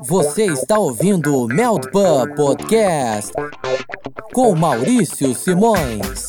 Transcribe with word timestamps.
Você 0.00 0.46
está 0.46 0.78
ouvindo 0.78 1.36
o 1.36 1.46
Meldpub 1.46 2.34
Podcast 2.34 3.32
com 4.32 4.54
Maurício 4.54 5.34
Simões. 5.34 6.26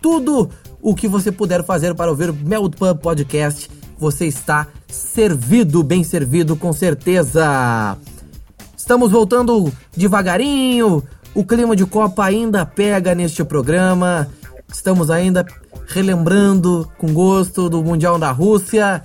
tudo 0.00 0.50
o 0.82 0.94
que 0.94 1.06
você 1.06 1.30
puder 1.30 1.64
fazer 1.64 1.94
para 1.94 2.10
ouvir 2.10 2.32
Meld 2.32 2.76
Pub 2.76 2.98
Podcast, 2.98 3.70
você 3.96 4.26
está 4.26 4.66
servido, 4.88 5.82
bem 5.84 6.02
servido, 6.02 6.56
com 6.56 6.72
certeza. 6.72 7.96
Estamos 8.76 9.12
voltando 9.12 9.72
devagarinho, 9.96 11.04
o 11.34 11.44
clima 11.44 11.76
de 11.76 11.86
Copa 11.86 12.24
ainda 12.24 12.66
pega 12.66 13.14
neste 13.14 13.44
programa. 13.44 14.28
Estamos 14.70 15.08
ainda 15.08 15.46
relembrando 15.86 16.90
com 16.98 17.12
gosto 17.12 17.68
do 17.70 17.82
Mundial 17.82 18.18
da 18.18 18.32
Rússia. 18.32 19.02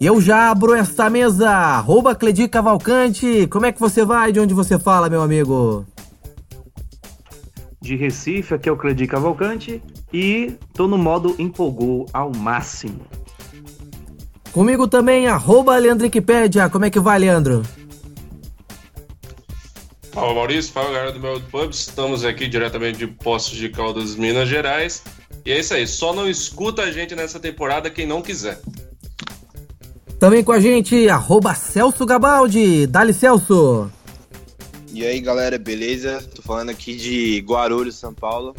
Eu 0.00 0.20
já 0.20 0.50
abro 0.50 0.74
esta 0.74 1.08
mesa. 1.08 1.48
Arroba 1.48 2.14
Cledi 2.14 2.48
Cavalcante. 2.48 3.46
Como 3.46 3.64
é 3.64 3.72
que 3.72 3.80
você 3.80 4.04
vai? 4.04 4.30
De 4.30 4.40
onde 4.40 4.52
você 4.52 4.78
fala, 4.78 5.08
meu 5.08 5.22
amigo? 5.22 5.86
De 7.84 7.96
Recife, 7.96 8.54
aqui 8.54 8.66
é 8.66 8.72
o 8.72 8.78
Cledi 8.78 9.06
Cavalcante. 9.06 9.82
E 10.10 10.54
tô 10.72 10.88
no 10.88 10.96
modo 10.96 11.36
empolgou 11.38 12.06
ao 12.14 12.34
máximo. 12.34 13.06
Comigo 14.52 14.88
também, 14.88 15.26
arroba 15.26 15.76
Leandricpédia. 15.76 16.70
Como 16.70 16.86
é 16.86 16.90
que 16.90 16.98
vai, 16.98 17.18
Leandro? 17.18 17.62
Fala 20.12 20.32
Maurício, 20.32 20.72
fala 20.72 20.92
galera 20.92 21.12
do 21.12 21.20
meu 21.20 21.38
pub. 21.42 21.70
Estamos 21.72 22.24
aqui 22.24 22.48
diretamente 22.48 22.98
de 22.98 23.06
Poços 23.06 23.54
de 23.54 23.68
Caldas, 23.68 24.16
Minas 24.16 24.48
Gerais. 24.48 25.02
E 25.44 25.52
é 25.52 25.60
isso 25.60 25.74
aí, 25.74 25.86
só 25.86 26.14
não 26.14 26.26
escuta 26.26 26.82
a 26.82 26.90
gente 26.90 27.14
nessa 27.14 27.38
temporada 27.38 27.90
quem 27.90 28.06
não 28.06 28.22
quiser. 28.22 28.60
Também 30.18 30.42
com 30.42 30.52
a 30.52 30.60
gente, 30.60 31.06
arroba 31.06 31.54
Celso 31.54 32.06
Gabaldi. 32.06 32.86
Dali 32.86 33.12
Celso. 33.12 33.90
E 34.94 35.04
aí 35.04 35.18
galera, 35.18 35.58
beleza? 35.58 36.22
Tô 36.36 36.40
falando 36.40 36.70
aqui 36.70 36.94
de 36.94 37.40
Guarulhos, 37.40 37.96
São 37.96 38.14
Paulo 38.14 38.54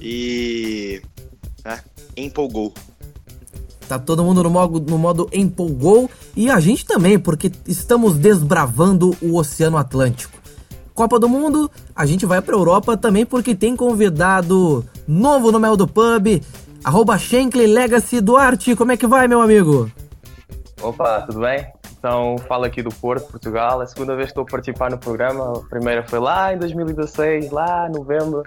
e 0.00 1.02
né, 1.62 1.78
empolgou. 2.16 2.72
Tá 3.86 3.98
todo 3.98 4.24
mundo 4.24 4.42
no 4.42 4.48
modo, 4.48 4.80
no 4.80 4.96
modo 4.96 5.28
empolgou 5.30 6.10
e 6.34 6.50
a 6.50 6.58
gente 6.58 6.86
também, 6.86 7.18
porque 7.18 7.52
estamos 7.66 8.16
desbravando 8.16 9.14
o 9.20 9.36
Oceano 9.36 9.76
Atlântico. 9.76 10.38
Copa 10.94 11.18
do 11.18 11.28
Mundo, 11.28 11.70
a 11.94 12.06
gente 12.06 12.24
vai 12.24 12.40
pra 12.40 12.56
Europa 12.56 12.96
também 12.96 13.26
porque 13.26 13.54
tem 13.54 13.76
convidado 13.76 14.82
novo 15.06 15.52
no 15.52 15.60
Mel 15.60 15.76
do 15.76 15.86
Pub, 15.86 16.42
arroba 16.82 17.18
Shankly 17.18 17.66
Legacy 17.66 18.22
Duarte. 18.22 18.74
Como 18.74 18.92
é 18.92 18.96
que 18.96 19.06
vai, 19.06 19.28
meu 19.28 19.42
amigo? 19.42 19.92
Opa, 20.80 21.20
tudo 21.26 21.40
bem? 21.40 21.77
Então, 21.98 22.36
falo 22.46 22.64
aqui 22.64 22.80
do 22.80 22.90
Porto, 22.90 23.28
Portugal. 23.28 23.80
É 23.80 23.84
a 23.84 23.86
segunda 23.86 24.14
vez 24.14 24.26
que 24.26 24.30
estou 24.32 24.44
a 24.44 24.46
participar 24.46 24.90
no 24.90 24.98
programa. 24.98 25.58
A 25.58 25.68
primeira 25.68 26.06
foi 26.06 26.20
lá 26.20 26.54
em 26.54 26.58
2016, 26.58 27.50
lá 27.50 27.88
em 27.88 27.92
novembro 27.92 28.42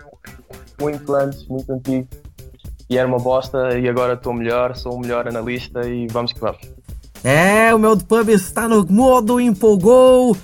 muito 0.79 1.13
antes, 1.13 1.45
muito 1.47 1.71
antigo. 1.71 2.07
E 2.89 2.97
era 2.97 3.07
uma 3.07 3.19
bosta 3.19 3.77
e 3.77 3.87
agora 3.87 4.13
estou 4.13 4.33
melhor, 4.33 4.75
sou 4.75 4.95
o 4.95 4.99
melhor 4.99 5.27
analista 5.27 5.87
e 5.87 6.07
vamos 6.07 6.33
que 6.33 6.39
vamos. 6.39 6.61
É, 7.23 7.73
o 7.73 7.79
meu 7.79 7.95
pub 7.97 8.29
está 8.29 8.67
no 8.67 8.85
modo 8.85 9.39
empolgou. 9.39 10.35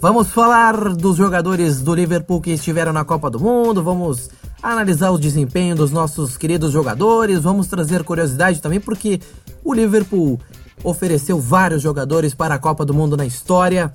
Vamos 0.00 0.30
falar 0.30 0.94
dos 0.94 1.16
jogadores 1.16 1.82
do 1.82 1.94
Liverpool 1.94 2.40
que 2.40 2.50
estiveram 2.50 2.92
na 2.92 3.04
Copa 3.04 3.28
do 3.28 3.40
Mundo, 3.40 3.82
vamos 3.82 4.30
analisar 4.62 5.10
o 5.10 5.18
desempenho 5.18 5.74
dos 5.74 5.90
nossos 5.90 6.36
queridos 6.36 6.70
jogadores, 6.70 7.40
vamos 7.40 7.66
trazer 7.66 8.04
curiosidade 8.04 8.60
também 8.60 8.78
porque 8.78 9.20
o 9.64 9.74
Liverpool 9.74 10.38
ofereceu 10.84 11.38
vários 11.38 11.82
jogadores 11.82 12.34
para 12.34 12.54
a 12.54 12.58
Copa 12.58 12.84
do 12.84 12.94
Mundo 12.94 13.16
na 13.16 13.26
história. 13.26 13.92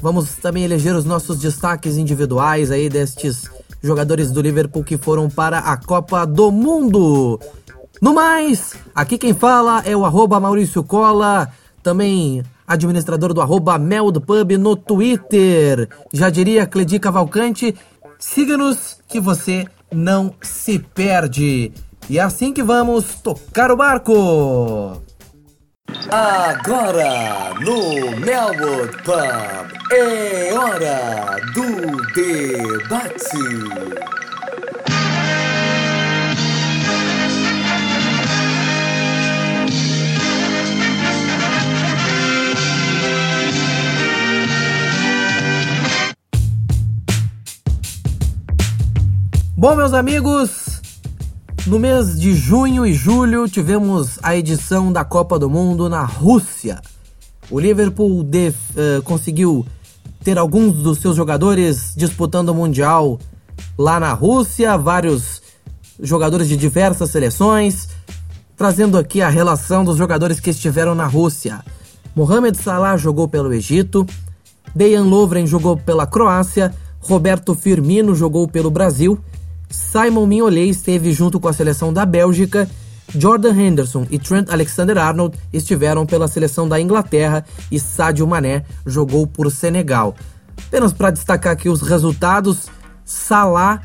Vamos 0.00 0.34
também 0.36 0.64
eleger 0.64 0.94
os 0.94 1.04
nossos 1.04 1.38
destaques 1.38 1.96
individuais 1.96 2.70
aí 2.70 2.88
destes 2.88 3.50
jogadores 3.82 4.30
do 4.30 4.40
Liverpool 4.40 4.84
que 4.84 4.98
foram 4.98 5.30
para 5.30 5.58
a 5.58 5.76
Copa 5.76 6.26
do 6.26 6.50
Mundo. 6.50 7.40
No 8.00 8.12
mais, 8.12 8.74
aqui 8.94 9.16
quem 9.16 9.32
fala 9.32 9.82
é 9.86 9.96
o 9.96 10.04
arroba 10.04 10.38
Maurício 10.38 10.84
Cola, 10.84 11.48
também 11.82 12.42
administrador 12.66 13.32
do 13.32 13.40
arroba 13.40 13.78
no 13.78 14.76
Twitter. 14.76 15.88
Já 16.12 16.28
diria 16.28 16.66
Cledi 16.66 16.98
Cavalcante, 16.98 17.74
siga-nos 18.18 18.98
que 19.08 19.20
você 19.20 19.66
não 19.92 20.34
se 20.42 20.78
perde. 20.78 21.72
E 22.10 22.18
é 22.18 22.22
assim 22.22 22.52
que 22.52 22.62
vamos 22.62 23.20
tocar 23.22 23.70
o 23.70 23.76
barco. 23.76 25.00
Agora, 26.10 27.54
no 27.60 28.10
Melwood 28.18 28.96
Pub, 29.04 29.66
é 29.92 30.52
hora 30.52 31.36
do 31.54 31.96
debate. 32.12 33.26
Bom, 49.56 49.74
meus 49.74 49.94
amigos, 49.94 50.75
no 51.66 51.80
mês 51.80 52.18
de 52.18 52.32
junho 52.32 52.86
e 52.86 52.92
julho 52.92 53.48
tivemos 53.48 54.20
a 54.22 54.36
edição 54.36 54.92
da 54.92 55.04
Copa 55.04 55.36
do 55.36 55.50
Mundo 55.50 55.88
na 55.88 56.04
Rússia. 56.04 56.80
O 57.50 57.58
Liverpool 57.58 58.22
de, 58.22 58.50
uh, 58.50 59.02
conseguiu 59.02 59.66
ter 60.22 60.38
alguns 60.38 60.74
dos 60.74 60.98
seus 60.98 61.16
jogadores 61.16 61.92
disputando 61.96 62.50
o 62.50 62.54
Mundial 62.54 63.18
lá 63.76 63.98
na 63.98 64.12
Rússia, 64.12 64.76
vários 64.76 65.42
jogadores 66.00 66.48
de 66.48 66.56
diversas 66.56 67.10
seleções, 67.10 67.88
trazendo 68.56 68.96
aqui 68.96 69.20
a 69.20 69.28
relação 69.28 69.84
dos 69.84 69.96
jogadores 69.96 70.38
que 70.38 70.50
estiveram 70.50 70.94
na 70.94 71.06
Rússia. 71.06 71.64
Mohamed 72.14 72.56
Salah 72.56 72.96
jogou 72.96 73.26
pelo 73.26 73.52
Egito, 73.52 74.06
Dejan 74.74 75.04
Lovren 75.04 75.46
jogou 75.46 75.76
pela 75.76 76.06
Croácia, 76.06 76.72
Roberto 77.00 77.54
Firmino 77.54 78.14
jogou 78.14 78.46
pelo 78.46 78.70
Brasil 78.70 79.18
Simon 79.68 80.26
Mignolet 80.26 80.68
esteve 80.68 81.12
junto 81.12 81.40
com 81.40 81.48
a 81.48 81.52
seleção 81.52 81.92
da 81.92 82.06
Bélgica, 82.06 82.68
Jordan 83.14 83.54
Henderson 83.54 84.06
e 84.10 84.18
Trent 84.18 84.50
Alexander-Arnold 84.50 85.38
estiveram 85.52 86.04
pela 86.04 86.28
seleção 86.28 86.68
da 86.68 86.80
Inglaterra 86.80 87.44
e 87.70 87.78
Sadio 87.78 88.26
Mané 88.26 88.64
jogou 88.84 89.26
por 89.26 89.50
Senegal. 89.50 90.14
Apenas 90.66 90.92
para 90.92 91.10
destacar 91.10 91.52
aqui 91.52 91.68
os 91.68 91.82
resultados, 91.82 92.66
Salah 93.04 93.82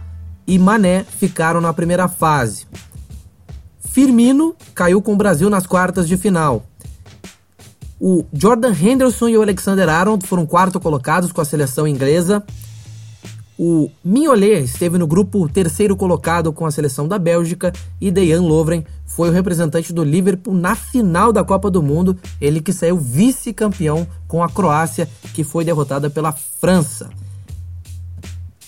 e 0.47 0.57
Mané 0.57 1.03
ficaram 1.03 1.61
na 1.61 1.73
primeira 1.73 2.07
fase. 2.07 2.65
Firmino 3.79 4.55
caiu 4.73 5.01
com 5.01 5.13
o 5.13 5.17
Brasil 5.17 5.49
nas 5.49 5.67
quartas 5.67 6.07
de 6.07 6.17
final. 6.17 6.65
O 7.99 8.25
Jordan 8.33 8.73
Henderson 8.73 9.27
e 9.27 9.37
o 9.37 9.41
Alexander 9.41 9.87
Arnold 9.87 10.25
foram 10.25 10.45
quarto 10.45 10.79
colocados 10.79 11.31
com 11.31 11.41
a 11.41 11.45
seleção 11.45 11.87
inglesa. 11.87 12.43
O 13.57 13.91
Mignolet 14.03 14.63
esteve 14.63 14.97
no 14.97 15.05
grupo 15.05 15.47
terceiro 15.47 15.95
colocado 15.95 16.51
com 16.51 16.65
a 16.65 16.71
seleção 16.71 17.07
da 17.07 17.19
Bélgica 17.19 17.71
e 17.99 18.09
Dejan 18.09 18.41
Lovren 18.41 18.83
foi 19.05 19.29
o 19.29 19.33
representante 19.33 19.91
do 19.93 20.03
Liverpool 20.03 20.53
na 20.53 20.73
final 20.73 21.33
da 21.33 21.43
Copa 21.43 21.69
do 21.69 21.83
Mundo, 21.83 22.17
ele 22.39 22.61
que 22.61 22.71
saiu 22.71 22.97
vice-campeão 22.97 24.07
com 24.27 24.41
a 24.41 24.49
Croácia, 24.49 25.07
que 25.33 25.43
foi 25.43 25.65
derrotada 25.65 26.09
pela 26.09 26.31
França. 26.31 27.09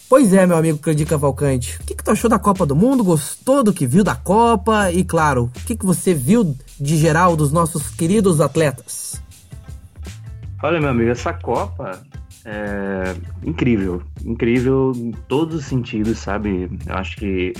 Pois 0.10 0.32
é, 0.32 0.46
meu 0.46 0.58
amigo 0.58 0.78
Cledir 0.78 1.08
Cavalcante, 1.08 1.80
o 1.82 1.86
que, 1.86 1.96
que 1.96 2.04
tu 2.04 2.12
achou 2.12 2.30
da 2.30 2.38
Copa 2.38 2.66
do 2.66 2.76
Mundo? 2.76 3.04
Gostou 3.04 3.64
do 3.64 3.74
que 3.74 3.88
viu 3.88 4.04
da 4.04 4.16
Copa? 4.16 4.92
E 4.92 5.04
claro, 5.04 5.46
o 5.46 5.66
que, 5.66 5.76
que 5.76 5.86
você 5.86 6.14
viu 6.14 6.56
de 6.80 6.98
geral 6.98 7.36
dos 7.36 7.52
nossos 7.52 7.90
queridos 7.90 8.40
atletas? 8.40 9.20
Olha, 10.62 10.80
meu 10.80 10.90
amigo, 10.90 11.10
essa 11.10 11.34
Copa 11.34 12.00
é 12.46 13.16
incrível, 13.44 14.02
incrível 14.24 14.92
em 14.96 15.12
todos 15.28 15.56
os 15.56 15.66
sentidos, 15.66 16.20
sabe? 16.20 16.70
Eu 16.86 16.96
acho 16.96 17.16
que 17.18 17.54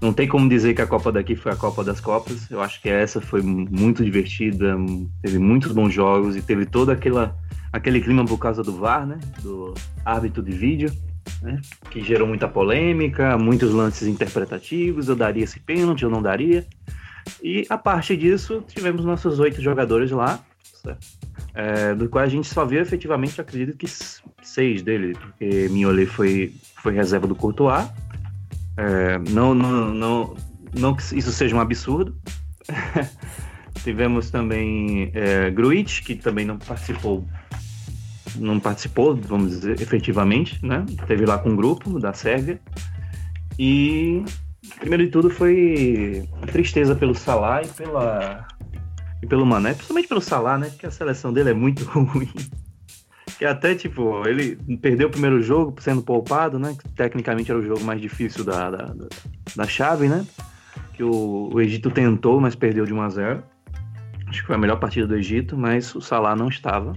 não 0.00 0.12
tem 0.12 0.28
como 0.28 0.48
dizer 0.48 0.74
que 0.74 0.82
a 0.82 0.86
Copa 0.86 1.10
daqui 1.10 1.34
foi 1.34 1.52
a 1.52 1.56
Copa 1.56 1.82
das 1.82 2.00
Copas. 2.00 2.50
Eu 2.50 2.60
acho 2.60 2.80
que 2.80 2.88
essa 2.88 3.20
foi 3.20 3.42
muito 3.42 4.04
divertida, 4.04 4.76
teve 5.22 5.38
muitos 5.38 5.72
bons 5.72 5.92
jogos 5.92 6.36
e 6.36 6.42
teve 6.42 6.66
todo 6.66 6.90
aquela, 6.90 7.36
aquele 7.72 8.00
clima 8.00 8.24
por 8.24 8.38
causa 8.38 8.62
do 8.62 8.72
VAR, 8.72 9.06
né? 9.06 9.18
Do 9.42 9.74
árbitro 10.04 10.42
de 10.42 10.52
vídeo, 10.52 10.92
né? 11.42 11.60
Que 11.90 12.02
gerou 12.02 12.28
muita 12.28 12.48
polêmica, 12.48 13.36
muitos 13.38 13.72
lances 13.72 14.06
interpretativos. 14.06 15.08
Eu 15.08 15.16
daria 15.16 15.44
esse 15.44 15.58
pênalti, 15.58 16.02
eu 16.02 16.10
não 16.10 16.22
daria. 16.22 16.66
E 17.42 17.64
a 17.70 17.78
parte 17.78 18.16
disso, 18.16 18.62
tivemos 18.68 19.04
nossos 19.04 19.40
oito 19.40 19.60
jogadores 19.60 20.10
lá, 20.10 20.40
certo? 20.84 21.24
é, 21.54 21.94
do 21.94 22.08
qual 22.08 22.24
a 22.24 22.28
gente 22.28 22.48
só 22.48 22.64
viu 22.64 22.80
efetivamente, 22.80 23.40
acredito 23.40 23.76
que 23.76 23.86
seis 24.42 24.82
dele, 24.82 25.14
porque 25.14 25.68
Mignolet 25.70 26.06
foi, 26.06 26.52
foi 26.82 26.92
reserva 26.92 27.26
do 27.26 27.34
Courtois. 27.34 27.88
É, 28.76 29.18
não, 29.30 29.54
não, 29.54 29.94
não, 29.94 30.36
não 30.74 30.94
que 30.94 31.02
isso 31.16 31.32
seja 31.32 31.54
um 31.54 31.60
absurdo. 31.60 32.16
Tivemos 33.84 34.30
também 34.30 35.10
é, 35.14 35.50
Gruitch, 35.50 36.02
que 36.02 36.16
também 36.16 36.44
não 36.44 36.58
participou, 36.58 37.24
não 38.36 38.58
participou, 38.58 39.14
vamos 39.14 39.50
dizer, 39.50 39.80
efetivamente, 39.80 40.64
né? 40.64 40.84
Teve 41.06 41.26
lá 41.26 41.38
com 41.38 41.50
um 41.50 41.56
grupo 41.56 42.00
da 42.00 42.12
Sérvia. 42.12 42.60
E 43.58 44.24
primeiro 44.80 45.04
de 45.04 45.10
tudo 45.10 45.30
foi 45.30 46.26
tristeza 46.50 46.96
pelo 46.96 47.14
Salah 47.14 47.62
e 47.62 47.68
pela 47.68 48.46
e 49.24 49.26
pelo 49.26 49.46
Mané, 49.46 49.72
principalmente 49.72 50.06
pelo 50.06 50.20
Salah, 50.20 50.58
né? 50.58 50.68
Porque 50.68 50.86
a 50.86 50.90
seleção 50.90 51.32
dele 51.32 51.50
é 51.50 51.54
muito 51.54 51.82
ruim. 51.88 52.30
Que 53.38 53.46
até, 53.46 53.74
tipo, 53.74 54.26
ele 54.28 54.56
perdeu 54.76 55.08
o 55.08 55.10
primeiro 55.10 55.42
jogo 55.42 55.74
sendo 55.80 56.02
poupado, 56.02 56.58
né? 56.58 56.76
Que 56.78 56.88
tecnicamente 56.90 57.50
era 57.50 57.58
o 57.58 57.62
jogo 57.62 57.82
mais 57.82 58.00
difícil 58.00 58.44
da, 58.44 58.70
da, 58.70 58.94
da 59.56 59.66
chave, 59.66 60.08
né? 60.08 60.26
Que 60.92 61.02
o, 61.02 61.50
o, 61.52 61.60
Egito 61.60 61.90
tentou, 61.90 62.38
mas 62.38 62.54
perdeu 62.54 62.84
de 62.84 62.92
1 62.92 63.00
a 63.00 63.08
0 63.08 63.42
Acho 64.28 64.40
que 64.42 64.46
foi 64.46 64.56
a 64.56 64.58
melhor 64.58 64.78
partida 64.78 65.06
do 65.06 65.16
Egito, 65.16 65.56
mas 65.56 65.94
o 65.94 66.00
Salah 66.00 66.36
não 66.36 66.48
estava. 66.48 66.92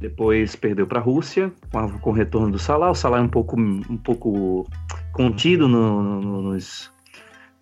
Depois 0.00 0.56
perdeu 0.56 0.86
para 0.86 1.00
a 1.00 1.02
Rússia, 1.02 1.52
com, 1.70 1.98
com, 1.98 2.10
o 2.10 2.14
retorno 2.14 2.50
do 2.50 2.58
Salah. 2.58 2.90
O 2.90 2.94
Salah 2.94 3.18
é 3.18 3.22
um 3.22 3.28
pouco, 3.28 3.60
um 3.60 3.96
pouco 3.98 4.66
contido 5.12 5.68
no, 5.68 6.02
no, 6.02 6.20
nos, 6.20 6.32
no, 6.52 6.99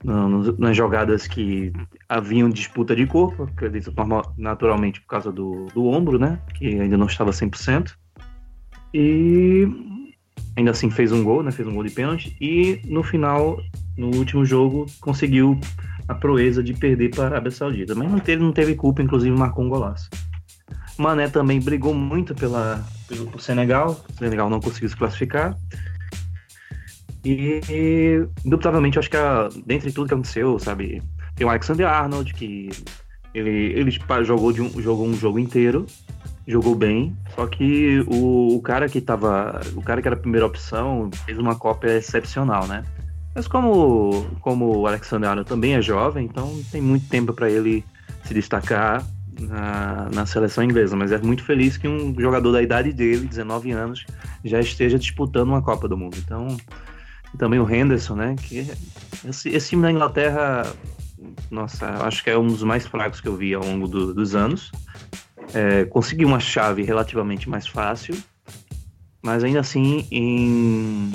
nas 0.04 0.76
jogadas 0.76 1.26
que 1.26 1.72
haviam 2.08 2.48
disputa 2.48 2.94
de 2.94 3.06
corpo, 3.06 3.44
acredito 3.44 3.92
naturalmente 4.36 5.00
por 5.00 5.08
causa 5.08 5.32
do, 5.32 5.66
do 5.74 5.86
ombro, 5.86 6.18
né? 6.18 6.38
Que 6.54 6.80
ainda 6.80 6.96
não 6.96 7.06
estava 7.06 7.30
100%. 7.30 7.92
E 8.94 9.66
ainda 10.56 10.70
assim 10.70 10.90
fez 10.90 11.12
um 11.12 11.24
gol, 11.24 11.42
né? 11.42 11.50
Fez 11.50 11.66
um 11.66 11.74
gol 11.74 11.84
de 11.84 11.90
pênalti. 11.90 12.36
E 12.40 12.80
no 12.84 13.02
final, 13.02 13.60
no 13.96 14.14
último 14.16 14.44
jogo, 14.44 14.86
conseguiu 15.00 15.58
a 16.06 16.14
proeza 16.14 16.62
de 16.62 16.72
perder 16.74 17.10
para 17.10 17.24
a 17.24 17.26
Arábia 17.26 17.50
Saudita. 17.50 17.94
Mas 17.94 18.10
não 18.10 18.18
teve, 18.18 18.42
não 18.42 18.52
teve 18.52 18.74
culpa, 18.74 19.02
inclusive 19.02 19.36
marcou 19.36 19.64
um 19.64 19.68
golaço. 19.68 20.08
Mané 20.96 21.28
também 21.28 21.60
brigou 21.60 21.94
muito 21.94 22.34
pela, 22.34 22.84
pelo 23.06 23.38
Senegal. 23.38 24.04
O 24.10 24.18
Senegal 24.18 24.48
não 24.48 24.60
conseguiu 24.60 24.88
se 24.88 24.96
classificar. 24.96 25.56
E, 27.24 28.26
indubitavelmente, 28.44 28.98
acho 28.98 29.10
que 29.10 29.16
a, 29.16 29.48
dentre 29.66 29.92
tudo 29.92 30.08
que 30.08 30.14
aconteceu, 30.14 30.58
sabe, 30.58 31.02
tem 31.34 31.46
o 31.46 31.50
Alexander 31.50 31.86
Arnold, 31.86 32.32
que 32.34 32.70
ele, 33.34 33.72
ele 33.78 33.90
jogou, 34.24 34.52
de 34.52 34.62
um, 34.62 34.80
jogou 34.80 35.06
um 35.06 35.14
jogo 35.14 35.38
inteiro, 35.38 35.86
jogou 36.46 36.74
bem, 36.74 37.14
só 37.34 37.46
que 37.46 38.04
o, 38.06 38.56
o, 38.56 38.62
cara 38.62 38.88
que 38.88 39.00
tava. 39.00 39.60
O 39.76 39.82
cara 39.82 40.00
que 40.00 40.08
era 40.08 40.16
a 40.16 40.20
primeira 40.20 40.46
opção 40.46 41.10
fez 41.26 41.38
uma 41.38 41.54
cópia 41.54 41.96
excepcional, 41.96 42.66
né? 42.66 42.84
Mas 43.34 43.46
como, 43.46 44.26
como 44.40 44.78
o 44.78 44.86
Alexander 44.86 45.30
Arnold 45.30 45.48
também 45.48 45.74
é 45.74 45.82
jovem, 45.82 46.24
então 46.24 46.60
tem 46.72 46.80
muito 46.80 47.08
tempo 47.08 47.32
para 47.32 47.50
ele 47.50 47.84
se 48.24 48.34
destacar 48.34 49.04
na, 49.38 50.08
na 50.12 50.26
seleção 50.26 50.64
inglesa. 50.64 50.96
Mas 50.96 51.12
é 51.12 51.18
muito 51.18 51.44
feliz 51.44 51.76
que 51.76 51.86
um 51.86 52.18
jogador 52.18 52.50
da 52.50 52.62
idade 52.62 52.92
dele, 52.92 53.26
19 53.26 53.70
anos, 53.70 54.06
já 54.44 54.58
esteja 54.58 54.98
disputando 54.98 55.48
uma 55.48 55.62
Copa 55.62 55.86
do 55.86 55.96
Mundo. 55.96 56.16
Então, 56.18 56.56
também 57.36 57.60
o 57.60 57.68
Henderson, 57.68 58.14
né? 58.14 58.36
Que 58.36 58.66
esse, 59.28 59.48
esse 59.48 59.70
time 59.70 59.82
da 59.82 59.90
Inglaterra 59.90 60.64
nossa, 61.50 61.86
acho 62.04 62.22
que 62.22 62.30
é 62.30 62.38
um 62.38 62.46
dos 62.46 62.62
mais 62.62 62.86
fracos 62.86 63.20
que 63.20 63.28
eu 63.28 63.36
vi 63.36 63.54
ao 63.54 63.64
longo 63.64 63.88
do, 63.88 64.14
dos 64.14 64.34
anos. 64.34 64.70
É, 65.54 65.84
conseguiu 65.86 66.28
uma 66.28 66.40
chave 66.40 66.82
relativamente 66.82 67.48
mais 67.48 67.66
fácil, 67.66 68.16
mas 69.22 69.42
ainda 69.42 69.60
assim, 69.60 70.06
em, 70.10 71.10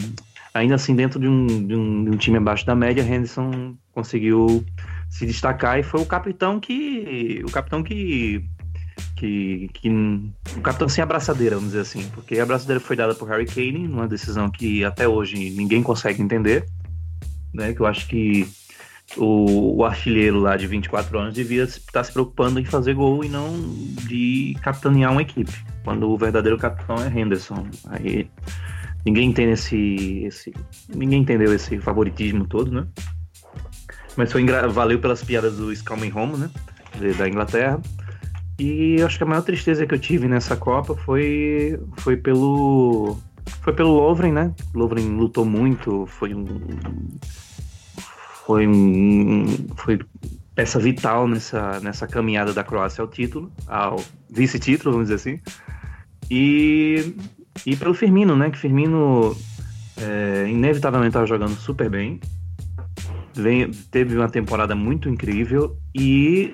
ainda 0.54 0.75
assim 0.75 0.95
dentro 0.95 1.19
de 1.19 1.27
um, 1.27 1.45
de, 1.45 1.75
um, 1.75 2.04
de 2.06 2.10
um, 2.12 2.18
time 2.18 2.38
abaixo 2.38 2.65
da 2.65 2.75
média, 2.75 3.04
Henderson 3.04 3.75
conseguiu 3.92 4.65
se 5.10 5.25
destacar 5.25 5.80
e 5.80 5.83
foi 5.83 6.01
o 6.01 6.06
capitão 6.06 6.60
que 6.60 7.44
o 7.45 7.51
capitão 7.51 7.83
que 7.83 8.44
que, 9.16 9.69
que 9.74 9.90
o 9.90 10.62
capitão 10.62 10.90
sem 10.90 11.04
abraçadeira, 11.04 11.56
vamos 11.56 11.72
dizer 11.72 11.81
assim, 11.81 12.10
porque 12.13 12.40
a 12.40 12.44
abraçadeira 12.44 12.80
foi 12.80 12.95
dada 12.95 13.16
por 13.16 13.30
Harry 13.30 13.45
Kane, 13.45 13.88
numa 13.88 14.07
decisão 14.07 14.50
que 14.50 14.84
até 14.84 15.07
hoje 15.07 15.50
ninguém 15.51 15.81
consegue 15.81 16.22
entender, 16.22 16.66
né? 17.54 17.74
Que 17.74 17.80
eu 17.80 17.86
acho 17.86 18.07
que 18.07 18.48
o, 19.18 19.78
o, 19.78 19.86
artilheiro 19.86 20.40
lá 20.40 20.57
de 20.57 20.66
24 20.68 21.18
anos 21.19 21.34
devia 21.34 21.63
estar 21.63 22.04
se 22.04 22.12
preocupando 22.12 22.60
em 22.60 22.66
fazer 22.66 22.94
gol 22.94 23.24
e 23.24 23.30
não 23.30 23.54
de 24.07 24.57
capitanear 24.62 25.12
uma 25.12 25.22
equipe. 25.22 25.54
Quando 25.84 26.10
o 26.10 26.18
verdadeiro 26.18 26.57
capitão 26.57 26.96
é 26.96 27.07
Henderson. 27.07 27.68
Aí 27.88 28.30
ninguém 29.06 29.30
entende 29.30 29.51
esse, 29.51 30.24
esse 30.25 30.54
ninguém 30.89 31.22
entendeu 31.22 31.54
esse 31.54 31.80
favoritismo 31.80 32.48
todo, 32.48 32.72
né? 32.72 32.88
Mas 34.16 34.31
foi 34.31 34.46
valeu 34.72 35.00
pelas 35.00 35.24
piadas 35.24 35.57
do 35.57 35.75
Scalming 35.75 36.12
Home, 36.13 36.38
né? 36.38 36.50
Da 37.18 37.28
Inglaterra. 37.28 37.81
E 38.60 39.02
acho 39.02 39.18
que 39.18 39.24
a 39.24 39.28
maior 39.28 39.42
tristeza 39.42 39.86
que 39.86 39.94
eu 39.94 40.00
tive 40.00 40.28
nessa 40.28 40.56
Copa 40.56 40.96
foi 40.96 41.80
foi 41.98 42.18
pelo 42.18 43.18
foi 43.62 43.74
pelo 43.74 43.92
Lovren, 43.92 44.32
né? 44.32 44.54
Lovren 44.74 45.16
lutou 45.16 45.46
muito, 45.46 46.06
foi 46.08 46.34
um 46.34 46.46
foi 48.46 48.68
um, 48.68 49.46
foi 49.77 50.00
peça 50.56 50.80
vital 50.80 51.27
nessa, 51.27 51.80
nessa 51.80 52.08
caminhada 52.08 52.54
da 52.54 52.63
Croácia 52.63 53.01
ao 53.01 53.08
título, 53.08 53.51
ao 53.68 54.04
vice-título, 54.30 54.92
vamos 54.92 55.10
dizer 55.10 55.16
assim. 55.16 55.39
E, 56.30 57.16
e 57.66 57.75
pelo 57.75 57.94
Firmino, 57.94 58.36
né? 58.36 58.50
Que 58.50 58.58
Firmino 58.58 59.36
é, 59.98 60.48
inevitavelmente 60.50 61.10
estava 61.10 61.25
jogando 61.25 61.56
super 61.56 61.89
bem. 61.89 62.20
Vem, 63.36 63.72
teve 63.89 64.16
uma 64.16 64.30
temporada 64.30 64.75
muito 64.75 65.10
incrível 65.10 65.75
e 65.96 66.54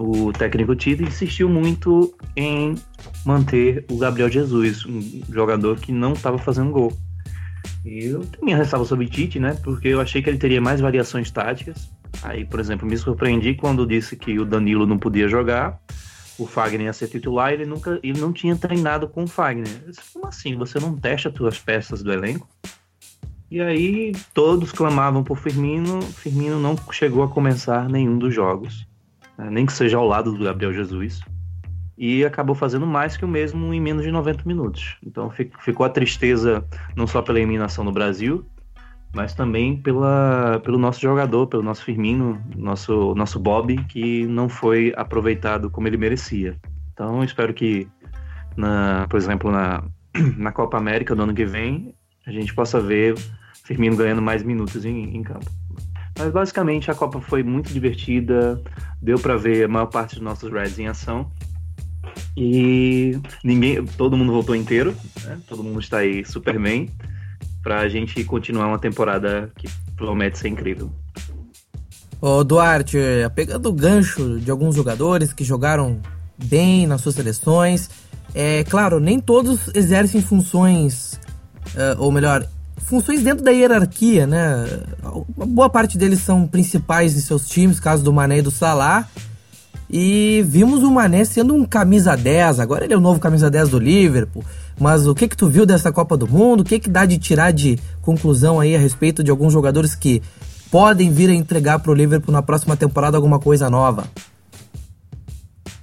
o 0.00 0.32
técnico 0.32 0.74
Tite 0.74 1.02
insistiu 1.02 1.46
muito 1.46 2.14
em 2.34 2.74
manter 3.24 3.84
o 3.90 3.98
Gabriel 3.98 4.30
Jesus, 4.30 4.86
um 4.86 5.22
jogador 5.30 5.78
que 5.78 5.92
não 5.92 6.14
estava 6.14 6.38
fazendo 6.38 6.70
gol. 6.70 6.92
E 7.84 8.06
eu 8.06 8.24
minha 8.42 8.56
ressalva 8.56 8.86
sobre 8.86 9.06
Tite, 9.06 9.38
né? 9.38 9.58
Porque 9.62 9.88
eu 9.88 10.00
achei 10.00 10.22
que 10.22 10.30
ele 10.30 10.38
teria 10.38 10.60
mais 10.60 10.80
variações 10.80 11.30
táticas. 11.30 11.90
Aí, 12.22 12.46
por 12.46 12.58
exemplo, 12.58 12.88
me 12.88 12.96
surpreendi 12.96 13.54
quando 13.54 13.86
disse 13.86 14.16
que 14.16 14.38
o 14.38 14.44
Danilo 14.46 14.86
não 14.86 14.98
podia 14.98 15.28
jogar, 15.28 15.78
o 16.38 16.46
Fagner 16.46 16.86
ia 16.86 16.92
ser 16.94 17.08
titular, 17.08 17.52
ele 17.52 17.66
nunca, 17.66 18.00
ele 18.02 18.18
não 18.18 18.32
tinha 18.32 18.56
treinado 18.56 19.06
com 19.06 19.24
o 19.24 19.28
Fagner. 19.28 19.68
disse, 19.86 20.00
como 20.14 20.26
assim? 20.26 20.56
Você 20.56 20.80
não 20.80 20.96
testa 20.96 21.28
as 21.28 21.34
suas 21.34 21.58
peças 21.58 22.02
do 22.02 22.10
elenco? 22.10 22.48
E 23.50 23.60
aí 23.60 24.12
todos 24.32 24.72
clamavam 24.72 25.22
por 25.22 25.36
Firmino, 25.36 26.00
Firmino 26.00 26.58
não 26.58 26.74
chegou 26.90 27.22
a 27.22 27.28
começar 27.28 27.88
nenhum 27.88 28.16
dos 28.16 28.34
jogos? 28.34 28.88
Nem 29.50 29.64
que 29.64 29.72
seja 29.72 29.96
ao 29.96 30.06
lado 30.06 30.32
do 30.32 30.44
Gabriel 30.44 30.72
Jesus 30.72 31.20
e 32.00 32.24
acabou 32.24 32.54
fazendo 32.54 32.86
mais 32.86 33.14
que 33.14 33.26
o 33.26 33.28
mesmo 33.28 33.74
em 33.74 33.80
menos 33.80 34.02
de 34.02 34.10
90 34.10 34.44
minutos. 34.46 34.96
Então 35.04 35.30
ficou 35.30 35.84
a 35.84 35.90
tristeza 35.90 36.64
não 36.96 37.06
só 37.06 37.20
pela 37.20 37.38
eliminação 37.38 37.84
no 37.84 37.92
Brasil, 37.92 38.42
mas 39.14 39.34
também 39.34 39.76
pela, 39.76 40.62
pelo 40.64 40.78
nosso 40.78 40.98
jogador, 40.98 41.46
pelo 41.46 41.62
nosso 41.62 41.84
Firmino, 41.84 42.40
nosso, 42.56 43.14
nosso 43.14 43.38
Bob, 43.38 43.76
que 43.84 44.26
não 44.26 44.48
foi 44.48 44.94
aproveitado 44.96 45.68
como 45.68 45.88
ele 45.88 45.98
merecia. 45.98 46.56
Então 46.94 47.22
espero 47.22 47.52
que, 47.52 47.86
na, 48.56 49.06
por 49.10 49.18
exemplo, 49.18 49.50
na, 49.50 49.84
na 50.38 50.52
Copa 50.52 50.78
América 50.78 51.14
do 51.14 51.22
ano 51.22 51.34
que 51.34 51.44
vem, 51.44 51.94
a 52.26 52.30
gente 52.30 52.54
possa 52.54 52.80
ver 52.80 53.14
Firmino 53.62 53.94
ganhando 53.94 54.22
mais 54.22 54.42
minutos 54.42 54.86
em, 54.86 55.14
em 55.14 55.22
campo. 55.22 55.50
Mas 56.20 56.30
basicamente 56.32 56.90
a 56.90 56.94
Copa 56.94 57.18
foi 57.18 57.42
muito 57.42 57.72
divertida, 57.72 58.60
deu 59.00 59.18
para 59.18 59.38
ver 59.38 59.64
a 59.64 59.68
maior 59.68 59.86
parte 59.86 60.16
dos 60.16 60.22
nossos 60.22 60.52
Reds 60.52 60.78
em 60.78 60.86
ação. 60.86 61.30
E 62.36 63.18
ninguém, 63.42 63.82
todo 63.86 64.18
mundo 64.18 64.30
voltou 64.30 64.54
inteiro, 64.54 64.94
né? 65.24 65.38
todo 65.48 65.64
mundo 65.64 65.80
está 65.80 65.98
aí 65.98 66.22
Superman, 66.26 66.90
para 67.62 67.80
a 67.80 67.88
gente 67.88 68.22
continuar 68.22 68.66
uma 68.66 68.78
temporada 68.78 69.50
que 69.56 69.66
promete 69.96 70.38
ser 70.38 70.48
incrível. 70.48 70.90
Ô 72.20 72.44
Duarte, 72.44 72.98
pegando 73.34 73.70
o 73.70 73.72
gancho 73.72 74.38
de 74.40 74.50
alguns 74.50 74.76
jogadores 74.76 75.32
que 75.32 75.42
jogaram 75.42 76.02
bem 76.36 76.86
nas 76.86 77.00
suas 77.00 77.14
seleções, 77.14 77.88
é 78.34 78.62
claro, 78.64 79.00
nem 79.00 79.18
todos 79.18 79.74
exercem 79.74 80.20
funções, 80.20 81.18
uh, 81.68 81.98
ou 81.98 82.12
melhor, 82.12 82.46
funções 82.84 83.22
dentro 83.22 83.44
da 83.44 83.50
hierarquia, 83.50 84.26
né? 84.26 84.66
Uma 85.36 85.46
boa 85.46 85.70
parte 85.70 85.96
deles 85.96 86.20
são 86.20 86.46
principais 86.46 87.16
em 87.16 87.20
seus 87.20 87.48
times, 87.48 87.78
caso 87.78 88.02
do 88.02 88.12
Mané 88.12 88.38
e 88.38 88.42
do 88.42 88.50
Salah. 88.50 89.08
E 89.92 90.44
vimos 90.46 90.84
o 90.84 90.90
Mané 90.90 91.24
sendo 91.24 91.52
um 91.52 91.64
camisa 91.64 92.16
10, 92.16 92.60
agora 92.60 92.84
ele 92.84 92.94
é 92.94 92.96
o 92.96 93.00
novo 93.00 93.18
camisa 93.18 93.50
10 93.50 93.70
do 93.70 93.78
Liverpool. 93.78 94.44
Mas 94.78 95.06
o 95.06 95.14
que 95.14 95.26
que 95.26 95.36
tu 95.36 95.48
viu 95.48 95.66
dessa 95.66 95.92
Copa 95.92 96.16
do 96.16 96.28
Mundo? 96.28 96.60
O 96.60 96.64
que 96.64 96.78
que 96.78 96.88
dá 96.88 97.04
de 97.04 97.18
tirar 97.18 97.50
de 97.52 97.76
conclusão 98.00 98.60
aí 98.60 98.76
a 98.76 98.78
respeito 98.78 99.24
de 99.24 99.30
alguns 99.30 99.52
jogadores 99.52 99.94
que 99.94 100.22
podem 100.70 101.10
vir 101.10 101.28
a 101.28 101.34
entregar 101.34 101.80
para 101.80 101.90
o 101.90 101.94
Liverpool 101.94 102.32
na 102.32 102.40
próxima 102.40 102.76
temporada 102.76 103.16
alguma 103.16 103.40
coisa 103.40 103.68
nova? 103.68 104.04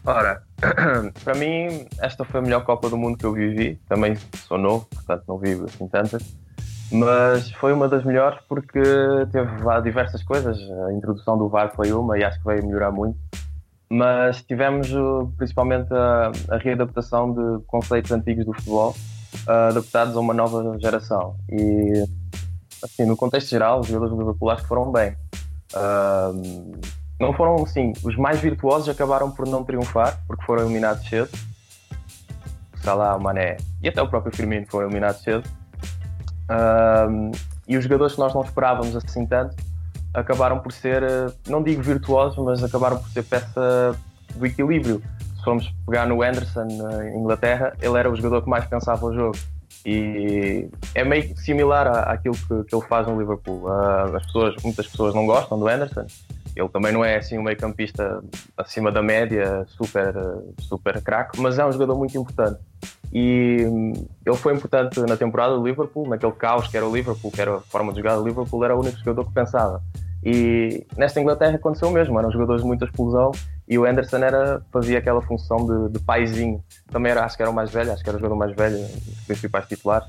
Ora, 0.05 0.41
para 1.25 1.35
mim 1.35 1.85
esta 1.99 2.23
foi 2.23 2.39
a 2.39 2.43
melhor 2.43 2.63
Copa 2.63 2.89
do 2.89 2.97
Mundo 2.97 3.17
que 3.17 3.25
eu 3.25 3.33
vivi. 3.33 3.77
Também 3.89 4.17
sou 4.47 4.57
novo, 4.57 4.87
portanto 4.89 5.23
não 5.27 5.37
vivo 5.37 5.65
assim 5.65 5.85
tantas. 5.85 6.23
Mas 6.91 7.51
foi 7.51 7.73
uma 7.73 7.87
das 7.87 8.03
melhores 8.05 8.39
porque 8.47 8.81
teve 9.31 9.81
diversas 9.83 10.23
coisas. 10.23 10.57
A 10.87 10.93
introdução 10.93 11.37
do 11.37 11.49
VAR 11.49 11.73
foi 11.75 11.91
uma 11.91 12.17
e 12.17 12.23
acho 12.23 12.39
que 12.39 12.45
veio 12.45 12.65
melhorar 12.65 12.91
muito 12.91 13.17
mas 13.89 14.41
tivemos 14.41 14.89
principalmente 15.37 15.93
a, 15.93 16.31
a, 16.49 16.57
readaptação 16.57 17.33
de 17.33 17.63
conceitos 17.65 18.11
antigos 18.11 18.45
do 18.45 18.53
futebol 18.53 18.93
adaptados 19.45 20.15
a 20.15 20.19
uma 20.19 20.33
nova 20.33 20.77
geração. 20.79 21.35
E, 21.49 22.05
assim, 22.83 23.05
no 23.05 23.15
contexto 23.15 23.49
geral, 23.49 23.79
os 23.79 23.87
jogadores 23.87 24.61
que 24.61 24.67
foram 24.67 24.91
bem. 24.91 25.15
Uh, 25.73 26.79
não 27.19 27.33
foram, 27.33 27.65
sim, 27.65 27.93
os 28.03 28.15
mais 28.15 28.39
virtuosos 28.39 28.89
acabaram 28.89 29.31
por 29.31 29.47
não 29.47 29.63
triunfar, 29.63 30.21
porque 30.27 30.45
foram 30.45 30.63
eliminados 30.63 31.07
cedo. 31.07 31.29
Salah, 32.83 33.15
o 33.15 33.21
Mané 33.21 33.57
e 33.81 33.89
até 33.89 34.01
o 34.01 34.07
próprio 34.07 34.35
Firmino 34.35 34.65
foram 34.69 34.87
eliminados 34.87 35.21
cedo. 35.21 35.47
E 37.67 37.77
os 37.77 37.83
jogadores 37.83 38.13
que 38.13 38.19
nós 38.19 38.33
não 38.33 38.41
esperávamos 38.41 38.95
assim 38.95 39.25
tanto 39.25 39.55
acabaram 40.13 40.59
por 40.59 40.71
ser, 40.71 41.03
eh, 41.03 41.31
não 41.47 41.61
digo 41.61 41.81
virtuosos, 41.81 42.37
mas 42.43 42.63
acabaram 42.63 42.97
por 42.97 43.09
ser 43.09 43.23
peça 43.23 43.95
do 44.35 44.45
equilíbrio. 44.45 45.01
Se 45.37 45.43
formos 45.43 45.73
pegar 45.85 46.07
no 46.07 46.23
Anderson, 46.23 46.65
na 46.65 47.09
Inglaterra, 47.11 47.73
ele 47.81 47.97
era 47.97 48.09
o 48.09 48.15
jogador 48.15 48.41
que 48.41 48.49
mais 48.49 48.65
pensava 48.65 49.05
o 49.05 49.13
jogo. 49.13 49.37
E 49.85 50.67
é 50.95 51.03
meio 51.03 51.37
similar 51.37 51.87
à, 51.87 52.11
àquilo 52.11 52.35
que, 52.35 52.63
que, 52.63 52.75
ele 52.75 52.85
faz 52.87 53.07
no 53.07 53.19
Liverpool. 53.19 53.65
Uh, 53.65 54.15
as 54.15 54.25
pessoas, 54.25 54.55
muitas 54.63 54.87
pessoas 54.87 55.13
não 55.13 55.25
gostam 55.25 55.57
do 55.57 55.67
Anderson. 55.67 56.05
Ele 56.55 56.69
também 56.69 56.91
não 56.91 57.05
é 57.05 57.17
assim 57.17 57.37
um 57.37 57.43
meio 57.43 57.55
campista 57.55 58.21
acima 58.57 58.91
da 58.91 59.01
média, 59.01 59.65
super, 59.67 60.13
super 60.59 61.01
craque, 61.03 61.39
mas 61.39 61.59
é 61.59 61.65
um 61.65 61.71
jogador 61.71 61.95
muito 61.95 62.17
importante. 62.17 62.59
E 63.13 63.61
ele 64.25 64.35
foi 64.35 64.53
importante 64.53 64.99
na 65.01 65.15
temporada 65.15 65.55
do 65.55 65.65
Liverpool, 65.65 66.07
naquele 66.09 66.33
caos 66.33 66.67
que 66.67 66.75
era 66.75 66.85
o 66.85 66.93
Liverpool, 66.93 67.31
que 67.31 67.41
era 67.41 67.55
a 67.55 67.61
forma 67.61 67.91
de 67.91 67.99
jogar 67.99 68.15
do 68.15 68.27
Liverpool, 68.27 68.63
era 68.63 68.75
o 68.75 68.79
único 68.79 68.97
jogador 68.97 69.25
que 69.25 69.33
pensava. 69.33 69.81
E 70.23 70.85
nesta 70.97 71.21
Inglaterra 71.21 71.55
aconteceu 71.55 71.87
o 71.87 71.91
mesmo, 71.91 72.19
eram 72.19 72.31
jogadores 72.31 72.61
de 72.61 72.67
muita 72.67 72.85
explosão 72.85 73.31
e 73.67 73.77
o 73.77 73.85
Anderson 73.85 74.17
era, 74.17 74.61
fazia 74.71 74.97
aquela 74.97 75.21
função 75.21 75.57
de, 75.57 75.93
de 75.93 75.99
paizinho. 75.99 76.63
Também 76.91 77.11
era, 77.11 77.23
acho 77.23 77.35
que 77.35 77.43
era 77.43 77.51
o 77.51 77.53
mais 77.53 77.69
velho, 77.71 77.91
acho 77.91 78.03
que 78.03 78.09
era 78.09 78.17
o 78.17 78.19
jogador 78.19 78.37
mais 78.37 78.55
velho, 78.55 78.77
os 78.77 79.25
principais 79.25 79.67
titulares. 79.67 80.07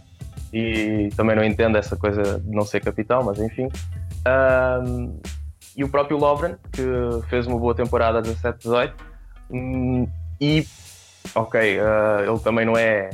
E 0.53 1.11
também 1.17 1.37
não 1.37 1.45
entendo 1.45 1.77
essa 1.77 1.97
coisa 1.97 2.41
de 2.41 2.51
não 2.51 2.65
ser 2.65 2.81
capitão, 2.81 3.23
mas 3.23 3.39
enfim. 3.39 3.69
Um, 4.27 5.21
e 5.77 5.85
o 5.85 5.89
próprio 5.89 6.17
Lovren, 6.17 6.57
que 6.73 6.83
fez 7.29 7.47
uma 7.47 7.59
boa 7.59 7.75
temporada 7.75 8.23
17-18. 8.23 8.93
Um, 9.51 10.09
e, 10.41 10.67
ok, 11.35 11.79
uh, 11.79 12.31
ele 12.31 12.39
também 12.41 12.65
não 12.65 12.77
é 12.77 13.11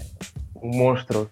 um 0.56 0.76
monstro 0.76 1.30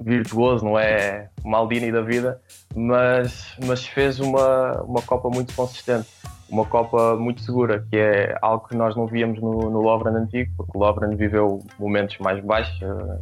virtuoso, 0.00 0.64
não 0.64 0.78
é 0.78 1.28
Maldini 1.44 1.90
da 1.90 2.00
vida, 2.00 2.40
mas, 2.74 3.56
mas 3.64 3.86
fez 3.86 4.20
uma, 4.20 4.82
uma 4.82 5.02
Copa 5.02 5.28
muito 5.28 5.54
consistente, 5.54 6.08
uma 6.48 6.64
Copa 6.64 7.16
muito 7.16 7.40
segura, 7.40 7.84
que 7.90 7.96
é 7.96 8.36
algo 8.42 8.68
que 8.68 8.76
nós 8.76 8.94
não 8.94 9.06
víamos 9.06 9.40
no, 9.40 9.70
no 9.70 9.80
Lovren 9.80 10.16
antigo, 10.16 10.52
porque 10.56 10.76
o 10.76 10.80
Lovren 10.80 11.16
viveu 11.16 11.60
momentos 11.78 12.18
mais 12.18 12.42
baixos 12.44 12.80
uh, 12.82 13.20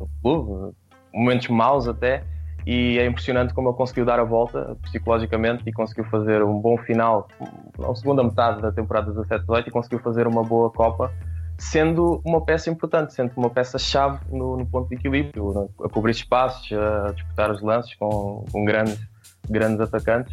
no 0.00 0.08
clube, 0.22 0.76
momentos 1.14 1.48
maus 1.48 1.88
até, 1.88 2.22
e 2.66 2.98
é 2.98 3.06
impressionante 3.06 3.54
como 3.54 3.70
ele 3.70 3.76
conseguiu 3.76 4.04
dar 4.04 4.20
a 4.20 4.24
volta 4.24 4.76
psicologicamente 4.82 5.62
e 5.66 5.72
conseguiu 5.72 6.04
fazer 6.04 6.42
um 6.42 6.58
bom 6.60 6.76
final 6.76 7.26
na 7.78 7.94
segunda 7.94 8.22
metade 8.22 8.60
da 8.60 8.70
temporada 8.70 9.10
17-18 9.12 9.68
e 9.68 9.70
conseguiu 9.70 9.98
fazer 10.00 10.26
uma 10.26 10.42
boa 10.42 10.70
Copa 10.70 11.10
sendo 11.58 12.22
uma 12.24 12.40
peça 12.44 12.70
importante, 12.70 13.12
sendo 13.12 13.32
uma 13.36 13.50
peça-chave 13.50 14.20
no, 14.30 14.56
no, 14.56 14.64
ponto 14.64 14.88
de 14.88 14.94
equilíbrio, 14.94 15.68
a 15.84 15.88
cobrir 15.88 16.12
espaços, 16.12 16.70
a 16.72 17.12
disputar 17.12 17.50
os 17.50 17.60
lances 17.60 17.94
com, 17.96 18.44
com 18.50 18.64
grandes, 18.64 18.98
grandes 19.50 19.80
atacantes. 19.80 20.32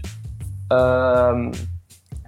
Uh, 0.71 1.51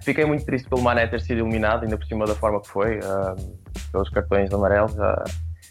fiquei 0.02 0.24
muito 0.24 0.44
triste 0.44 0.68
pelo 0.68 0.82
Mané 0.82 1.06
ter 1.06 1.20
sido 1.20 1.40
eliminado, 1.40 1.84
ainda 1.84 1.96
por 1.96 2.06
cima 2.06 2.26
da 2.26 2.34
forma 2.34 2.60
que 2.60 2.68
foi, 2.68 2.98
uh, 2.98 3.58
pelos 3.92 4.08
cartões 4.10 4.52
amarelos. 4.52 4.94
Uh, 4.94 5.24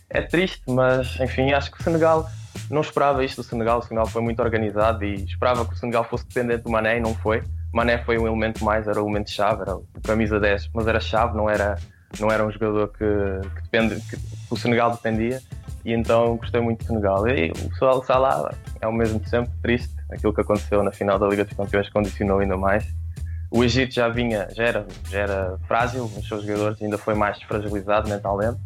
é 0.10 0.22
triste, 0.22 0.63
mas 0.69 1.19
enfim, 1.19 1.51
acho 1.51 1.69
que 1.69 1.81
o 1.81 1.84
Senegal 1.84 2.29
não 2.69 2.79
esperava 2.79 3.25
isto 3.25 3.41
do 3.41 3.43
Senegal. 3.43 3.79
O 3.79 3.81
Senegal 3.81 4.07
foi 4.07 4.22
muito 4.22 4.41
organizado 4.41 5.03
e 5.03 5.15
esperava 5.15 5.65
que 5.65 5.74
o 5.74 5.77
Senegal 5.77 6.05
fosse 6.05 6.25
dependente 6.25 6.63
do 6.63 6.69
Mané 6.69 6.98
e 6.98 7.01
não 7.01 7.13
foi. 7.13 7.43
Mané 7.74 7.98
foi 8.05 8.17
um 8.17 8.25
elemento 8.25 8.63
mais, 8.63 8.88
era 8.88 9.01
o 9.01 9.05
elemento 9.05 9.29
chave, 9.29 9.63
era 9.63 9.75
o 9.75 9.86
camisa 10.01 10.39
10, 10.39 10.69
mas 10.74 10.88
era 10.88 11.01
chave, 11.01 11.36
não 11.36 11.50
era 11.50 11.75
não 12.19 12.29
era 12.31 12.45
um 12.45 12.51
jogador 12.51 12.87
que, 12.89 13.05
que, 13.55 13.61
depende, 13.63 14.01
que 14.01 14.17
o 14.49 14.57
Senegal 14.57 14.91
dependia 14.91 15.41
e 15.85 15.93
então 15.93 16.37
gostei 16.37 16.59
muito 16.61 16.79
do 16.79 16.87
Senegal. 16.87 17.27
E 17.27 17.51
o 17.51 18.01
Salah 18.03 18.51
é 18.81 18.87
o 18.87 18.93
mesmo 18.93 19.19
de 19.19 19.29
sempre, 19.29 19.51
triste, 19.61 19.95
aquilo 20.11 20.33
que 20.33 20.41
aconteceu 20.41 20.83
na 20.83 20.91
final 20.91 21.17
da 21.17 21.27
Liga 21.27 21.45
dos 21.45 21.55
Campeões 21.55 21.89
condicionou 21.89 22.39
ainda 22.39 22.57
mais. 22.57 22.85
O 23.49 23.63
Egito 23.63 23.93
já 23.93 24.09
vinha, 24.09 24.47
já 24.53 24.63
era, 24.63 24.87
já 25.09 25.19
era 25.19 25.57
frágil 25.67 26.11
nos 26.13 26.27
seus 26.27 26.43
jogadores, 26.43 26.81
ainda 26.81 26.97
foi 26.97 27.13
mais 27.13 27.41
fragilizado 27.43 28.09
mentalmente. 28.09 28.59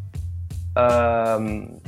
Um, 0.76 1.80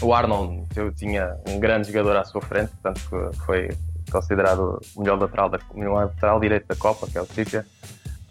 o 0.00 0.14
Arnold 0.14 0.66
eu 0.76 0.92
tinha 0.92 1.36
um 1.48 1.58
grande 1.58 1.88
jogador 1.88 2.16
à 2.16 2.24
sua 2.24 2.40
frente, 2.40 2.70
portanto 2.80 3.00
foi 3.44 3.70
considerado 4.10 4.80
o 4.94 5.00
melhor 5.00 5.18
lateral, 5.18 5.48
da, 5.48 5.58
melhor 5.74 6.04
lateral 6.06 6.38
direito 6.38 6.66
da 6.68 6.76
Copa, 6.76 7.06
que 7.06 7.18
é 7.18 7.20
o 7.20 7.26
Trippier. 7.26 7.66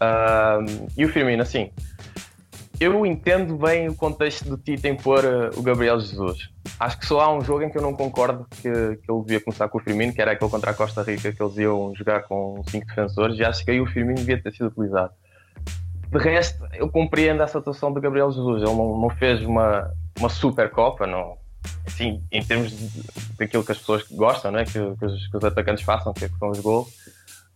Um, 0.00 0.86
e 0.96 1.04
o 1.04 1.08
Firmino, 1.08 1.42
assim, 1.42 1.70
eu 2.80 3.04
entendo 3.04 3.56
bem 3.56 3.88
o 3.88 3.94
contexto 3.94 4.44
do 4.44 4.56
Tite 4.56 4.86
em 4.86 4.96
pôr 4.96 5.24
uh, 5.24 5.50
o 5.58 5.62
Gabriel 5.62 5.98
Jesus. 5.98 6.48
Acho 6.78 6.98
que 6.98 7.06
só 7.06 7.20
há 7.20 7.34
um 7.34 7.40
jogo 7.40 7.62
em 7.62 7.70
que 7.70 7.78
eu 7.78 7.82
não 7.82 7.94
concordo 7.94 8.46
que, 8.50 8.62
que 8.62 9.10
ele 9.10 9.22
devia 9.22 9.40
começar 9.40 9.68
com 9.68 9.78
o 9.78 9.80
Firmino, 9.80 10.12
que 10.12 10.20
era 10.20 10.32
aquele 10.32 10.50
contra 10.50 10.70
a 10.70 10.74
Costa 10.74 11.02
Rica, 11.02 11.32
que 11.32 11.42
eles 11.42 11.56
iam 11.56 11.92
jogar 11.94 12.22
com 12.22 12.62
cinco 12.68 12.86
defensores, 12.86 13.38
e 13.38 13.44
acho 13.44 13.64
que 13.64 13.70
aí 13.70 13.80
o 13.80 13.86
Firmino 13.86 14.18
devia 14.18 14.40
ter 14.40 14.52
sido 14.52 14.68
utilizado. 14.68 15.12
De 16.10 16.18
resto, 16.18 16.64
eu 16.72 16.88
compreendo 16.88 17.42
essa 17.42 17.58
atuação 17.58 17.92
do 17.92 18.00
Gabriel 18.00 18.30
Jesus. 18.30 18.62
Ele 18.62 18.74
não, 18.74 18.98
não 18.98 19.10
fez 19.10 19.42
uma, 19.42 19.92
uma 20.18 20.28
super 20.28 20.70
Copa, 20.70 21.06
não, 21.06 21.36
assim, 21.86 22.22
em 22.30 22.42
termos 22.42 22.72
daquilo 23.36 23.64
que 23.64 23.72
as 23.72 23.78
pessoas 23.78 24.04
gostam, 24.10 24.52
né? 24.52 24.64
que, 24.64 24.72
que, 24.72 25.04
os, 25.04 25.26
que 25.26 25.36
os 25.36 25.44
atacantes 25.44 25.84
façam, 25.84 26.12
que, 26.12 26.24
é 26.24 26.28
que 26.28 26.38
são 26.38 26.50
os 26.50 26.60
gols. 26.60 26.88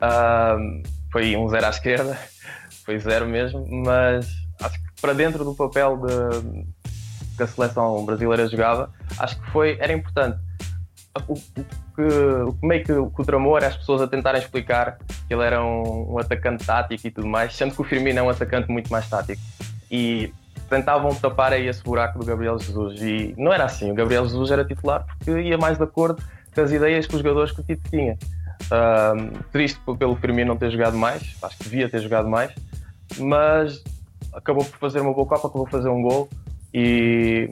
Uh, 0.02 0.83
foi 1.11 1.37
um 1.37 1.49
zero 1.49 1.67
à 1.67 1.71
esquerda, 1.71 2.19
foi 2.85 2.99
zero 2.99 3.26
mesmo, 3.26 3.64
mas 3.69 4.42
acho 4.62 4.83
que 4.83 5.00
para 5.00 5.12
dentro 5.12 5.45
do 5.45 5.54
papel 5.54 5.99
de, 5.99 6.64
que 7.37 7.42
a 7.42 7.47
seleção 7.47 8.04
brasileira 8.04 8.49
jogava, 8.49 8.90
acho 9.19 9.40
que 9.40 9.50
foi, 9.50 9.76
era 9.81 9.92
importante. 9.92 10.38
O, 11.28 11.35
o, 11.35 11.37
que, 11.95 12.02
o 12.02 12.66
meio 12.66 12.85
que, 12.85 12.92
o, 12.92 13.11
que 13.11 13.21
o 13.21 13.25
tramou 13.25 13.57
era 13.57 13.66
as 13.66 13.76
pessoas 13.76 14.00
a 14.00 14.07
tentarem 14.07 14.40
explicar 14.40 14.97
que 15.28 15.35
ele 15.35 15.42
era 15.42 15.62
um, 15.62 16.14
um, 16.14 16.19
atacante 16.19 16.64
tático 16.64 17.07
e 17.07 17.11
tudo 17.11 17.26
mais, 17.26 17.54
sendo 17.54 17.75
que 17.75 17.81
o 17.83 17.85
Firmino 17.85 18.19
é 18.19 18.23
um 18.23 18.31
atacante 18.31 18.71
muito 18.71 18.90
mais 18.90 19.09
tático. 19.09 19.40
E 19.90 20.33
tentavam 20.71 21.14
tapar 21.14 21.52
aí 21.52 21.66
esse 21.66 21.83
buraco 21.83 22.19
do 22.19 22.25
Gabriel 22.25 22.59
Jesus. 22.59 22.99
E 23.02 23.35
não 23.37 23.52
era 23.52 23.64
assim. 23.64 23.90
O 23.90 23.95
Gabriel 23.95 24.25
Jesus 24.25 24.50
era 24.50 24.64
titular 24.64 25.04
porque 25.04 25.31
ia 25.42 25.59
mais 25.59 25.76
de 25.76 25.85
acordo 25.85 26.23
com 26.54 26.61
as 26.62 26.73
ideias 26.73 27.07
que 27.07 27.14
os 27.14 27.21
jogadores 27.21 27.52
que 27.52 27.61
o 27.61 27.64
Tito 27.64 27.90
tinha. 27.90 28.16
Triste 29.50 29.78
pelo 29.99 30.16
Firmino 30.16 30.49
não 30.49 30.57
ter 30.57 30.71
jogado 30.71 30.97
mais, 30.97 31.37
acho 31.42 31.59
que 31.59 31.64
devia 31.64 31.90
ter 31.90 32.00
jogado 32.00 32.28
mais, 32.28 32.54
mas 33.19 33.83
acabou 34.33 34.65
por 34.65 34.79
fazer 34.79 35.01
uma 35.01 35.12
boa 35.12 35.27
Copa, 35.27 35.49
acabou 35.49 35.65
por 35.65 35.73
fazer 35.73 35.89
um 35.89 36.03
gol 36.03 36.29
e 36.73 37.49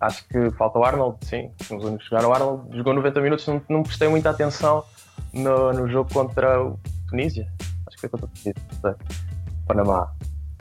acho 0.00 0.26
que 0.28 0.50
falta 0.52 0.78
o 0.78 0.84
Arnold, 0.84 1.18
sim. 1.22 1.50
Os 1.60 1.84
únicos 1.84 2.04
que 2.04 2.10
jogaram 2.10 2.30
o 2.30 2.32
Arnold 2.32 2.76
jogou 2.76 2.94
90 2.94 3.20
minutos, 3.20 3.46
não, 3.46 3.62
não 3.68 3.82
prestei 3.82 4.08
muita 4.08 4.30
atenção 4.30 4.84
no, 5.32 5.72
no 5.72 5.88
jogo 5.88 6.12
contra 6.12 6.62
o 6.62 6.78
Tunísia. 7.08 7.48
Acho 7.86 7.96
que 7.96 8.00
foi 8.00 8.08
contra 8.08 8.26
o 8.26 8.30
Tunísia. 8.30 8.96
Panamá. 9.66 10.12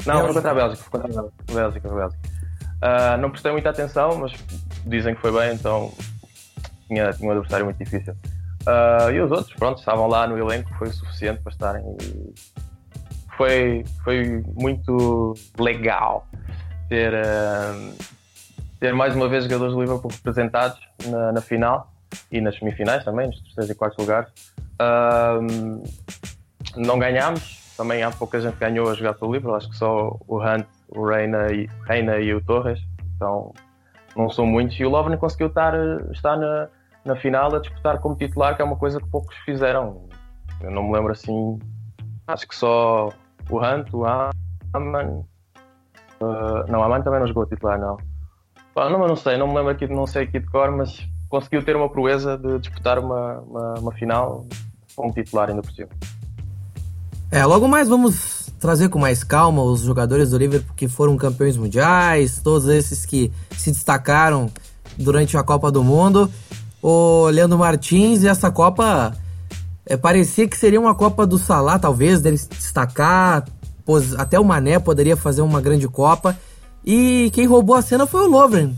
Não, 0.05 0.25
foi 0.25 0.33
contra 0.33 0.51
a 0.51 0.53
Bélgica, 0.53 0.89
foi 0.89 1.01
contra 1.01 1.21
a 1.21 1.53
Bélgica, 1.53 1.89
foi 1.89 1.97
Bélgica. 1.97 2.29
Uh, 2.81 3.17
não 3.19 3.29
prestei 3.29 3.51
muita 3.51 3.69
atenção, 3.69 4.17
mas 4.17 4.33
dizem 4.85 5.13
que 5.13 5.21
foi 5.21 5.31
bem, 5.31 5.53
então 5.53 5.91
tinha, 6.87 7.13
tinha 7.13 7.29
um 7.29 7.31
adversário 7.31 7.65
muito 7.65 7.77
difícil. 7.77 8.13
Uh, 8.61 9.11
e 9.11 9.21
os 9.21 9.31
outros, 9.31 9.53
pronto, 9.55 9.79
estavam 9.79 10.07
lá 10.07 10.27
no 10.27 10.37
elenco, 10.37 10.73
foi 10.75 10.89
o 10.89 10.93
suficiente 10.93 11.41
para 11.41 11.51
estarem. 11.51 11.83
Foi, 13.41 13.83
foi 14.03 14.43
muito 14.55 15.33
legal 15.57 16.27
ter, 16.87 17.11
uh, 17.11 17.95
ter 18.79 18.93
mais 18.93 19.15
uma 19.15 19.27
vez 19.27 19.45
jogadores 19.45 19.73
do 19.73 19.81
Liverpool 19.81 20.11
representados 20.11 20.79
na, 21.07 21.31
na, 21.31 21.41
final 21.41 21.91
e 22.31 22.39
nas 22.39 22.55
semifinais 22.55 23.03
também, 23.03 23.25
nos 23.25 23.41
terceiros 23.41 23.71
e 23.71 23.73
quartos 23.73 23.97
lugares. 23.97 24.31
Não 26.77 26.99
ganhámos, 26.99 27.73
também 27.75 28.03
há 28.03 28.11
pouca 28.11 28.39
gente 28.39 28.53
que 28.53 28.59
ganhou 28.59 28.87
a 28.87 28.93
jogar 28.93 29.15
pelo 29.15 29.33
Liverpool, 29.33 29.55
acho 29.55 29.71
que 29.71 29.75
só 29.75 30.15
o 30.27 30.37
Hunt, 30.39 30.67
o 30.89 31.03
Reina 31.03 31.51
e, 31.51 31.67
Reina 31.87 32.19
e 32.19 32.35
o 32.35 32.45
Torres, 32.45 32.79
então 33.15 33.51
não 34.15 34.29
são 34.29 34.45
muitos. 34.45 34.79
E 34.79 34.85
o 34.85 34.89
Lovren 34.89 35.17
conseguiu 35.17 35.47
estar, 35.47 35.73
estar 36.11 36.37
na 36.37 36.67
na 37.03 37.15
final 37.15 37.55
a 37.55 37.59
disputar 37.59 37.99
como 37.99 38.15
titular, 38.15 38.55
que 38.55 38.61
é 38.61 38.65
uma 38.65 38.75
coisa 38.75 38.99
que 38.99 39.07
poucos 39.07 39.35
fizeram. 39.37 40.07
Eu 40.61 40.69
não 40.69 40.83
me 40.83 40.93
lembro 40.93 41.11
assim. 41.11 41.57
Acho 42.27 42.47
que 42.47 42.55
só 42.55 43.11
o 43.51 43.59
Hunt, 43.59 43.93
o 43.93 44.05
Aman. 44.05 45.23
Uh, 46.21 46.71
não, 46.71 46.79
o 46.79 46.83
Aman 46.83 47.01
também 47.01 47.19
não 47.19 47.27
jogou 47.27 47.45
titular, 47.45 47.79
não. 47.79 47.97
Ah, 48.75 48.89
não, 48.89 48.99
não 49.07 49.15
sei, 49.15 49.37
não 49.37 49.47
me 49.47 49.55
lembro 49.55 49.71
aqui, 49.71 49.87
não 49.87 50.07
sei 50.07 50.23
aqui 50.23 50.39
de 50.39 50.47
cor, 50.47 50.71
mas 50.71 51.05
conseguiu 51.29 51.63
ter 51.63 51.75
uma 51.75 51.89
proeza 51.89 52.37
de 52.37 52.59
disputar 52.59 52.97
uma, 52.99 53.39
uma, 53.39 53.73
uma 53.79 53.91
final 53.91 54.45
como 54.95 55.13
titular 55.13 55.49
ainda 55.49 55.61
por 55.61 55.71
cima. 55.71 55.89
É, 57.29 57.45
logo 57.45 57.67
mais 57.67 57.87
vamos 57.87 58.49
trazer 58.59 58.89
com 58.89 58.99
mais 58.99 59.23
calma 59.23 59.61
os 59.63 59.81
jogadores 59.81 60.31
do 60.31 60.37
Liverpool 60.37 60.75
que 60.75 60.87
foram 60.87 61.17
campeões 61.17 61.57
mundiais, 61.57 62.41
todos 62.41 62.67
esses 62.67 63.05
que 63.05 63.31
se 63.51 63.71
destacaram 63.71 64.49
durante 64.97 65.37
a 65.37 65.43
Copa 65.43 65.71
do 65.71 65.83
Mundo 65.83 66.29
o 66.81 67.27
Leandro 67.29 67.57
Martins 67.57 68.23
e 68.23 68.27
essa 68.27 68.49
Copa 68.49 69.13
é, 69.91 69.97
parecia 69.97 70.47
que 70.47 70.57
seria 70.57 70.79
uma 70.79 70.95
Copa 70.95 71.27
do 71.27 71.37
Salah, 71.37 71.77
talvez, 71.77 72.21
dele 72.21 72.37
se 72.37 72.47
destacar. 72.47 73.45
Até 74.17 74.39
o 74.39 74.45
Mané 74.45 74.79
poderia 74.79 75.17
fazer 75.17 75.41
uma 75.41 75.59
grande 75.59 75.87
Copa. 75.87 76.37
E 76.85 77.29
quem 77.33 77.45
roubou 77.45 77.75
a 77.75 77.81
cena 77.81 78.07
foi 78.07 78.21
o 78.21 78.27
Lovren. 78.27 78.77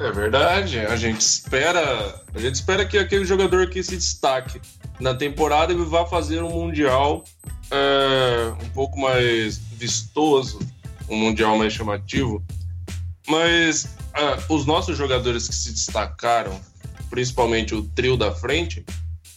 É 0.00 0.10
verdade. 0.10 0.78
A 0.78 0.96
gente 0.96 1.20
espera, 1.20 2.22
a 2.34 2.38
gente 2.38 2.54
espera 2.54 2.86
que 2.86 2.96
aquele 2.96 3.26
jogador 3.26 3.68
que 3.68 3.82
se 3.82 3.96
destaque 3.96 4.60
na 4.98 5.14
temporada 5.14 5.72
ele 5.72 5.84
vá 5.84 6.06
fazer 6.06 6.42
um 6.42 6.50
mundial 6.50 7.22
é, 7.70 8.52
um 8.64 8.68
pouco 8.70 8.98
mais 8.98 9.58
vistoso, 9.58 10.58
um 11.08 11.16
mundial 11.16 11.58
mais 11.58 11.74
chamativo. 11.74 12.42
Mas 13.28 13.94
ah, 14.14 14.38
os 14.48 14.64
nossos 14.64 14.96
jogadores 14.96 15.46
que 15.46 15.54
se 15.54 15.70
destacaram, 15.70 16.58
principalmente 17.10 17.74
o 17.74 17.82
trio 17.82 18.16
da 18.16 18.34
frente, 18.34 18.84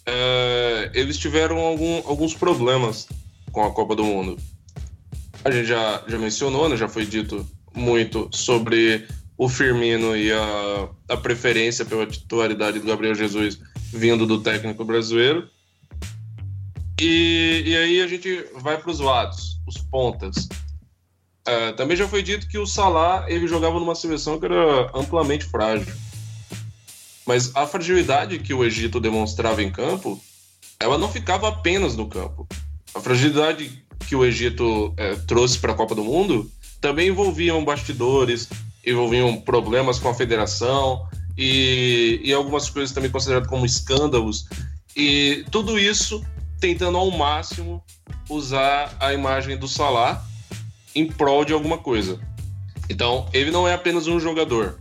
uh, 0.07 0.91
eles 0.93 1.17
tiveram 1.17 1.59
algum, 1.59 1.97
alguns 2.07 2.33
problemas 2.33 3.07
com 3.51 3.63
a 3.63 3.71
Copa 3.71 3.95
do 3.95 4.03
Mundo. 4.03 4.37
A 5.43 5.51
gente 5.51 5.67
já, 5.67 6.03
já 6.07 6.17
mencionou, 6.17 6.69
né, 6.69 6.77
já 6.77 6.87
foi 6.87 7.05
dito 7.05 7.47
muito 7.73 8.29
sobre 8.31 9.07
o 9.37 9.49
Firmino 9.49 10.15
e 10.15 10.31
a, 10.31 10.89
a 11.09 11.17
preferência 11.17 11.83
pela 11.83 12.05
titularidade 12.05 12.79
do 12.79 12.85
Gabriel 12.85 13.15
Jesus 13.15 13.59
vindo 13.91 14.25
do 14.25 14.41
técnico 14.41 14.85
brasileiro. 14.85 15.49
E, 16.99 17.63
e 17.65 17.75
aí 17.75 18.01
a 18.01 18.07
gente 18.07 18.45
vai 18.57 18.77
para 18.77 18.91
os 18.91 18.99
lados, 18.99 19.59
os 19.67 19.77
pontas. 19.77 20.47
É, 21.47 21.71
também 21.71 21.97
já 21.97 22.07
foi 22.07 22.21
dito 22.21 22.47
que 22.47 22.59
o 22.59 22.67
Salah 22.67 23.25
ele 23.27 23.47
jogava 23.47 23.79
numa 23.79 23.95
seleção 23.95 24.39
que 24.39 24.45
era 24.45 24.91
amplamente 24.93 25.45
frágil. 25.45 25.91
Mas 27.25 27.55
a 27.55 27.67
fragilidade 27.67 28.39
que 28.39 28.53
o 28.53 28.63
Egito 28.63 28.99
demonstrava 28.99 29.61
em 29.61 29.71
campo, 29.71 30.19
ela 30.79 30.97
não 30.97 31.11
ficava 31.11 31.47
apenas 31.47 31.95
no 31.95 32.07
campo. 32.07 32.47
A 32.93 32.99
fragilidade 32.99 33.83
que 34.07 34.15
o 34.15 34.25
Egito 34.25 34.93
é, 34.97 35.15
trouxe 35.15 35.59
para 35.59 35.71
a 35.71 35.75
Copa 35.75 35.95
do 35.95 36.03
Mundo 36.03 36.51
também 36.79 37.09
envolviam 37.09 37.63
bastidores, 37.63 38.49
envolviam 38.85 39.39
problemas 39.39 39.99
com 39.99 40.09
a 40.09 40.13
federação 40.13 41.07
e, 41.37 42.19
e 42.23 42.33
algumas 42.33 42.69
coisas 42.69 42.93
também 42.93 43.11
consideradas 43.11 43.47
como 43.47 43.65
escândalos. 43.65 44.47
E 44.95 45.45
tudo 45.51 45.79
isso 45.79 46.23
tentando 46.59 46.97
ao 46.97 47.09
máximo 47.11 47.83
usar 48.29 48.95
a 48.99 49.13
imagem 49.13 49.57
do 49.57 49.67
Salah 49.67 50.25
em 50.93 51.07
prol 51.07 51.45
de 51.45 51.53
alguma 51.53 51.77
coisa. 51.77 52.19
Então, 52.89 53.27
ele 53.31 53.51
não 53.51 53.67
é 53.67 53.73
apenas 53.73 54.07
um 54.07 54.19
jogador. 54.19 54.77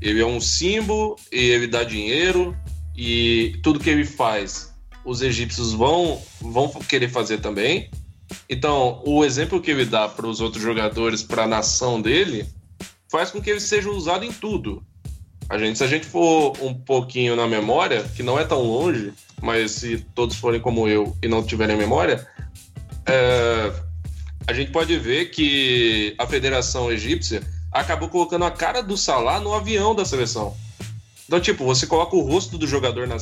Ele 0.00 0.20
é 0.20 0.26
um 0.26 0.40
símbolo 0.40 1.16
e 1.30 1.38
ele 1.38 1.66
dá 1.66 1.84
dinheiro 1.84 2.56
e 2.96 3.58
tudo 3.62 3.80
que 3.80 3.90
ele 3.90 4.04
faz, 4.04 4.74
os 5.04 5.22
egípcios 5.22 5.72
vão 5.72 6.20
vão 6.40 6.68
querer 6.68 7.08
fazer 7.08 7.38
também. 7.38 7.90
Então, 8.48 9.02
o 9.04 9.24
exemplo 9.24 9.60
que 9.60 9.70
ele 9.70 9.84
dá 9.84 10.08
para 10.08 10.26
os 10.26 10.40
outros 10.40 10.62
jogadores, 10.62 11.22
para 11.22 11.44
a 11.44 11.48
nação 11.48 12.00
dele, 12.00 12.46
faz 13.10 13.30
com 13.30 13.40
que 13.40 13.50
ele 13.50 13.60
seja 13.60 13.90
usado 13.90 14.24
em 14.24 14.32
tudo. 14.32 14.84
A 15.48 15.58
gente, 15.58 15.78
se 15.78 15.84
a 15.84 15.86
gente 15.86 16.06
for 16.06 16.56
um 16.62 16.72
pouquinho 16.72 17.34
na 17.34 17.46
memória, 17.46 18.04
que 18.14 18.22
não 18.22 18.38
é 18.38 18.44
tão 18.44 18.62
longe, 18.62 19.12
mas 19.42 19.72
se 19.72 19.98
todos 20.14 20.36
forem 20.36 20.60
como 20.60 20.86
eu 20.86 21.16
e 21.20 21.26
não 21.26 21.42
tiverem 21.42 21.76
memória, 21.76 22.24
é, 23.04 23.72
a 24.46 24.52
gente 24.52 24.70
pode 24.70 24.96
ver 24.96 25.30
que 25.30 26.14
a 26.18 26.26
Federação 26.26 26.90
Egípcia 26.90 27.42
acabou 27.72 28.08
colocando 28.08 28.44
a 28.44 28.50
cara 28.50 28.82
do 28.82 28.96
Salah 28.96 29.40
no 29.40 29.54
avião 29.54 29.94
da 29.94 30.04
seleção. 30.04 30.56
Então, 31.26 31.40
tipo, 31.40 31.64
você 31.64 31.86
coloca 31.86 32.16
o 32.16 32.22
rosto 32.22 32.58
do 32.58 32.66
jogador 32.66 33.06
na, 33.06 33.16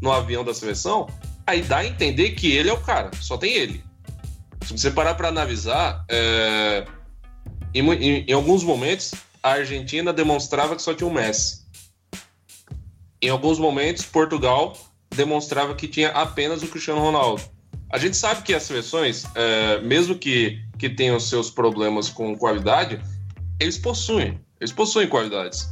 no 0.00 0.10
avião 0.10 0.44
da 0.44 0.52
seleção, 0.52 1.08
aí 1.46 1.62
dá 1.62 1.78
a 1.78 1.86
entender 1.86 2.32
que 2.32 2.50
ele 2.50 2.68
é 2.68 2.72
o 2.72 2.80
cara, 2.80 3.10
só 3.20 3.38
tem 3.38 3.52
ele. 3.52 3.84
Se 4.66 4.76
você 4.76 4.90
parar 4.90 5.14
para 5.14 5.28
analisar, 5.28 6.04
é... 6.08 6.84
em, 7.72 7.88
em, 7.92 8.24
em 8.26 8.32
alguns 8.32 8.64
momentos 8.64 9.12
a 9.42 9.52
Argentina 9.52 10.12
demonstrava 10.12 10.74
que 10.74 10.82
só 10.82 10.94
tinha 10.94 11.08
o 11.08 11.12
Messi. 11.12 11.62
Em 13.20 13.28
alguns 13.28 13.58
momentos, 13.58 14.04
Portugal 14.04 14.76
demonstrava 15.14 15.74
que 15.74 15.86
tinha 15.86 16.10
apenas 16.10 16.62
o 16.62 16.68
Cristiano 16.68 17.00
Ronaldo. 17.00 17.42
A 17.90 17.98
gente 17.98 18.16
sabe 18.16 18.42
que 18.42 18.54
as 18.54 18.62
seleções, 18.62 19.24
é, 19.34 19.80
mesmo 19.80 20.16
que 20.16 20.60
que 20.82 20.90
tenham 20.90 21.20
seus 21.20 21.48
problemas 21.48 22.08
com 22.08 22.36
qualidade, 22.36 23.00
eles 23.62 23.78
possuem, 23.78 24.40
eles 24.60 24.72
possuem 24.72 25.08
qualidades. 25.08 25.68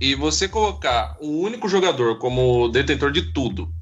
E 0.00 0.14
você 0.14 0.48
colocar 0.48 1.16
um 1.20 1.40
único 1.40 1.68
jogador 1.68 2.18
como 2.18 2.68
detentor 2.68 3.10
de 3.10 3.32
tudo. 3.32 3.72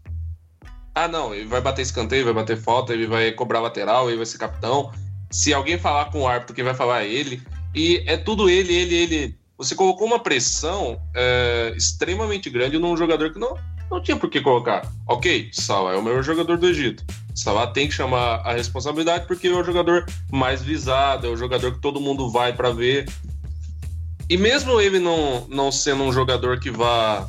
Ah, 0.95 1.09
não, 1.09 1.35
ele 1.35 1.47
vai 1.47 1.61
bater 1.61 1.83
escanteio, 1.83 2.25
vai 2.25 2.33
bater 2.33 2.57
falta, 2.57 2.93
ele 2.93 3.07
vai 3.07 3.31
cobrar 3.33 3.61
lateral, 3.61 4.09
ele 4.09 4.17
vai 4.17 4.27
ser 4.27 4.39
capitão. 4.39 4.91
Se 5.31 5.53
alguém 5.53 5.79
falar 5.79 6.07
com 6.07 6.23
o 6.23 6.29
árbitro, 6.29 6.55
quem 6.55 6.65
vai 6.65 6.75
falar 6.75 7.03
é 7.03 7.09
ele. 7.09 7.43
E 7.75 8.03
é 8.07 8.17
tudo 8.17 8.49
ele, 8.49 8.75
ele, 8.75 8.95
ele. 8.95 9.39
Você 9.59 9.75
colocou 9.75 10.07
uma 10.07 10.19
pressão 10.19 10.99
é, 11.15 11.75
extremamente 11.77 12.49
grande 12.49 12.79
num 12.79 12.97
jogador 12.97 13.31
que 13.33 13.39
não, 13.39 13.55
não 13.91 14.03
tinha 14.03 14.17
por 14.17 14.31
que 14.31 14.41
colocar. 14.41 14.91
Ok, 15.07 15.51
Salah 15.53 15.93
é 15.93 15.97
o 15.97 16.03
melhor 16.03 16.23
jogador 16.23 16.57
do 16.57 16.67
Egito. 16.67 17.05
Salah 17.35 17.67
tem 17.67 17.89
que 17.89 17.95
chamar 17.95 18.37
a 18.37 18.55
responsabilidade 18.55 19.27
porque 19.27 19.49
é 19.49 19.53
o 19.53 19.63
jogador 19.63 20.07
mais 20.33 20.63
visado, 20.63 21.27
é 21.27 21.31
o 21.31 21.37
jogador 21.37 21.73
que 21.73 21.81
todo 21.81 22.01
mundo 22.01 22.31
vai 22.31 22.55
para 22.55 22.71
ver. 22.71 23.07
E 24.29 24.37
mesmo 24.37 24.81
ele 24.81 24.99
não, 24.99 25.47
não 25.49 25.71
sendo 25.71 26.03
um 26.03 26.13
jogador 26.13 26.59
que 26.59 26.71
vá 26.71 27.29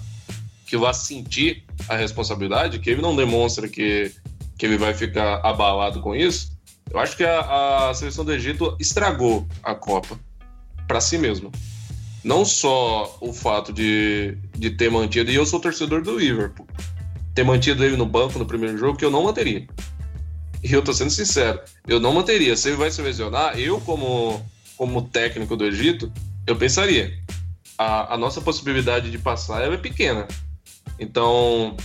que 0.65 0.75
vá 0.75 0.91
sentir 0.91 1.63
a 1.87 1.95
responsabilidade, 1.95 2.79
que 2.79 2.89
ele 2.89 3.01
não 3.01 3.15
demonstra 3.15 3.69
que, 3.69 4.11
que 4.57 4.65
ele 4.65 4.77
vai 4.77 4.93
ficar 4.93 5.39
abalado 5.41 6.01
com 6.01 6.13
isso, 6.13 6.51
eu 6.91 6.99
acho 6.99 7.15
que 7.15 7.23
a, 7.23 7.89
a 7.89 7.93
seleção 7.93 8.25
do 8.25 8.33
Egito 8.33 8.75
estragou 8.79 9.47
a 9.63 9.73
Copa 9.73 10.19
para 10.85 10.99
si 10.99 11.17
mesmo. 11.17 11.51
Não 12.21 12.43
só 12.43 13.17
o 13.21 13.31
fato 13.31 13.71
de, 13.71 14.37
de 14.57 14.71
ter 14.71 14.91
mantido, 14.91 15.31
e 15.31 15.35
eu 15.35 15.45
sou 15.45 15.59
torcedor 15.59 16.01
do 16.01 16.17
Liverpool, 16.17 16.67
ter 17.33 17.43
mantido 17.43 17.83
ele 17.85 17.95
no 17.95 18.05
banco 18.05 18.37
no 18.37 18.45
primeiro 18.45 18.77
jogo, 18.77 18.97
que 18.97 19.05
eu 19.05 19.11
não 19.11 19.23
manteria. 19.23 19.65
E 20.61 20.73
eu 20.73 20.81
tô 20.81 20.93
sendo 20.93 21.11
sincero, 21.11 21.61
eu 21.87 21.99
não 21.99 22.11
manteria. 22.11 22.57
Se 22.57 22.69
ele 22.69 22.77
vai 22.77 22.91
se 22.91 23.01
lesionar, 23.01 23.57
eu, 23.57 23.79
como, 23.81 24.43
como 24.75 25.03
técnico 25.03 25.55
do 25.55 25.65
Egito, 25.65 26.11
eu 26.47 26.55
pensaria. 26.55 27.13
A, 27.77 28.15
a 28.15 28.17
nossa 28.17 28.41
possibilidade 28.41 29.11
de 29.11 29.19
passar 29.19 29.71
é 29.71 29.77
pequena. 29.77 30.27
Então, 30.97 31.77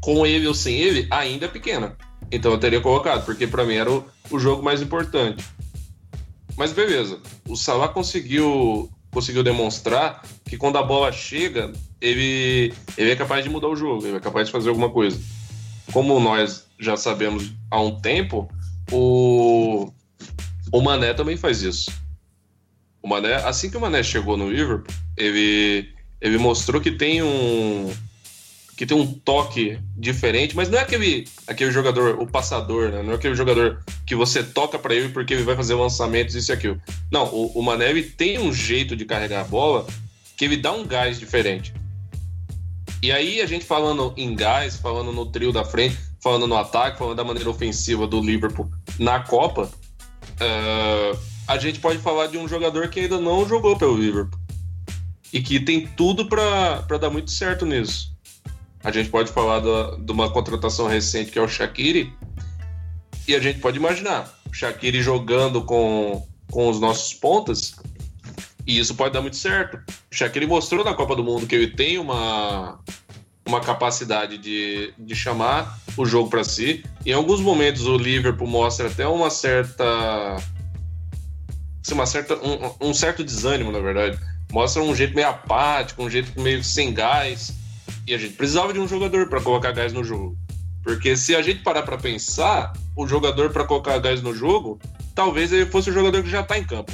com 0.00 0.24
ele 0.24 0.46
ou 0.46 0.54
sem 0.54 0.76
ele, 0.76 1.06
ainda 1.10 1.46
é 1.46 1.48
pequena. 1.48 1.96
Então 2.30 2.52
eu 2.52 2.58
teria 2.58 2.80
colocado, 2.80 3.24
porque 3.24 3.46
para 3.46 3.64
mim 3.64 3.74
era 3.74 3.90
o, 3.90 4.04
o 4.30 4.38
jogo 4.38 4.62
mais 4.62 4.80
importante. 4.80 5.44
Mas 6.56 6.72
beleza, 6.72 7.20
o 7.46 7.56
Salah 7.56 7.88
conseguiu 7.88 8.90
conseguiu 9.10 9.42
demonstrar 9.42 10.22
que 10.44 10.58
quando 10.58 10.76
a 10.76 10.82
bola 10.82 11.10
chega, 11.10 11.72
ele, 12.00 12.74
ele 12.98 13.10
é 13.10 13.16
capaz 13.16 13.42
de 13.42 13.48
mudar 13.48 13.68
o 13.68 13.76
jogo, 13.76 14.06
ele 14.06 14.18
é 14.18 14.20
capaz 14.20 14.46
de 14.46 14.52
fazer 14.52 14.68
alguma 14.68 14.90
coisa. 14.90 15.18
Como 15.90 16.20
nós 16.20 16.66
já 16.78 16.96
sabemos 16.98 17.50
há 17.70 17.80
um 17.80 17.98
tempo, 17.98 18.46
o, 18.92 19.90
o 20.70 20.82
Mané 20.82 21.14
também 21.14 21.36
faz 21.36 21.62
isso. 21.62 21.90
O 23.06 23.08
Mané, 23.08 23.36
assim 23.36 23.70
que 23.70 23.76
o 23.76 23.80
Mané 23.80 24.02
chegou 24.02 24.36
no 24.36 24.50
Liverpool, 24.50 24.92
ele, 25.16 25.88
ele 26.20 26.38
mostrou 26.38 26.80
que 26.80 26.90
tem 26.90 27.22
um 27.22 27.88
que 28.76 28.84
tem 28.84 28.96
um 28.96 29.06
toque 29.06 29.78
diferente, 29.96 30.56
mas 30.56 30.68
não 30.68 30.76
é 30.76 30.82
aquele, 30.82 31.24
aquele 31.46 31.70
jogador, 31.70 32.20
o 32.20 32.26
passador, 32.26 32.90
né? 32.90 33.04
Não 33.04 33.12
é 33.12 33.14
aquele 33.14 33.36
jogador 33.36 33.80
que 34.04 34.16
você 34.16 34.42
toca 34.42 34.76
para 34.76 34.92
ele 34.92 35.10
porque 35.10 35.32
ele 35.32 35.44
vai 35.44 35.54
fazer 35.54 35.74
lançamentos, 35.74 36.34
isso 36.34 36.50
e 36.50 36.52
aquilo. 36.52 36.82
Não, 37.10 37.26
o, 37.32 37.52
o 37.54 37.62
Mané 37.62 37.90
ele 37.90 38.02
tem 38.02 38.40
um 38.40 38.52
jeito 38.52 38.96
de 38.96 39.04
carregar 39.04 39.42
a 39.42 39.44
bola 39.44 39.86
que 40.36 40.44
ele 40.44 40.56
dá 40.56 40.72
um 40.72 40.84
gás 40.84 41.16
diferente. 41.20 41.72
E 43.00 43.12
aí 43.12 43.40
a 43.40 43.46
gente 43.46 43.64
falando 43.64 44.12
em 44.16 44.34
gás, 44.34 44.78
falando 44.78 45.12
no 45.12 45.26
trio 45.26 45.52
da 45.52 45.64
frente, 45.64 45.96
falando 46.20 46.48
no 46.48 46.56
ataque, 46.56 46.98
falando 46.98 47.16
da 47.16 47.24
maneira 47.24 47.48
ofensiva 47.48 48.04
do 48.04 48.20
Liverpool 48.20 48.68
na 48.98 49.20
Copa, 49.20 49.70
uh, 50.40 51.35
a 51.46 51.58
gente 51.58 51.80
pode 51.80 51.98
falar 51.98 52.26
de 52.26 52.38
um 52.38 52.48
jogador 52.48 52.88
que 52.88 53.00
ainda 53.00 53.20
não 53.20 53.48
jogou 53.48 53.76
pelo 53.76 53.96
Liverpool 53.96 54.38
e 55.32 55.40
que 55.40 55.60
tem 55.60 55.86
tudo 55.86 56.26
para 56.26 56.98
dar 56.98 57.10
muito 57.10 57.30
certo 57.30 57.66
nisso. 57.66 58.14
A 58.82 58.90
gente 58.90 59.10
pode 59.10 59.30
falar 59.32 59.60
da, 59.60 59.96
de 59.96 60.12
uma 60.12 60.30
contratação 60.30 60.86
recente 60.86 61.30
que 61.30 61.38
é 61.38 61.42
o 61.42 61.48
Shaqiri. 61.48 62.12
E 63.26 63.34
a 63.34 63.40
gente 63.40 63.58
pode 63.58 63.76
imaginar 63.76 64.32
o 64.48 64.54
Shaqiri 64.54 65.02
jogando 65.02 65.62
com, 65.62 66.26
com 66.50 66.68
os 66.68 66.78
nossos 66.78 67.12
pontas. 67.12 67.74
E 68.66 68.78
isso 68.78 68.94
pode 68.94 69.12
dar 69.12 69.20
muito 69.20 69.36
certo. 69.36 69.76
O 70.10 70.14
Shaqiri 70.14 70.46
mostrou 70.46 70.84
na 70.84 70.94
Copa 70.94 71.16
do 71.16 71.24
Mundo 71.24 71.46
que 71.46 71.54
ele 71.54 71.68
tem 71.68 71.98
uma, 71.98 72.78
uma 73.46 73.60
capacidade 73.60 74.38
de, 74.38 74.92
de 74.96 75.14
chamar 75.14 75.78
o 75.96 76.06
jogo 76.06 76.30
para 76.30 76.44
si. 76.44 76.84
Em 77.04 77.12
alguns 77.12 77.40
momentos 77.40 77.86
o 77.86 77.96
Liverpool 77.96 78.46
mostra 78.46 78.88
até 78.88 79.06
uma 79.06 79.30
certa. 79.30 80.36
Assim, 81.86 81.94
uma 81.94 82.06
certa 82.06 82.34
um, 82.34 82.88
um 82.88 82.92
certo 82.92 83.22
desânimo, 83.22 83.70
na 83.70 83.78
verdade. 83.78 84.18
Mostra 84.50 84.82
um 84.82 84.92
jeito 84.92 85.14
meio 85.14 85.28
apático, 85.28 86.02
um 86.02 86.10
jeito 86.10 86.40
meio 86.40 86.62
sem 86.64 86.92
gás 86.92 87.54
e 88.04 88.12
a 88.12 88.18
gente 88.18 88.34
precisava 88.34 88.72
de 88.72 88.80
um 88.80 88.88
jogador 88.88 89.28
para 89.28 89.40
colocar 89.40 89.70
gás 89.70 89.92
no 89.92 90.02
jogo. 90.02 90.36
Porque 90.82 91.16
se 91.16 91.36
a 91.36 91.42
gente 91.42 91.62
parar 91.62 91.82
para 91.82 91.96
pensar, 91.96 92.72
o 92.96 93.06
jogador 93.06 93.50
para 93.50 93.64
colocar 93.64 93.98
gás 93.98 94.20
no 94.20 94.34
jogo, 94.34 94.80
talvez 95.14 95.52
ele 95.52 95.66
fosse 95.66 95.90
o 95.90 95.92
jogador 95.92 96.24
que 96.24 96.30
já 96.30 96.40
está 96.40 96.58
em 96.58 96.64
campo. 96.64 96.92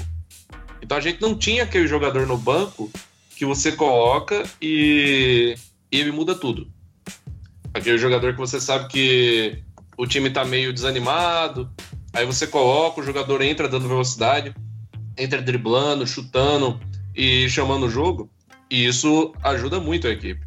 Então 0.82 0.98
a 0.98 1.00
gente 1.00 1.22
não 1.22 1.34
tinha 1.34 1.62
aquele 1.62 1.86
jogador 1.86 2.26
no 2.26 2.36
banco 2.36 2.90
que 3.34 3.46
você 3.46 3.72
coloca 3.72 4.42
e, 4.60 5.54
e 5.90 6.00
ele 6.00 6.12
muda 6.12 6.34
tudo. 6.34 6.68
Aquele 7.72 7.96
jogador 7.96 8.34
que 8.34 8.38
você 8.38 8.60
sabe 8.60 8.88
que 8.88 9.58
o 9.96 10.06
time 10.06 10.28
está 10.28 10.44
meio 10.44 10.70
desanimado, 10.70 11.70
aí 12.12 12.26
você 12.26 12.46
coloca, 12.46 13.00
o 13.00 13.04
jogador 13.04 13.40
entra 13.40 13.68
dando 13.68 13.88
velocidade, 13.88 14.54
entra 15.16 15.42
driblando, 15.42 16.06
chutando 16.06 16.80
e 17.14 17.48
chamando 17.48 17.86
o 17.86 17.90
jogo, 17.90 18.30
e 18.70 18.86
isso 18.86 19.32
ajuda 19.42 19.80
muito 19.80 20.06
a 20.06 20.10
equipe. 20.10 20.46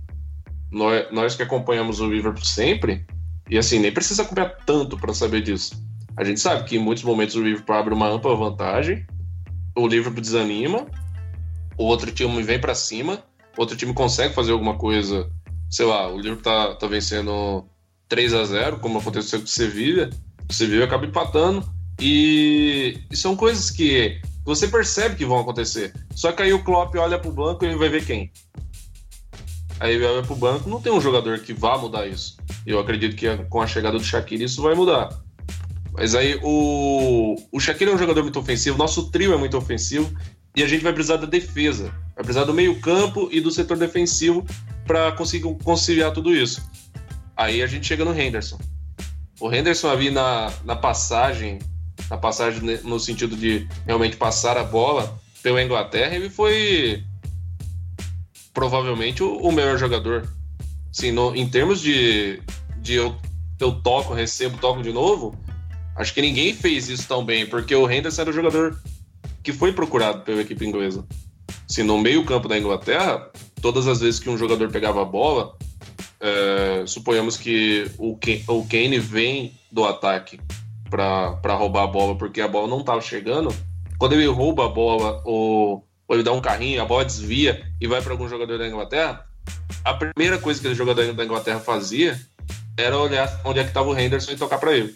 Nós, 0.72 1.06
nós 1.12 1.36
que 1.36 1.44
acompanhamos 1.44 2.00
o 2.00 2.10
Liverpool 2.10 2.44
sempre, 2.44 3.06
e 3.50 3.58
assim, 3.58 3.80
nem 3.80 3.92
precisa 3.92 4.24
acompanhar 4.24 4.56
tanto 4.66 4.98
para 4.98 5.14
saber 5.14 5.42
disso. 5.42 5.84
A 6.18 6.24
gente 6.24 6.40
sabe 6.40 6.64
que 6.64 6.78
em 6.78 6.80
muitos 6.80 7.04
momentos 7.04 7.36
o 7.36 7.44
Liverpool 7.44 7.76
abre 7.76 7.94
uma 7.94 8.10
ampla 8.10 8.36
vantagem, 8.36 9.06
o 9.76 9.88
Liverpool 9.88 10.22
desanima, 10.22 10.88
o 11.78 11.84
outro 11.84 12.12
time 12.12 12.42
vem 12.42 12.60
para 12.60 12.74
cima, 12.74 13.24
outro 13.58 13.76
time 13.76 13.94
consegue 13.94 14.34
fazer 14.34 14.54
alguma 14.54 14.78
coisa, 14.78 15.30
sei 15.70 15.86
lá, 15.86 16.08
o 16.08 16.18
Liverpool 16.18 16.44
tá, 16.44 16.76
tá 16.76 16.88
vencendo 16.88 17.66
3 18.08 18.34
a 18.34 18.46
0 18.46 18.80
como 18.80 19.00
aconteceu 19.00 19.40
com 19.40 19.46
o 19.46 19.50
Sevilla, 19.50 20.10
o 20.50 20.54
Sevilla 20.54 20.86
acaba 20.86 21.06
empatando, 21.06 21.68
e, 22.00 23.02
e 23.12 23.16
são 23.16 23.36
coisas 23.36 23.70
que 23.70 24.20
você 24.46 24.68
percebe 24.68 25.16
que 25.16 25.26
vão 25.26 25.40
acontecer. 25.40 25.94
Só 26.16 26.32
que 26.32 26.44
aí 26.44 26.54
o 26.54 26.64
Klopp 26.64 26.96
olha 26.96 27.20
pro 27.20 27.32
banco 27.32 27.66
e 27.66 27.68
ele 27.68 27.78
vai 27.78 27.90
ver 27.90 28.06
quem? 28.06 28.32
aí 29.80 29.96
ele 29.96 30.08
vai 30.08 30.24
pro 30.24 30.36
banco, 30.36 30.70
não 30.70 30.82
tem 30.82 30.92
um 30.92 31.02
jogador 31.02 31.40
que 31.40 31.54
vá 31.54 31.78
mudar 31.78 32.08
isso. 32.08 32.38
Eu 32.66 32.80
acredito 32.80 33.16
que 33.16 33.28
com 33.50 33.62
a 33.62 33.68
chegada 33.68 33.98
do 33.98 34.04
Shaqiri 34.04 34.44
isso 34.44 34.62
vai 34.62 34.76
mudar. 34.76 35.10
Mas 35.94 36.16
aí 36.16 36.40
o, 36.44 37.36
o 37.52 37.60
Shaqiri 37.60 37.92
é 37.92 37.94
um 37.94 37.98
jogador 37.98 38.22
muito 38.24 38.40
ofensivo, 38.40 38.78
nosso 38.78 39.10
trio 39.12 39.34
é 39.34 39.38
muito 39.38 39.58
ofensivo 39.58 40.12
e 40.56 40.64
a 40.64 40.68
gente 40.68 40.84
vai 40.84 40.94
precisar 40.94 41.18
da 41.18 41.26
defesa, 41.26 41.90
vai 42.16 42.24
precisar 42.24 42.46
do 42.46 42.54
meio-campo 42.54 43.30
e 43.32 43.40
do 43.40 43.52
setor 43.52 43.78
defensivo 43.78 44.46
para 44.86 45.12
conseguir 45.14 45.54
conciliar 45.64 46.12
tudo 46.12 46.34
isso. 46.34 46.62
Aí 47.36 47.62
a 47.62 47.68
gente 47.68 47.88
chega 47.88 48.06
no 48.06 48.18
Henderson. 48.18 48.58
O 49.40 49.54
Henderson 49.54 49.90
ali 49.90 50.10
na, 50.10 50.52
na 50.64 50.76
passagem, 50.76 51.60
na 52.10 52.18
passagem 52.18 52.62
no 52.84 53.00
sentido 53.00 53.36
de 53.36 53.68
realmente 53.86 54.16
passar 54.18 54.58
a 54.58 54.64
bola 54.64 55.20
pela 55.42 55.62
Inglaterra, 55.62 56.16
ele 56.16 56.30
foi 56.30 57.04
provavelmente 58.54 59.22
o, 59.22 59.52
melhor 59.52 59.78
jogador. 59.78 60.28
Sim, 60.92 61.14
em 61.36 61.48
termos 61.48 61.82
de, 61.82 62.42
de 62.78 62.94
eu, 62.94 63.16
eu 63.60 63.74
toco, 63.74 64.14
recebo, 64.14 64.58
toco 64.58 64.82
de 64.82 64.94
novo, 64.94 65.36
acho 65.96 66.14
que 66.14 66.22
ninguém 66.22 66.54
fez 66.54 66.88
isso 66.88 67.08
tão 67.08 67.24
bem, 67.24 67.46
porque 67.46 67.76
o 67.76 67.90
Henderson 67.90 68.22
era 68.22 68.30
o 68.30 68.34
jogador 68.34 68.80
que 69.44 69.52
foi 69.52 69.74
procurado 69.74 70.22
pela 70.22 70.42
equipe 70.42 70.66
inglesa. 70.66 71.06
Se 71.68 71.84
no 71.84 71.98
meio-campo 72.00 72.48
da 72.48 72.58
Inglaterra, 72.58 73.30
todas 73.62 73.88
as 73.88 74.00
vezes 74.00 74.20
que 74.20 74.30
um 74.30 74.38
jogador 74.38 74.72
pegava 74.72 75.02
a 75.02 75.06
bola, 75.06 75.56
é, 76.20 76.84
suponhamos 76.88 77.36
que 77.36 77.92
o, 77.98 78.18
o 78.48 78.66
Kane 78.66 79.00
vem 79.00 79.54
do 79.72 79.84
ataque 79.84 80.40
para 80.90 81.56
roubar 81.56 81.84
a 81.84 81.88
bola, 81.88 82.16
porque 82.16 82.42
a 82.42 82.48
bola 82.48 82.68
não 82.68 82.80
estava 82.80 83.02
chegando. 83.02 83.54
Quando 83.98 84.14
ele 84.14 84.28
rouba 84.28 84.66
a 84.66 84.70
bola, 84.70 85.22
o, 85.26 85.82
ou 86.08 86.16
ele 86.16 86.24
dá 86.24 86.32
um 86.32 86.42
carrinho, 86.42 86.82
a 86.82 86.86
bola 86.86 87.06
desvia 87.06 87.66
e 87.80 87.88
vai 87.88 88.02
para 88.02 88.12
algum 88.12 88.28
jogador 88.28 88.58
da 88.58 88.68
Inglaterra, 88.68 89.26
a 89.84 89.94
primeira 89.94 90.38
coisa 90.38 90.62
que 90.62 90.68
o 90.68 90.76
jogador 90.76 91.14
da 91.14 91.24
Inglaterra 91.24 91.60
fazia 91.60 92.20
era 92.78 92.98
olhar 92.98 93.42
onde 93.46 93.60
é 93.60 93.64
que 93.64 93.70
estava 93.70 93.90
o 93.90 93.98
Henderson 93.98 94.32
e 94.32 94.38
tocar 94.38 94.58
para 94.58 94.76
ele. 94.76 94.96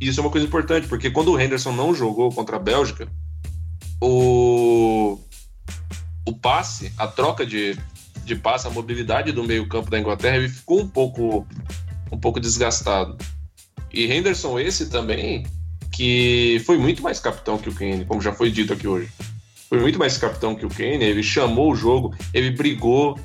E 0.00 0.08
isso 0.08 0.20
é 0.20 0.22
uma 0.22 0.30
coisa 0.30 0.46
importante, 0.46 0.86
porque 0.88 1.10
quando 1.10 1.32
o 1.32 1.40
Henderson 1.40 1.72
não 1.72 1.94
jogou 1.94 2.30
contra 2.30 2.56
a 2.56 2.60
Bélgica, 2.60 3.08
o, 4.00 5.18
o 6.26 6.32
passe, 6.34 6.92
a 6.98 7.06
troca 7.06 7.46
de, 7.46 7.78
de 8.24 8.34
passe, 8.36 8.66
a 8.66 8.70
mobilidade 8.70 9.32
do 9.32 9.44
meio-campo 9.44 9.90
da 9.90 9.98
Inglaterra, 9.98 10.36
ele 10.36 10.48
ficou 10.48 10.80
um 10.80 10.88
pouco, 10.88 11.46
um 12.12 12.18
pouco 12.18 12.38
desgastado. 12.38 13.16
E 13.92 14.12
Henderson, 14.12 14.58
esse 14.58 14.88
também, 14.90 15.46
que 15.92 16.62
foi 16.66 16.76
muito 16.76 17.02
mais 17.02 17.20
capitão 17.20 17.58
que 17.58 17.68
o 17.68 17.74
Kane, 17.74 18.04
como 18.04 18.20
já 18.20 18.32
foi 18.32 18.50
dito 18.50 18.72
aqui 18.72 18.86
hoje 18.86 19.08
foi 19.68 19.80
muito 19.80 19.98
mais 19.98 20.16
capitão 20.16 20.54
que 20.54 20.64
o 20.64 20.68
Kane, 20.68 21.04
ele 21.04 21.22
chamou 21.22 21.72
o 21.72 21.76
jogo, 21.76 22.14
ele 22.32 22.50
brigou. 22.50 23.18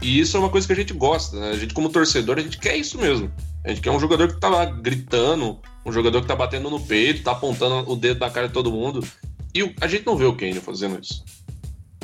E 0.00 0.20
isso 0.20 0.36
é 0.36 0.40
uma 0.40 0.48
coisa 0.48 0.66
que 0.66 0.72
a 0.72 0.76
gente 0.76 0.92
gosta, 0.92 1.38
né? 1.38 1.50
A 1.50 1.56
gente, 1.56 1.74
como 1.74 1.88
torcedor, 1.88 2.38
a 2.38 2.40
gente 2.40 2.58
quer 2.58 2.76
isso 2.76 2.96
mesmo. 2.98 3.32
A 3.64 3.70
gente 3.70 3.80
quer 3.80 3.90
um 3.90 3.98
jogador 3.98 4.28
que 4.28 4.38
tá 4.38 4.48
lá 4.48 4.64
gritando, 4.64 5.58
um 5.84 5.90
jogador 5.90 6.20
que 6.20 6.28
tá 6.28 6.36
batendo 6.36 6.70
no 6.70 6.78
peito, 6.78 7.24
tá 7.24 7.32
apontando 7.32 7.90
o 7.90 7.96
dedo 7.96 8.20
na 8.20 8.30
cara 8.30 8.46
de 8.46 8.54
todo 8.54 8.70
mundo. 8.70 9.04
E 9.52 9.74
a 9.80 9.88
gente 9.88 10.06
não 10.06 10.16
vê 10.16 10.24
o 10.24 10.36
Kane 10.36 10.60
fazendo 10.60 11.00
isso. 11.00 11.24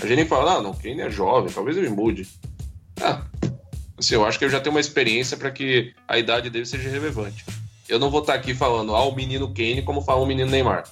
A 0.03 0.07
gente 0.07 0.16
nem 0.16 0.27
fala, 0.27 0.57
ah, 0.57 0.62
não, 0.62 0.72
o 0.72 0.77
Kane 0.77 1.00
é 1.00 1.11
jovem, 1.11 1.53
talvez 1.53 1.77
ele 1.77 1.88
mude. 1.88 2.27
Ah, 3.00 3.24
assim, 3.96 4.14
eu 4.14 4.27
acho 4.27 4.38
que 4.40 4.44
eu 4.44 4.50
já 4.50 4.61
tenho 4.61 4.74
uma 4.74 4.81
experiência 4.81 5.37
para 5.37 5.53
que 5.53 5.94
a 6.09 6.18
idade 6.18 6.50
dele 6.50 6.66
seja 6.66 6.90
relevante. 6.90 7.44
Eu 7.88 7.99
não 7.99 8.11
vou 8.11 8.20
estar 8.20 8.35
aqui 8.35 8.55
falando, 8.55 8.94
ah, 8.94 9.05
o 9.05 9.14
menino 9.14 9.53
Kane 9.53 9.83
como 9.83 10.01
fala 10.01 10.23
o 10.23 10.27
menino 10.27 10.51
Neymar. 10.51 10.85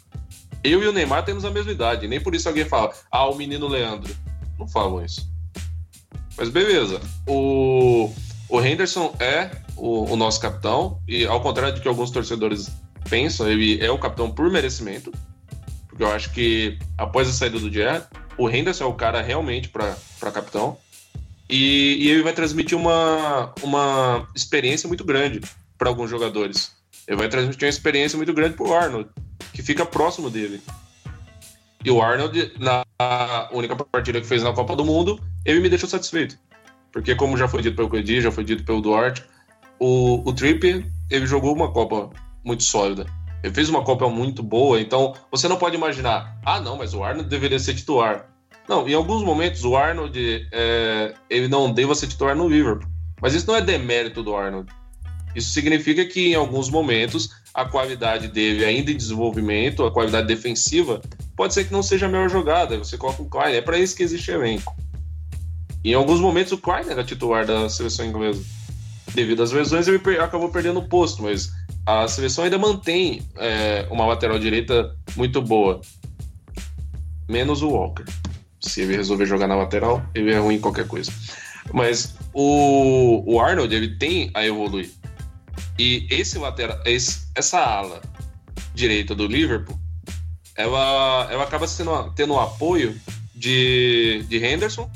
Eu 0.63 0.83
e 0.83 0.87
o 0.87 0.93
Neymar 0.93 1.25
temos 1.25 1.45
a 1.45 1.51
mesma 1.51 1.73
idade. 1.73 2.07
Nem 2.07 2.21
por 2.21 2.35
isso 2.35 2.49
alguém 2.49 2.65
fala, 2.65 2.93
ah, 3.11 3.29
o 3.29 3.35
menino 3.35 3.67
Leandro. 3.67 4.15
Não 4.59 4.69
falam 4.69 5.05
isso. 5.05 5.29
Mas 6.37 6.49
beleza. 6.49 7.01
O, 7.27 8.13
o 8.49 8.61
Henderson 8.61 9.15
é 9.19 9.51
o, 9.77 10.13
o 10.13 10.17
nosso 10.17 10.41
capitão. 10.41 11.01
E 11.09 11.27
ao 11.27 11.41
contrário 11.41 11.75
do 11.75 11.81
que 11.81 11.89
alguns 11.89 12.11
torcedores 12.11 12.71
pensam, 13.09 13.51
ele 13.51 13.85
é 13.85 13.91
o 13.91 13.99
capitão 13.99 14.31
por 14.31 14.51
merecimento. 14.51 15.13
Porque 15.89 16.03
eu 16.03 16.11
acho 16.11 16.31
que 16.33 16.79
após 16.97 17.29
a 17.29 17.33
saída 17.33 17.59
do 17.59 17.71
Gerrard, 17.71 18.07
o 18.39 18.49
Henderson 18.49 18.85
é 18.85 18.87
o 18.87 18.95
cara 18.95 19.21
realmente 19.21 19.69
para 19.69 19.97
capitão. 20.33 20.79
E, 21.49 21.97
e, 22.01 22.09
ele 22.09 22.23
vai 22.23 22.33
transmitir 22.33 22.79
uma, 22.79 23.53
uma 23.63 24.27
experiência 24.35 24.89
muito 24.89 25.05
grande 25.05 25.41
para 25.77 25.89
alguns 25.89 26.09
jogadores. 26.09 26.73
Ele 27.07 27.17
vai 27.17 27.29
transmitir 27.29 27.65
uma 27.65 27.71
experiência 27.71 28.17
muito 28.17 28.33
grande 28.33 28.57
para 28.57 28.67
o 28.67 28.75
Arnold 28.75 29.11
que 29.53 29.63
fica 29.63 29.85
próximo 29.85 30.31
dele. 30.31 30.63
E 31.85 31.91
o 31.91 32.01
Arnold, 32.01 32.53
na 32.59 32.85
única 33.53 33.77
partida 33.77 34.21
que 34.21 34.27
fez 34.27 34.43
na 34.43 34.53
Copa 34.53 34.77
do 34.77 34.85
Mundo, 34.85 35.21
ele 35.45 35.61
me 35.61 35.69
deixou 35.69 35.89
satisfeito. 35.89 36.39
Porque, 36.93 37.15
como 37.15 37.37
já 37.37 37.49
foi 37.49 37.63
dito 37.63 37.77
pelo 37.77 37.89
Coedi, 37.89 38.21
já 38.21 38.31
foi 38.31 38.45
dito 38.45 38.65
pelo 38.65 38.81
Duarte, 38.81 39.25
o, 39.79 40.23
o 40.29 40.33
Trippier, 40.33 40.87
ele 41.11 41.27
jogou 41.27 41.55
uma 41.55 41.73
Copa 41.73 42.11
muito 42.45 42.63
sólida. 42.63 43.07
Ele 43.43 43.53
fez 43.53 43.69
uma 43.69 43.83
Copa 43.83 44.09
muito 44.09 44.43
boa, 44.43 44.81
então 44.81 45.15
você 45.31 45.49
não 45.49 45.57
pode 45.57 45.75
imaginar, 45.75 46.39
ah, 46.45 46.61
não, 46.61 46.77
mas 46.77 46.95
o 46.95 47.03
Arnold 47.03 47.29
deveria 47.29 47.59
ser 47.59 47.75
titular. 47.75 48.29
Não, 48.69 48.89
em 48.89 48.95
alguns 48.95 49.25
momentos 49.25 49.65
o 49.65 49.77
Arnold 49.77 50.49
é, 50.53 51.15
ele 51.29 51.49
não 51.49 51.73
deva 51.73 51.95
ser 51.97 52.07
titular 52.07 52.37
no 52.37 52.49
Liverpool. 52.49 52.89
Mas 53.21 53.35
isso 53.35 53.47
não 53.47 53.57
é 53.57 53.61
demérito 53.61 54.23
do 54.23 54.37
Arnold. 54.37 54.73
Isso 55.35 55.51
significa 55.51 56.05
que 56.05 56.29
em 56.29 56.35
alguns 56.35 56.69
momentos 56.69 57.31
a 57.55 57.65
qualidade 57.65 58.29
dele 58.29 58.65
ainda 58.65 58.91
em 58.91 58.97
desenvolvimento, 58.97 59.85
a 59.85 59.91
qualidade 59.91 60.27
defensiva, 60.27 61.01
pode 61.37 61.55
ser 61.55 61.65
que 61.65 61.73
não 61.73 61.83
seja 61.83 62.07
a 62.07 62.09
melhor 62.09 62.29
jogada. 62.29 62.79
Você 62.79 62.97
coloca 62.97 63.23
o 63.23 63.29
Klein, 63.29 63.55
é 63.55 63.61
para 63.61 63.79
isso 63.79 63.97
que 63.97 64.03
existe 64.03 64.31
elenco. 64.31 64.75
Em 65.85 65.95
alguns 65.95 66.21
momentos 66.21 66.53
o 66.53 66.59
Klein 66.59 66.89
era 66.89 67.05
titular 67.05 67.45
da 67.45 67.69
seleção 67.69 68.07
inglesa. 68.07 68.43
Devido 69.15 69.43
às 69.43 69.53
lesões, 69.53 69.89
ele 69.89 70.01
acabou 70.19 70.49
perdendo 70.49 70.79
o 70.79 70.89
posto, 70.89 71.23
mas 71.23 71.51
a 71.85 72.07
seleção 72.09 72.45
ainda 72.45 72.59
mantém 72.59 73.23
é, 73.37 73.87
uma 73.91 74.07
lateral 74.07 74.39
direita 74.39 74.97
muito 75.17 75.43
boa. 75.43 75.81
Menos 77.29 77.63
o 77.63 77.69
Walker. 77.69 78.05
Se 78.61 78.83
ele 78.83 78.97
resolver 78.97 79.27
jogar 79.27 79.49
na 79.49 79.57
lateral, 79.57 80.03
ele 80.15 80.33
é 80.33 80.39
ruim 80.39 80.55
em 80.55 80.61
qualquer 80.61 80.87
coisa. 80.87 81.13
Mas 81.73 82.15
o, 82.33 83.23
o 83.27 83.41
Arnold, 83.41 83.75
ele 83.75 83.97
tem 83.97 84.31
a 84.35 84.47
evoluir. 84.47 84.91
E 85.79 86.07
esse 86.11 86.39
lateral, 86.39 86.81
esse, 86.85 87.29
essa 87.35 87.59
ala 87.59 88.01
direita 88.75 89.15
do 89.15 89.27
Liverpool, 89.27 89.79
ela, 90.57 91.29
ela 91.31 91.45
acaba 91.45 91.67
sendo, 91.67 92.13
tendo 92.15 92.35
o 92.35 92.41
apoio 92.41 92.99
de, 93.35 94.25
de 94.29 94.45
Henderson 94.45 94.91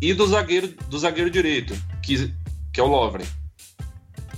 e 0.00 0.12
do 0.12 0.26
zagueiro, 0.26 0.68
do 0.88 0.98
zagueiro 0.98 1.30
direito, 1.30 1.74
que, 2.02 2.32
que 2.72 2.80
é 2.80 2.82
o 2.82 2.86
Lovren. 2.86 3.26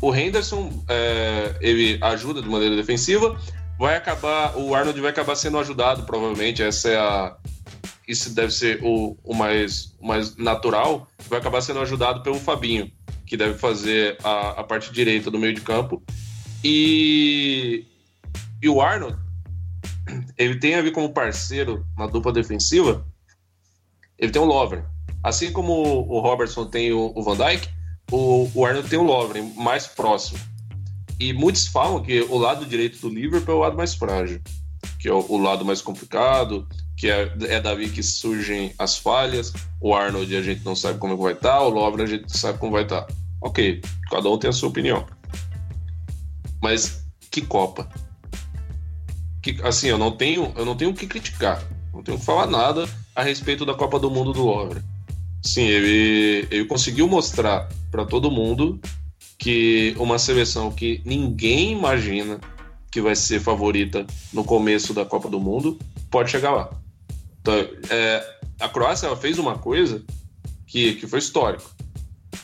O 0.00 0.14
Henderson, 0.14 0.84
é, 0.88 1.56
ele 1.60 1.98
ajuda 2.00 2.40
de 2.40 2.48
maneira 2.48 2.76
defensiva, 2.76 3.40
vai 3.78 3.96
acabar, 3.96 4.56
o 4.56 4.74
Arnold 4.74 5.00
vai 5.00 5.10
acabar 5.10 5.34
sendo 5.34 5.58
ajudado, 5.58 6.04
provavelmente, 6.04 6.62
essa 6.62 6.88
é 6.88 6.96
a, 6.96 7.36
isso 8.06 8.34
deve 8.34 8.52
ser 8.52 8.80
o, 8.82 9.16
o, 9.24 9.34
mais, 9.34 9.94
o 10.00 10.06
mais 10.06 10.36
natural, 10.36 11.08
vai 11.28 11.38
acabar 11.38 11.60
sendo 11.60 11.80
ajudado 11.80 12.22
pelo 12.22 12.38
Fabinho, 12.38 12.90
que 13.28 13.36
deve 13.36 13.58
fazer 13.58 14.16
a, 14.24 14.60
a 14.60 14.64
parte 14.64 14.92
direita 14.92 15.30
do 15.30 15.38
meio 15.38 15.54
de 15.54 15.60
campo. 15.60 16.02
E, 16.64 17.84
e 18.60 18.68
o 18.68 18.80
Arnold, 18.80 19.16
ele 20.36 20.58
tem 20.58 20.74
a 20.74 20.82
ver 20.82 20.90
como 20.90 21.12
parceiro 21.12 21.86
na 21.96 22.06
dupla 22.06 22.32
defensiva, 22.32 23.06
ele 24.18 24.32
tem 24.32 24.40
o 24.40 24.46
Lovren. 24.46 24.82
Assim 25.22 25.52
como 25.52 25.72
o 25.72 26.20
Robertson 26.20 26.66
tem 26.66 26.92
o, 26.92 27.12
o 27.14 27.22
Van 27.22 27.36
Dijk, 27.36 27.68
o, 28.10 28.50
o 28.54 28.64
Arnold 28.64 28.88
tem 28.88 28.98
o 28.98 29.04
Lovren 29.04 29.52
mais 29.56 29.86
próximo. 29.86 30.38
E 31.20 31.32
muitos 31.32 31.66
falam 31.66 32.02
que 32.02 32.20
o 32.22 32.38
lado 32.38 32.64
direito 32.64 33.00
do 33.00 33.08
Liverpool 33.08 33.54
é 33.54 33.56
o 33.58 33.60
lado 33.60 33.76
mais 33.76 33.94
frágil, 33.94 34.40
que 34.98 35.08
é 35.08 35.12
o, 35.12 35.24
o 35.28 35.36
lado 35.36 35.64
mais 35.64 35.82
complicado, 35.82 36.66
que 36.98 37.08
é, 37.08 37.32
é 37.42 37.60
Davi 37.60 37.88
que 37.88 38.02
surgem 38.02 38.74
as 38.76 38.98
falhas, 38.98 39.52
o 39.80 39.94
Arnold 39.94 40.36
a 40.36 40.42
gente 40.42 40.64
não 40.64 40.74
sabe 40.74 40.98
como 40.98 41.16
vai 41.16 41.32
estar, 41.32 41.60
o 41.60 41.68
Lovren 41.68 42.02
a 42.02 42.08
gente 42.08 42.36
sabe 42.36 42.58
como 42.58 42.72
vai 42.72 42.82
estar. 42.82 43.06
Ok, 43.40 43.80
cada 44.10 44.28
um 44.28 44.36
tem 44.36 44.50
a 44.50 44.52
sua 44.52 44.68
opinião. 44.68 45.06
Mas 46.60 47.04
que 47.30 47.40
Copa? 47.40 47.88
Que, 49.40 49.60
assim, 49.62 49.86
eu 49.86 49.96
não 49.96 50.10
tenho, 50.10 50.52
eu 50.56 50.64
não 50.64 50.76
tenho 50.76 50.90
o 50.90 50.94
que 50.94 51.06
criticar, 51.06 51.62
não 51.94 52.02
tenho 52.02 52.18
que 52.18 52.24
falar 52.24 52.48
nada 52.48 52.84
a 53.14 53.22
respeito 53.22 53.64
da 53.64 53.74
Copa 53.74 54.00
do 54.00 54.10
Mundo 54.10 54.32
do 54.32 54.44
Lovren. 54.44 54.82
Sim, 55.40 55.62
ele, 55.62 56.48
ele 56.50 56.64
conseguiu 56.64 57.06
mostrar 57.06 57.68
para 57.92 58.04
todo 58.04 58.28
mundo 58.28 58.80
que 59.38 59.94
uma 59.98 60.18
seleção 60.18 60.72
que 60.72 61.00
ninguém 61.04 61.70
imagina 61.70 62.40
que 62.90 63.00
vai 63.00 63.14
ser 63.14 63.38
favorita 63.38 64.04
no 64.32 64.42
começo 64.42 64.92
da 64.92 65.04
Copa 65.04 65.28
do 65.28 65.38
Mundo 65.38 65.78
pode 66.10 66.32
chegar 66.32 66.50
lá. 66.50 66.70
Então, 67.48 67.66
é, 67.88 68.34
a 68.60 68.68
Croácia 68.68 69.16
fez 69.16 69.38
uma 69.38 69.56
coisa 69.56 70.04
que, 70.66 70.96
que 70.96 71.06
foi 71.06 71.18
histórico. 71.18 71.70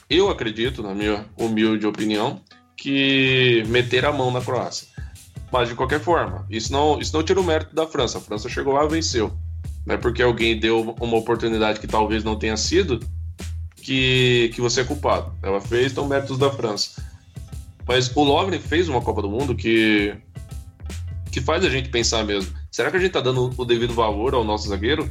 Eu 0.08 0.30
acredito, 0.30 0.82
na 0.82 0.94
minha 0.94 1.26
humilde 1.36 1.86
opinião, 1.86 2.40
que 2.74 3.62
meter 3.66 4.06
a 4.06 4.12
mão 4.12 4.30
na 4.30 4.40
Croácia. 4.40 4.88
Mas 5.52 5.68
de 5.68 5.74
qualquer 5.74 6.00
forma, 6.00 6.46
isso 6.48 6.72
não, 6.72 6.98
isso 6.98 7.14
não 7.14 7.22
tira 7.22 7.38
o 7.38 7.44
mérito 7.44 7.74
da 7.74 7.86
França. 7.86 8.16
A 8.16 8.20
França 8.22 8.48
chegou 8.48 8.72
lá 8.72 8.84
e 8.86 8.88
venceu. 8.88 9.30
Não 9.84 9.94
é 9.94 9.98
porque 9.98 10.22
alguém 10.22 10.58
deu 10.58 10.96
uma 10.98 11.18
oportunidade 11.18 11.80
que 11.80 11.86
talvez 11.86 12.24
não 12.24 12.38
tenha 12.38 12.56
sido 12.56 12.98
que, 13.76 14.50
que 14.54 14.60
você 14.62 14.80
é 14.80 14.84
culpado. 14.84 15.34
Ela 15.42 15.60
fez, 15.60 15.92
então 15.92 16.08
méritos 16.08 16.38
da 16.38 16.50
França. 16.50 17.04
Mas 17.86 18.10
o 18.16 18.24
Lovren 18.24 18.58
fez 18.58 18.88
uma 18.88 19.02
Copa 19.02 19.20
do 19.20 19.28
Mundo 19.28 19.54
que, 19.54 20.16
que 21.30 21.42
faz 21.42 21.62
a 21.62 21.68
gente 21.68 21.90
pensar 21.90 22.24
mesmo. 22.24 22.63
Será 22.74 22.90
que 22.90 22.96
a 22.96 22.98
gente 22.98 23.10
está 23.10 23.20
dando 23.20 23.54
o 23.56 23.64
devido 23.64 23.94
valor 23.94 24.34
ao 24.34 24.42
nosso 24.42 24.68
zagueiro? 24.68 25.08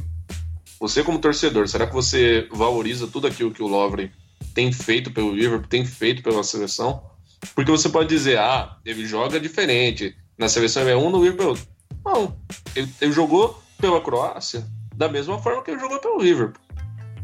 Você 0.78 1.02
como 1.02 1.18
torcedor, 1.18 1.66
será 1.66 1.86
que 1.86 1.94
você 1.94 2.46
valoriza 2.52 3.06
tudo 3.06 3.26
aquilo 3.26 3.52
que 3.52 3.62
o 3.62 3.66
Lovren 3.66 4.10
tem 4.52 4.70
feito 4.70 5.10
pelo 5.10 5.34
Liverpool, 5.34 5.66
tem 5.66 5.82
feito 5.82 6.22
pela 6.22 6.44
seleção? 6.44 7.02
Porque 7.54 7.70
você 7.70 7.88
pode 7.88 8.10
dizer, 8.10 8.38
ah, 8.38 8.76
ele 8.84 9.06
joga 9.06 9.40
diferente. 9.40 10.14
Na 10.36 10.46
seleção 10.46 10.82
ele 10.82 10.90
é 10.90 10.96
um, 10.96 11.08
no 11.08 11.24
Liverpool 11.24 11.46
é 11.46 11.48
outro. 11.48 11.66
Não, 12.04 12.36
ele, 12.76 12.92
ele 13.00 13.12
jogou 13.12 13.58
pela 13.80 13.98
Croácia 13.98 14.66
da 14.94 15.08
mesma 15.08 15.38
forma 15.38 15.62
que 15.62 15.70
ele 15.70 15.80
jogou 15.80 15.98
pelo 16.00 16.20
Liverpool. 16.20 16.62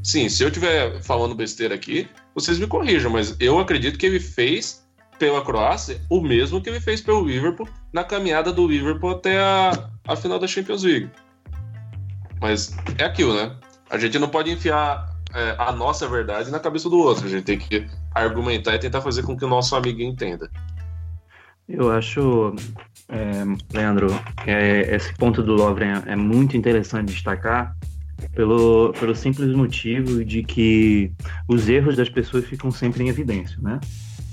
Sim, 0.03 0.31
se 0.31 0.43
eu 0.43 0.49
estiver 0.49 1.03
falando 1.03 1.35
besteira 1.35 1.75
aqui, 1.75 2.09
vocês 2.35 2.59
me 2.59 2.67
corrijam, 2.67 3.11
mas 3.11 3.37
eu 3.39 3.59
acredito 3.59 3.99
que 3.99 4.07
ele 4.07 4.19
fez 4.19 4.80
pela 5.21 5.45
Croácia 5.45 6.01
o 6.09 6.19
mesmo 6.23 6.63
que 6.63 6.71
ele 6.71 6.81
fez 6.81 7.03
pelo 7.03 7.25
Liverpool 7.25 7.69
na 7.93 8.03
caminhada 8.03 8.51
do 8.51 8.67
Liverpool 8.67 9.11
até 9.11 9.39
a, 9.39 9.91
a 10.09 10.17
final 10.17 10.39
da 10.39 10.47
Champions 10.47 10.83
League. 10.83 11.11
Mas 12.41 12.75
é 12.97 13.05
aquilo, 13.05 13.35
né? 13.35 13.55
A 13.91 13.99
gente 13.99 14.19
não 14.19 14.31
pode 14.31 14.51
enfiar 14.51 15.15
é, 15.35 15.55
a 15.59 15.71
nossa 15.73 16.09
verdade 16.09 16.51
na 16.51 16.59
cabeça 16.59 16.89
do 16.89 16.99
outro. 16.99 17.27
A 17.27 17.29
gente 17.29 17.45
tem 17.45 17.59
que 17.59 17.87
argumentar 18.15 18.75
e 18.75 18.79
tentar 18.79 19.03
fazer 19.03 19.23
com 19.23 19.37
que 19.37 19.45
o 19.45 19.49
nosso 19.49 19.77
amigo 19.77 20.01
entenda. 20.01 20.51
Eu 21.69 21.93
acho, 21.93 22.55
é, 23.11 23.77
Leandro, 23.77 24.09
que 24.43 24.51
é, 24.51 24.97
esse 24.97 25.15
ponto 25.15 25.43
do 25.43 25.55
Lovren 25.55 26.03
é 26.07 26.17
muito 26.17 26.57
interessante 26.57 27.13
destacar 27.13 27.77
pelo, 28.35 28.95
pelo 28.99 29.15
simples 29.15 29.55
motivo 29.55 30.25
de 30.25 30.43
que 30.43 31.13
os 31.47 31.69
erros 31.69 31.95
das 31.95 32.09
pessoas 32.09 32.47
ficam 32.47 32.71
sempre 32.71 33.05
em 33.05 33.09
evidência, 33.09 33.59
né? 33.61 33.79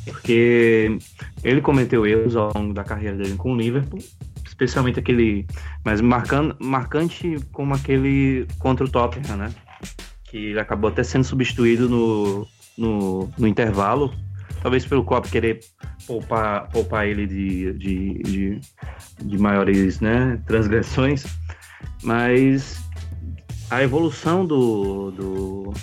Porque 0.07 0.97
ele 1.43 1.61
cometeu 1.61 2.05
erros 2.05 2.35
ao 2.35 2.51
longo 2.55 2.73
da 2.73 2.83
carreira 2.83 3.17
dele 3.17 3.35
com 3.35 3.53
o 3.53 3.57
Liverpool, 3.57 3.99
especialmente 4.45 4.99
aquele, 4.99 5.45
mas 5.83 6.01
marcando, 6.01 6.55
marcante 6.59 7.37
como 7.51 7.73
aquele 7.73 8.47
contra 8.59 8.85
o 8.85 8.89
Tottenham, 8.89 9.37
né? 9.37 9.53
Que 10.23 10.37
ele 10.37 10.59
acabou 10.59 10.89
até 10.89 11.03
sendo 11.03 11.23
substituído 11.23 11.89
no, 11.89 12.47
no, 12.77 13.29
no 13.37 13.47
intervalo 13.47 14.13
talvez 14.61 14.85
pelo 14.85 15.03
Klopp 15.03 15.27
querer 15.27 15.59
poupar, 16.05 16.69
poupar 16.69 17.07
ele 17.07 17.25
de, 17.25 17.73
de, 17.73 18.13
de, 18.23 18.59
de 19.23 19.37
maiores 19.37 19.99
né, 19.99 20.41
transgressões, 20.45 21.25
mas 22.03 22.81
a 23.69 23.83
evolução 23.83 24.45
do, 24.45 25.11
do, 25.11 25.73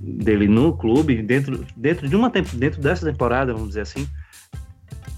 dele 0.00 0.48
no 0.48 0.76
clube, 0.76 1.22
dentro, 1.22 1.64
dentro 1.76 2.08
de 2.08 2.16
uma 2.16 2.30
dentro 2.30 2.80
dessa 2.80 3.10
temporada, 3.10 3.52
vamos 3.52 3.68
dizer 3.68 3.82
assim, 3.82 4.08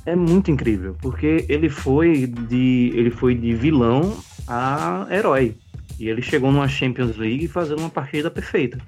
é 0.07 0.16
muito 0.16 0.51
incrível, 0.51 0.96
porque 1.01 1.44
ele 1.49 1.68
foi 1.68 2.27
de 2.27 2.92
ele 2.94 3.11
foi 3.11 3.35
de 3.35 3.55
vilão 3.55 4.16
a 4.46 5.07
herói. 5.11 5.57
E 5.99 6.09
ele 6.09 6.23
chegou 6.23 6.51
numa 6.51 6.66
Champions 6.66 7.16
League 7.16 7.46
fazendo 7.46 7.81
uma 7.81 7.90
partida 7.90 8.31
perfeita. 8.31 8.79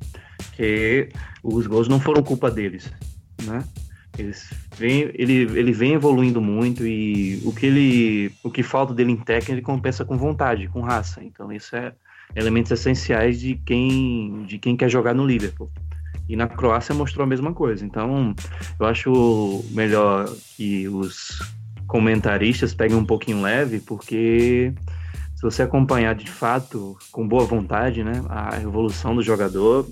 Que 0.54 1.10
os 1.42 1.66
gols 1.66 1.86
não 1.86 2.00
foram 2.00 2.22
culpa 2.22 2.50
deles, 2.50 2.90
né? 3.44 3.62
Eles 4.18 4.50
vem, 4.76 5.10
ele, 5.14 5.42
ele 5.58 5.72
vem 5.72 5.92
evoluindo 5.92 6.40
muito 6.40 6.86
e 6.86 7.40
o 7.44 7.52
que 7.52 7.66
ele 7.66 8.32
o 8.42 8.50
que 8.50 8.62
falta 8.62 8.92
dele 8.92 9.12
em 9.12 9.16
técnica 9.16 9.52
ele 9.52 9.62
compensa 9.62 10.04
com 10.04 10.16
vontade, 10.16 10.68
com 10.68 10.80
raça. 10.80 11.22
Então 11.22 11.52
isso 11.52 11.76
é 11.76 11.92
elementos 12.34 12.72
essenciais 12.72 13.40
de 13.40 13.54
quem 13.54 14.44
de 14.44 14.58
quem 14.58 14.76
quer 14.76 14.88
jogar 14.88 15.14
no 15.14 15.26
Liverpool. 15.26 15.70
E 16.28 16.36
na 16.36 16.46
Croácia 16.46 16.94
mostrou 16.94 17.24
a 17.24 17.26
mesma 17.26 17.52
coisa. 17.52 17.84
Então 17.84 18.34
eu 18.78 18.86
acho 18.86 19.64
melhor 19.70 20.28
que 20.56 20.88
os 20.88 21.38
comentaristas 21.86 22.72
peguem 22.72 22.96
um 22.96 23.04
pouquinho 23.04 23.42
leve, 23.42 23.80
porque 23.80 24.72
se 25.34 25.42
você 25.42 25.62
acompanhar 25.62 26.14
de 26.14 26.30
fato 26.30 26.96
com 27.10 27.26
boa 27.26 27.44
vontade, 27.44 28.02
né, 28.02 28.22
a 28.28 28.60
evolução 28.62 29.14
do 29.14 29.22
jogador, 29.22 29.86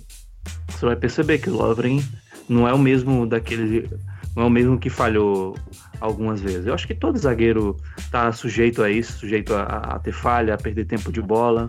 você 0.68 0.87
vai 0.87 0.96
perceber 0.96 1.38
que 1.38 1.50
o 1.50 1.57
Lovren 1.57 2.03
não 2.48 2.66
é 2.66 2.72
o 2.72 2.79
mesmo 2.79 3.26
daquele 3.26 3.88
não 4.35 4.44
é 4.44 4.46
o 4.46 4.50
mesmo 4.50 4.79
que 4.79 4.88
falhou 4.88 5.57
algumas 6.00 6.40
vezes. 6.40 6.66
Eu 6.66 6.74
acho 6.74 6.87
que 6.87 6.94
todo 6.94 7.18
zagueiro 7.18 7.76
está 7.98 8.31
sujeito 8.33 8.83
a 8.83 8.90
isso, 8.90 9.18
sujeito 9.18 9.55
a, 9.55 9.62
a, 9.62 9.98
ter 9.98 10.12
falha, 10.12 10.55
a 10.55 10.59
perder 10.59 10.87
tempo 10.87 11.12
de 11.12 11.20
bola. 11.20 11.68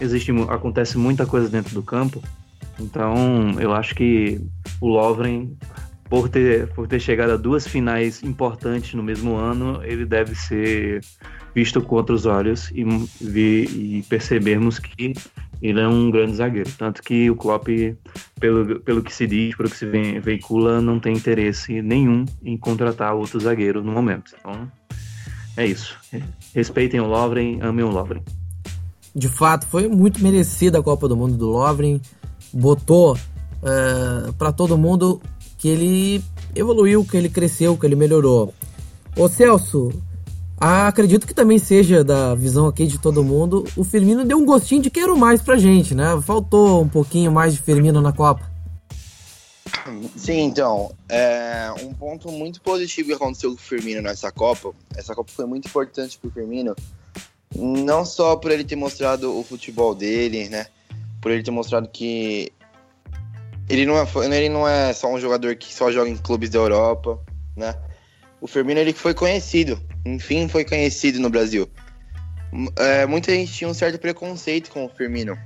Existe, 0.00 0.30
acontece 0.48 0.96
muita 0.96 1.26
coisa 1.26 1.48
dentro 1.48 1.74
do 1.74 1.82
campo. 1.82 2.22
Então, 2.80 3.14
eu 3.58 3.72
acho 3.72 3.94
que 3.94 4.40
o 4.80 4.88
Lovren, 4.88 5.56
por 6.08 6.28
ter, 6.28 6.68
por 6.68 6.86
ter 6.86 7.00
chegado 7.00 7.30
a 7.32 7.36
duas 7.36 7.66
finais 7.66 8.22
importantes 8.22 8.94
no 8.94 9.02
mesmo 9.02 9.34
ano, 9.34 9.80
ele 9.82 10.06
deve 10.06 10.34
ser 10.34 11.00
visto 11.54 11.82
com 11.82 11.96
outros 11.96 12.24
olhos 12.24 12.70
e, 12.70 12.84
e 13.20 14.04
percebermos 14.08 14.78
que 14.78 15.12
ele 15.60 15.80
é 15.80 15.88
um 15.88 16.10
grande 16.10 16.36
zagueiro. 16.36 16.70
Tanto 16.78 17.02
que 17.02 17.28
o 17.28 17.34
Klopp, 17.34 17.66
pelo, 18.38 18.80
pelo 18.80 19.02
que 19.02 19.12
se 19.12 19.26
diz, 19.26 19.56
pelo 19.56 19.68
que 19.68 19.76
se 19.76 19.86
veicula, 20.20 20.80
não 20.80 21.00
tem 21.00 21.16
interesse 21.16 21.82
nenhum 21.82 22.24
em 22.44 22.56
contratar 22.56 23.14
outro 23.14 23.40
zagueiro 23.40 23.82
no 23.82 23.90
momento. 23.90 24.34
Então, 24.38 24.70
é 25.56 25.66
isso. 25.66 25.98
Respeitem 26.54 27.00
o 27.00 27.06
Lovren, 27.06 27.58
amem 27.60 27.84
o 27.84 27.90
Lovren. 27.90 28.22
De 29.14 29.28
fato, 29.28 29.66
foi 29.66 29.88
muito 29.88 30.22
merecida 30.22 30.78
a 30.78 30.82
Copa 30.82 31.08
do 31.08 31.16
Mundo 31.16 31.36
do 31.36 31.48
Lovren. 31.48 32.00
Botou 32.52 33.14
uh, 33.14 33.18
é, 34.28 34.32
para 34.32 34.52
todo 34.52 34.78
mundo 34.78 35.20
que 35.56 35.68
ele 35.68 36.24
evoluiu, 36.54 37.04
que 37.04 37.16
ele 37.16 37.28
cresceu, 37.28 37.76
que 37.76 37.84
ele 37.84 37.96
melhorou. 37.96 38.54
Ô 39.16 39.28
Celso, 39.28 39.90
acredito 40.56 41.26
que 41.26 41.34
também 41.34 41.58
seja 41.58 42.04
da 42.04 42.34
visão 42.34 42.66
aqui 42.66 42.86
de 42.86 42.98
todo 42.98 43.24
mundo. 43.24 43.64
O 43.76 43.82
Firmino 43.82 44.24
deu 44.24 44.38
um 44.38 44.46
gostinho 44.46 44.82
de 44.82 44.90
quero 44.90 45.16
mais 45.16 45.42
pra 45.42 45.56
gente, 45.56 45.94
né? 45.94 46.20
Faltou 46.22 46.82
um 46.82 46.88
pouquinho 46.88 47.32
mais 47.32 47.54
de 47.54 47.60
Firmino 47.60 48.00
na 48.00 48.12
Copa. 48.12 48.58
Sim, 50.16 50.40
então, 50.40 50.92
é 51.08 51.72
um 51.82 51.92
ponto 51.92 52.30
muito 52.30 52.60
positivo 52.60 53.08
que 53.08 53.14
aconteceu 53.14 53.50
com 53.50 53.56
o 53.56 53.60
Firmino 53.60 54.02
nessa 54.02 54.30
Copa. 54.30 54.72
Essa 54.96 55.14
Copa 55.14 55.30
foi 55.34 55.46
muito 55.46 55.66
importante 55.66 56.18
pro 56.18 56.30
Firmino, 56.30 56.74
não 57.54 58.04
só 58.04 58.36
por 58.36 58.50
ele 58.50 58.64
ter 58.64 58.76
mostrado 58.76 59.38
o 59.38 59.42
futebol 59.42 59.94
dele, 59.94 60.48
né? 60.48 60.66
Por 61.20 61.30
ele 61.30 61.42
ter 61.42 61.50
mostrado 61.50 61.88
que 61.88 62.52
ele 63.68 63.84
não 63.84 63.96
é, 63.98 64.06
ele 64.36 64.48
não 64.48 64.68
é 64.68 64.92
só 64.92 65.12
um 65.12 65.20
jogador 65.20 65.56
que 65.56 65.72
só 65.72 65.90
joga 65.90 66.08
em 66.08 66.16
clubes 66.16 66.50
da 66.50 66.58
Europa, 66.58 67.18
né? 67.56 67.74
O 68.40 68.46
Firmino 68.46 68.80
ele 68.80 68.92
foi 68.92 69.14
conhecido 69.14 69.80
enfim 70.04 70.48
foi 70.48 70.64
conhecido 70.64 71.20
no 71.20 71.30
Brasil. 71.30 71.68
É, 72.76 73.04
muita 73.04 73.32
gente 73.32 73.52
tinha 73.52 73.68
um 73.68 73.74
certo 73.74 73.98
preconceito 73.98 74.70
com 74.70 74.86
o 74.86 74.88
Firmino, 74.88 75.36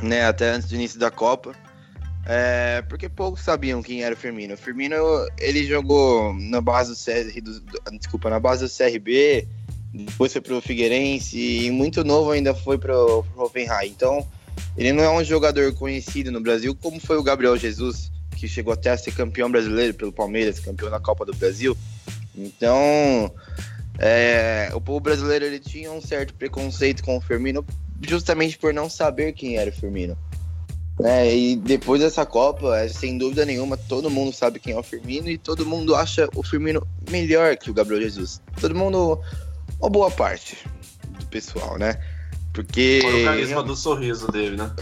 né? 0.00 0.26
Até 0.26 0.50
antes 0.50 0.68
do 0.68 0.74
início 0.76 0.98
da 0.98 1.10
Copa. 1.10 1.54
É, 2.30 2.82
porque 2.88 3.08
poucos 3.08 3.40
sabiam 3.40 3.82
quem 3.82 4.02
era 4.02 4.14
o 4.14 4.18
Firmino. 4.18 4.54
O 4.54 4.56
Firmino, 4.56 4.96
ele 5.38 5.64
jogou 5.64 6.34
na 6.34 6.60
base 6.60 6.92
do, 6.92 6.96
CR, 6.96 7.96
desculpa, 7.96 8.28
na 8.28 8.38
base 8.38 8.64
do 8.64 8.70
CRB, 8.70 9.48
depois 9.92 10.32
foi 10.32 10.40
pro 10.40 10.60
Figueirense 10.60 11.38
e 11.38 11.70
muito 11.70 12.04
novo 12.04 12.30
ainda 12.30 12.54
foi 12.54 12.78
pro, 12.78 13.24
pro 13.24 13.44
Hoffenheim. 13.44 13.88
Então, 13.88 14.26
ele 14.76 14.92
não 14.92 15.02
é 15.02 15.10
um 15.10 15.24
jogador 15.24 15.72
conhecido 15.74 16.30
no 16.30 16.40
Brasil 16.40 16.74
como 16.74 17.00
foi 17.00 17.16
o 17.16 17.22
Gabriel 17.22 17.56
Jesus, 17.56 18.10
que 18.36 18.46
chegou 18.46 18.72
até 18.72 18.90
a 18.90 18.98
ser 18.98 19.12
campeão 19.12 19.50
brasileiro 19.50 19.94
pelo 19.94 20.12
Palmeiras, 20.12 20.60
campeão 20.60 20.90
da 20.90 21.00
Copa 21.00 21.24
do 21.24 21.34
Brasil. 21.34 21.76
Então, 22.36 23.32
é, 23.98 24.70
o 24.74 24.80
povo 24.80 25.00
brasileiro 25.00 25.44
ele 25.44 25.58
tinha 25.58 25.90
um 25.90 26.00
certo 26.00 26.34
preconceito 26.34 27.02
com 27.02 27.16
o 27.16 27.20
Firmino 27.20 27.64
justamente 28.06 28.56
por 28.56 28.72
não 28.72 28.88
saber 28.88 29.32
quem 29.32 29.56
era 29.56 29.70
o 29.70 29.72
Firmino. 29.72 30.16
É, 31.02 31.36
e 31.36 31.56
depois 31.56 32.00
dessa 32.00 32.26
Copa, 32.26 32.76
é, 32.76 32.88
sem 32.88 33.16
dúvida 33.16 33.44
nenhuma, 33.44 33.76
todo 33.76 34.10
mundo 34.10 34.32
sabe 34.32 34.58
quem 34.58 34.72
é 34.74 34.78
o 34.78 34.82
Firmino 34.82 35.30
e 35.30 35.38
todo 35.38 35.64
mundo 35.64 35.94
acha 35.94 36.28
o 36.34 36.42
Firmino 36.42 36.86
melhor 37.08 37.56
que 37.56 37.70
o 37.70 37.74
Gabriel 37.74 38.02
Jesus. 38.02 38.40
Todo 38.60 38.74
mundo, 38.74 39.20
uma 39.80 39.90
boa 39.90 40.10
parte 40.10 40.58
do 41.18 41.26
pessoal, 41.26 41.78
né? 41.78 42.00
Porque. 42.52 43.00
Por 43.02 43.14
o 43.14 43.24
carisma 43.24 43.62
do 43.62 43.76
sorriso 43.76 44.30
dele, 44.30 44.56
né? 44.56 44.74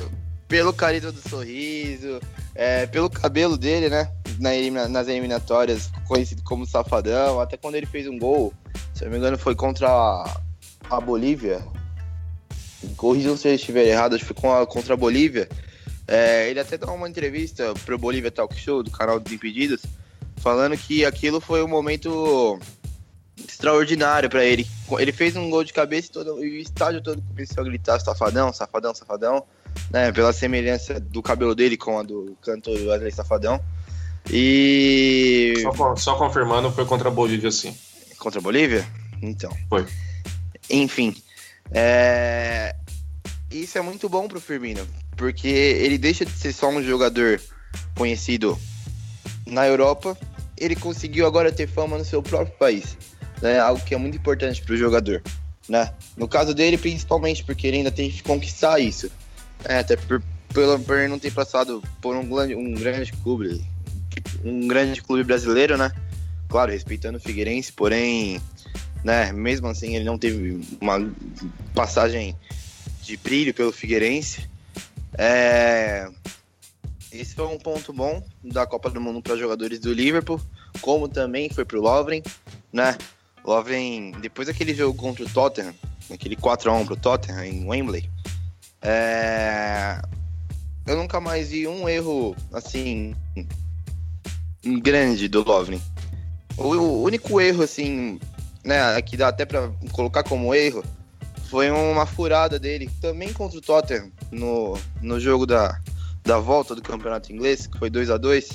Pelo 0.49 0.73
carisma 0.73 1.11
do 1.11 1.29
sorriso, 1.29 2.21
é, 2.55 2.87
pelo 2.87 3.11
cabelo 3.11 3.57
dele, 3.57 3.89
né? 3.89 4.11
Na, 4.39 4.89
nas 4.89 5.09
eliminatórias, 5.09 5.91
conhecido 6.07 6.43
como 6.43 6.67
Safadão, 6.67 7.41
até 7.41 7.57
quando 7.57 7.75
ele 7.75 7.87
fez 7.87 8.07
um 8.07 8.19
gol 8.19 8.53
se 8.97 9.05
não 9.05 9.11
me 9.11 9.19
engano, 9.19 9.37
foi 9.37 9.55
contra 9.55 9.91
a, 9.91 10.41
a 10.89 11.01
Bolívia. 11.01 11.63
Corrijam 12.97 13.37
se 13.37 13.47
eu 13.47 13.55
estiver 13.55 13.87
errado, 13.87 14.15
acho 14.15 14.25
que 14.25 14.33
foi 14.33 14.67
contra 14.67 14.95
a 14.95 14.97
Bolívia. 14.97 15.47
É, 16.09 16.49
ele 16.49 16.59
até 16.59 16.79
deu 16.79 16.89
uma 16.89 17.07
entrevista 17.07 17.75
pro 17.85 17.99
Bolívia 17.99 18.31
Talk 18.31 18.59
Show, 18.59 18.83
do 18.83 18.91
canal 18.91 19.21
dos 19.21 19.31
Impedidos, 19.31 19.83
falando 20.39 20.79
que 20.79 21.05
aquilo 21.05 21.43
foi 21.43 21.63
um 21.63 21.69
momento 21.69 22.59
extraordinário 23.57 24.29
para 24.29 24.45
ele. 24.45 24.67
Ele 24.99 25.13
fez 25.13 25.35
um 25.35 25.49
gol 25.49 25.65
de 25.65 25.73
cabeça 25.73 26.09
e, 26.09 26.11
todo, 26.11 26.45
e 26.45 26.59
o 26.59 26.61
estádio 26.61 27.03
todo 27.03 27.23
começou 27.23 27.63
a 27.63 27.65
gritar 27.65 27.99
safadão, 27.99 28.53
safadão, 28.53 28.95
safadão, 28.95 29.43
né? 29.91 30.13
Pela 30.13 30.33
semelhança 30.33 31.01
do 31.01 31.23
cabelo 31.23 31.55
dele 31.55 31.77
com 31.77 31.99
a 31.99 32.03
do 32.03 32.37
cantor 32.43 32.79
Wesley 32.79 33.11
Safadão. 33.11 33.61
E. 34.31 35.55
Só, 35.63 35.97
só 35.97 36.15
confirmando, 36.17 36.71
foi 36.71 36.85
contra 36.85 37.09
a 37.09 37.13
Bolívia, 37.13 37.51
sim. 37.51 37.75
Contra 38.19 38.39
a 38.39 38.43
Bolívia? 38.43 38.87
Então. 39.23 39.51
Foi. 39.69 39.87
Enfim. 40.69 41.17
É... 41.71 42.77
Isso 43.51 43.79
é 43.79 43.81
muito 43.81 44.09
bom 44.09 44.29
pro 44.29 44.41
Firmino, 44.41 44.87
porque 45.17 45.49
ele 45.49 45.97
deixa 45.97 46.25
de 46.27 46.33
ser 46.33 46.53
só 46.53 46.69
um 46.69 46.83
jogador 46.83 47.41
conhecido 47.97 48.59
na 49.47 49.67
Europa, 49.67 50.19
ele 50.59 50.75
conseguiu 50.75 51.27
agora 51.27 51.53
ter 51.53 51.69
fama 51.69 51.97
no 51.97 52.05
seu 52.05 52.23
próprio 52.23 52.57
país. 52.59 52.97
Né? 53.41 53.59
Algo 53.59 53.85
que 53.85 53.95
é 53.95 53.99
muito 53.99 54.17
importante 54.17 54.63
pro 54.63 54.77
jogador. 54.77 55.23
Né? 55.69 55.93
No 56.17 56.29
caso 56.29 56.55
dele, 56.55 56.79
principalmente, 56.79 57.45
porque 57.45 57.67
ele 57.67 57.79
ainda 57.79 57.91
tem 57.91 58.11
que 58.11 58.23
conquistar 58.23 58.79
isso. 58.79 59.11
É, 59.65 59.79
até 59.79 59.97
por, 59.97 60.23
por, 60.49 60.81
por 60.81 60.99
ele 60.99 61.09
não 61.09 61.19
ter 61.19 61.33
passado 61.33 61.83
por 62.01 62.15
um, 62.15 62.21
um 62.21 62.75
grande 62.75 63.13
clube, 63.13 63.65
um 64.45 64.69
grande 64.69 65.03
clube 65.03 65.25
brasileiro, 65.25 65.77
né? 65.77 65.93
claro, 66.49 66.73
respeitando 66.73 67.19
o 67.19 67.21
Figueirense, 67.21 67.73
porém, 67.73 68.41
né, 69.05 69.33
mesmo 69.33 69.69
assim 69.69 69.95
ele 69.95 70.05
não 70.05 70.19
teve 70.19 70.61
uma 70.81 70.99
passagem 71.75 72.37
de 73.03 73.17
brilho 73.17 73.53
pelo 73.55 73.73
Figueirense. 73.73 74.49
É... 75.17 76.09
Esse 77.13 77.35
foi 77.35 77.47
um 77.47 77.59
ponto 77.59 77.93
bom 77.93 78.23
da 78.43 78.67
Copa 78.67 78.91
do 78.91 79.01
Mundo 79.01 79.23
para 79.23 79.37
jogadores 79.37 79.79
do 79.79 79.93
Liverpool, 79.93 80.41
como 80.81 81.09
também 81.09 81.49
foi 81.49 81.65
para 81.65 81.79
o 81.79 81.83
Lovren, 81.83 82.23
né? 82.73 82.97
Lovren, 83.47 84.11
depois 84.21 84.49
daquele 84.49 84.75
jogo 84.75 84.99
contra 84.99 85.25
o 85.25 85.29
Tottenham, 85.29 85.73
aquele 86.13 86.35
4x1 86.35 86.85
pro 86.85 86.97
Tottenham 86.97 87.45
em 87.45 87.65
Wembley, 87.65 88.11
é... 88.83 90.03
eu 90.85 90.97
nunca 90.97 91.21
mais 91.21 91.51
vi 91.51 91.69
um 91.69 91.89
erro 91.89 92.35
assim 92.53 93.15
grande 94.83 95.29
do 95.29 95.45
Lovren. 95.47 95.81
O, 96.57 96.65
o 96.65 97.03
único 97.05 97.41
erro, 97.41 97.63
assim, 97.63 98.19
né, 98.65 99.01
que 99.03 99.17
dá 99.17 99.29
até 99.29 99.45
pra 99.45 99.71
colocar 99.93 100.25
como 100.25 100.53
erro, 100.53 100.83
foi 101.49 101.71
uma 101.71 102.05
furada 102.05 102.59
dele, 102.59 102.91
também 103.01 103.33
contra 103.33 103.59
o 103.59 103.63
Tottenham, 103.63 104.11
no, 104.33 104.77
no 105.01 105.21
jogo 105.21 105.47
da, 105.47 105.81
da 106.25 106.41
volta 106.41 106.75
do 106.75 106.83
campeonato 106.83 107.33
inglês, 107.33 107.69
que 107.69 107.79
foi 107.79 107.89
2 107.89 108.11
a 108.11 108.17
2 108.17 108.49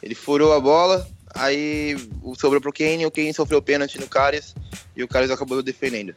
Ele 0.00 0.14
furou 0.14 0.52
a 0.52 0.60
bola, 0.60 1.04
aí 1.36 1.96
sobrou 2.38 2.60
pro 2.60 2.72
Kane, 2.72 3.06
o 3.06 3.10
Kane 3.10 3.32
sofreu 3.32 3.62
pênalti 3.62 3.98
no 3.98 4.08
Karius 4.08 4.54
e 4.96 5.02
o 5.02 5.08
Karius 5.08 5.30
acabou 5.30 5.62
defendendo, 5.62 6.14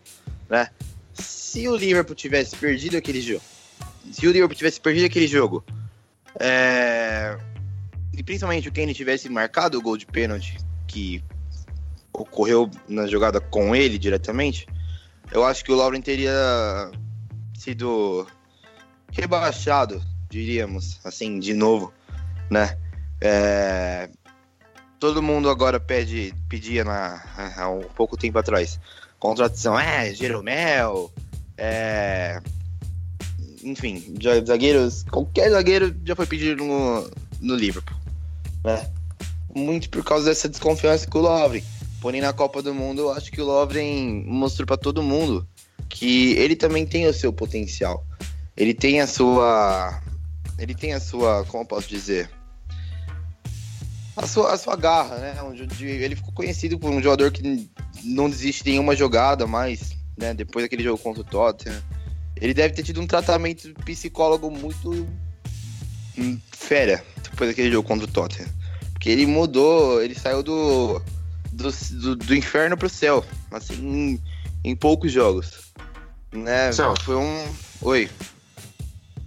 né? 0.50 0.70
Se 1.14 1.68
o 1.68 1.76
Liverpool 1.76 2.16
tivesse 2.16 2.56
perdido 2.56 2.98
aquele 2.98 3.22
jogo, 3.22 3.44
se 4.12 4.28
o 4.28 4.32
Liverpool 4.32 4.56
tivesse 4.56 4.80
perdido 4.80 5.06
aquele 5.06 5.28
jogo, 5.28 5.64
é... 6.40 7.38
e 8.14 8.24
principalmente 8.24 8.70
o 8.70 8.74
Kane 8.74 8.94
tivesse 8.94 9.30
marcado 9.30 9.78
o 9.78 9.82
gol 9.82 9.98
de 9.98 10.06
pênalti 10.06 10.58
que 10.88 11.24
ocorreu 12.14 12.70
na 12.88 13.08
jogada 13.08 13.40
com 13.40 13.76
ele 13.76 13.98
diretamente, 13.98 14.68
eu 15.32 15.44
acho 15.46 15.64
que 15.64 15.72
o 15.72 15.76
Lauren 15.76 16.02
teria 16.02 16.92
sido 17.58 18.26
rebaixado, 19.12 20.02
diríamos, 20.30 21.00
assim, 21.04 21.40
de 21.40 21.54
novo, 21.54 21.94
né? 22.50 22.78
É... 23.22 24.10
Todo 25.00 25.24
mundo 25.24 25.50
agora 25.50 25.80
pede, 25.80 26.34
pedia 26.50 26.84
na, 26.84 27.24
há 27.56 27.70
um 27.70 27.84
pouco 27.84 28.18
tempo 28.18 28.38
atrás 28.38 28.80
contratação, 29.20 29.78
é, 29.78 30.14
Jeromel, 30.14 31.12
é... 31.58 32.42
enfim, 33.64 34.16
zagueiros, 34.46 35.04
qualquer 35.04 35.52
zagueiro 35.52 35.94
já 36.06 36.16
foi 36.16 36.26
pedido 36.26 36.64
no, 36.64 37.12
no 37.42 37.56
Liverpool, 37.56 37.98
né? 38.64 38.90
muito 39.54 39.90
por 39.90 40.04
causa 40.04 40.26
dessa 40.26 40.48
desconfiança 40.48 41.08
com 41.08 41.20
o 41.20 41.22
Lovren. 41.22 41.64
Porém, 42.02 42.22
na 42.22 42.32
Copa 42.32 42.62
do 42.62 42.74
Mundo, 42.74 43.02
eu 43.02 43.12
acho 43.12 43.32
que 43.32 43.42
o 43.42 43.46
Lovren 43.46 44.24
mostrou 44.26 44.66
para 44.66 44.78
todo 44.78 45.04
mundo 45.04 45.46
que 45.90 46.34
ele 46.34 46.56
também 46.56 46.86
tem 46.86 47.08
o 47.08 47.13
seu 47.13 47.34
potencial. 47.34 48.06
Ele 48.56 48.73
tem 48.73 49.02
a 49.02 49.08
sua. 49.08 50.02
Ele 50.58 50.73
tem 50.73 50.94
a 50.94 51.00
sua. 51.00 51.44
Como 51.46 51.63
eu 51.63 51.67
posso 51.67 51.90
dizer? 51.90 52.30
A 54.22 54.28
sua, 54.28 54.54
a 54.54 54.58
sua 54.58 54.76
garra, 54.76 55.15
né? 55.17 55.34
Ele 55.80 56.13
ficou 56.13 56.34
conhecido 56.34 56.78
por 56.78 56.92
um 56.92 57.02
jogador 57.02 57.32
que 57.32 57.70
não 58.04 58.30
desiste 58.30 58.65
de 58.65 58.72
nenhuma 58.72 58.94
jogada 58.94 59.48
mais, 59.48 59.96
né? 60.17 60.34
Depois 60.34 60.65
daquele 60.65 60.84
jogo 60.84 61.02
contra 61.02 61.22
o 61.22 61.24
Tottenham. 61.24 61.82
Ele 62.36 62.54
deve 62.54 62.74
ter 62.74 62.84
tido 62.84 63.00
um 63.00 63.08
tratamento 63.08 63.74
psicólogo 63.86 64.52
muito 64.52 65.08
fera 66.52 67.02
depois 67.24 67.50
daquele 67.50 67.72
jogo 67.72 67.88
contra 67.88 68.06
o 68.06 68.12
Tottenham. 68.12 68.50
Porque 68.92 69.10
ele 69.10 69.26
mudou, 69.26 70.02
ele 70.02 70.13
saiu 70.13 70.44
do, 70.44 71.02
do, 71.54 71.72
do, 71.72 72.15
do 72.17 72.36
inferno 72.36 72.76
pro 72.76 72.90
céu, 72.90 73.24
assim, 73.52 73.76
em, 73.76 74.22
em 74.65 74.76
poucos 74.76 75.13
jogos. 75.13 75.72
Né? 76.34 76.74
Céu. 76.74 76.94
Foi 77.06 77.15
um. 77.15 77.48
Oi. 77.84 78.10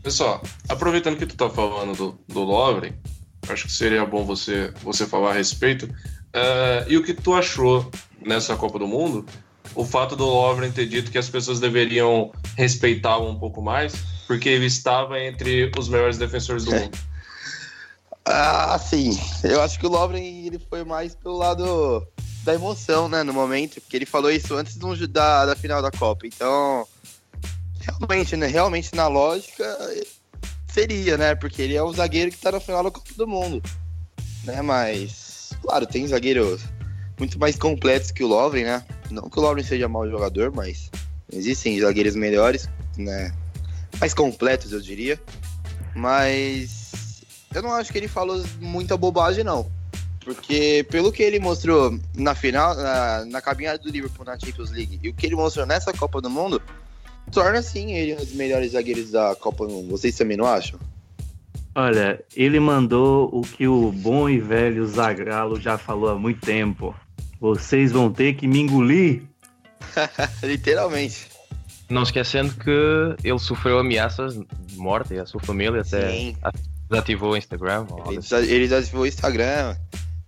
Pessoal, 0.03 0.43
aproveitando 0.68 1.16
que 1.16 1.24
tu 1.24 1.34
tá 1.34 1.49
falando 1.49 1.97
do, 1.97 2.18
do 2.28 2.40
Lovren, 2.40 2.93
acho 3.49 3.66
que 3.66 3.72
seria 3.72 4.05
bom 4.05 4.24
você, 4.24 4.72
você 4.82 5.07
falar 5.07 5.30
a 5.30 5.34
respeito. 5.34 5.86
Uh, 5.86 6.88
e 6.88 6.97
o 6.97 7.03
que 7.03 7.12
tu 7.12 7.34
achou 7.34 7.90
nessa 8.20 8.57
Copa 8.57 8.78
do 8.78 8.86
Mundo? 8.86 9.26
O 9.74 9.84
fato 9.84 10.14
do 10.16 10.24
Lovren 10.24 10.70
ter 10.70 10.86
dito 10.86 11.11
que 11.11 11.18
as 11.18 11.28
pessoas 11.28 11.59
deveriam 11.59 12.30
respeitá-lo 12.57 13.28
um 13.28 13.38
pouco 13.38 13.62
mais, 13.62 13.95
porque 14.26 14.49
ele 14.49 14.66
estava 14.66 15.18
entre 15.20 15.70
os 15.78 15.88
melhores 15.88 16.18
defensores 16.18 16.64
do 16.64 16.72
mundo. 16.72 16.99
Ah, 18.24 18.78
sim. 18.78 19.18
Eu 19.43 19.61
acho 19.62 19.78
que 19.78 19.86
o 19.86 19.90
Lovren 19.90 20.47
ele 20.47 20.59
foi 20.59 20.84
mais 20.84 21.14
pelo 21.14 21.38
lado 21.38 22.07
da 22.45 22.55
emoção, 22.55 23.09
né, 23.09 23.22
no 23.22 23.32
momento, 23.32 23.80
porque 23.80 23.97
ele 23.97 24.07
falou 24.07 24.30
isso 24.30 24.55
antes 24.55 24.76
do, 24.76 25.09
da, 25.09 25.47
da 25.47 25.57
final 25.57 25.80
da 25.80 25.90
Copa. 25.90 26.26
Então, 26.26 26.86
realmente, 27.80 28.36
né, 28.36 28.47
realmente 28.47 28.95
na 28.95 29.09
lógica 29.09 29.64
seria, 30.72 31.16
né, 31.16 31.34
porque 31.34 31.62
ele 31.62 31.74
é 31.74 31.82
o 31.82 31.92
zagueiro 31.92 32.30
que 32.30 32.38
tá 32.38 32.52
na 32.52 32.60
final 32.60 32.82
da 32.82 32.90
Copa 32.90 33.10
do 33.16 33.26
Mundo, 33.26 33.62
né, 34.44 34.62
mas, 34.62 35.50
claro, 35.62 35.86
tem 35.86 36.06
zagueiros 36.06 36.62
muito 37.18 37.38
mais 37.38 37.56
completos 37.56 38.10
que 38.10 38.24
o 38.24 38.28
Lovren, 38.28 38.64
né, 38.64 38.84
não 39.10 39.28
que 39.28 39.38
o 39.38 39.42
Lovren 39.42 39.64
seja 39.64 39.88
mau 39.88 40.08
jogador, 40.08 40.50
mas 40.54 40.90
existem 41.32 41.78
zagueiros 41.78 42.14
melhores, 42.14 42.68
né, 42.96 43.34
mais 44.00 44.14
completos, 44.14 44.72
eu 44.72 44.80
diria, 44.80 45.20
mas 45.94 47.22
eu 47.54 47.62
não 47.62 47.72
acho 47.74 47.92
que 47.92 47.98
ele 47.98 48.08
falou 48.08 48.42
muita 48.60 48.96
bobagem, 48.96 49.44
não. 49.44 49.70
Porque 50.24 50.86
pelo 50.88 51.10
que 51.10 51.22
ele 51.22 51.40
mostrou 51.40 51.98
na 52.14 52.34
final, 52.34 52.74
na, 52.76 53.24
na 53.24 53.40
caminhada 53.40 53.78
do 53.78 53.90
Liverpool 53.90 54.24
na 54.24 54.38
Champions 54.38 54.70
League 54.70 55.00
e 55.02 55.08
o 55.08 55.14
que 55.14 55.26
ele 55.26 55.34
mostrou 55.34 55.66
nessa 55.66 55.92
Copa 55.92 56.20
do 56.20 56.30
Mundo, 56.30 56.62
torna 57.33 57.62
sim 57.62 57.93
ele 57.93 58.14
um 58.14 58.16
dos 58.16 58.33
melhores 58.35 58.72
zagueiros 58.72 59.11
da 59.11 59.35
Copa 59.35 59.66
do 59.66 59.72
Mundo. 59.72 59.91
Vocês 59.91 60.16
também 60.16 60.37
não 60.37 60.47
acham? 60.47 60.78
Olha, 61.74 62.22
ele 62.37 62.61
mandou 62.61 63.30
o 63.33 63.41
que 63.41 63.66
o 63.66 63.91
bom 63.91 64.28
e 64.28 64.39
velho 64.39 64.87
Zagallo 64.87 65.59
já 65.59 65.78
falou 65.78 66.11
há 66.11 66.18
muito 66.18 66.41
tempo. 66.41 66.95
Vocês 67.41 67.91
vão 67.91 68.12
ter 68.12 68.35
que 68.35 68.47
me 68.47 68.61
engolir. 68.61 69.22
Literalmente. 70.45 71.28
Não 71.89 72.03
esquecendo 72.03 72.55
que 72.55 73.16
ele 73.24 73.39
sofreu 73.39 73.78
ameaças 73.78 74.35
de 74.66 74.76
morte 74.76 75.14
e 75.14 75.18
a 75.18 75.26
sua 75.26 75.41
família 75.41 75.80
até 75.80 76.11
Sim. 76.11 76.37
desativou 76.89 77.33
o 77.33 77.37
Instagram. 77.37 77.87
Ele, 78.07 78.51
ele 78.51 78.68
desativou 78.68 79.03
o 79.03 79.07
Instagram. 79.07 79.74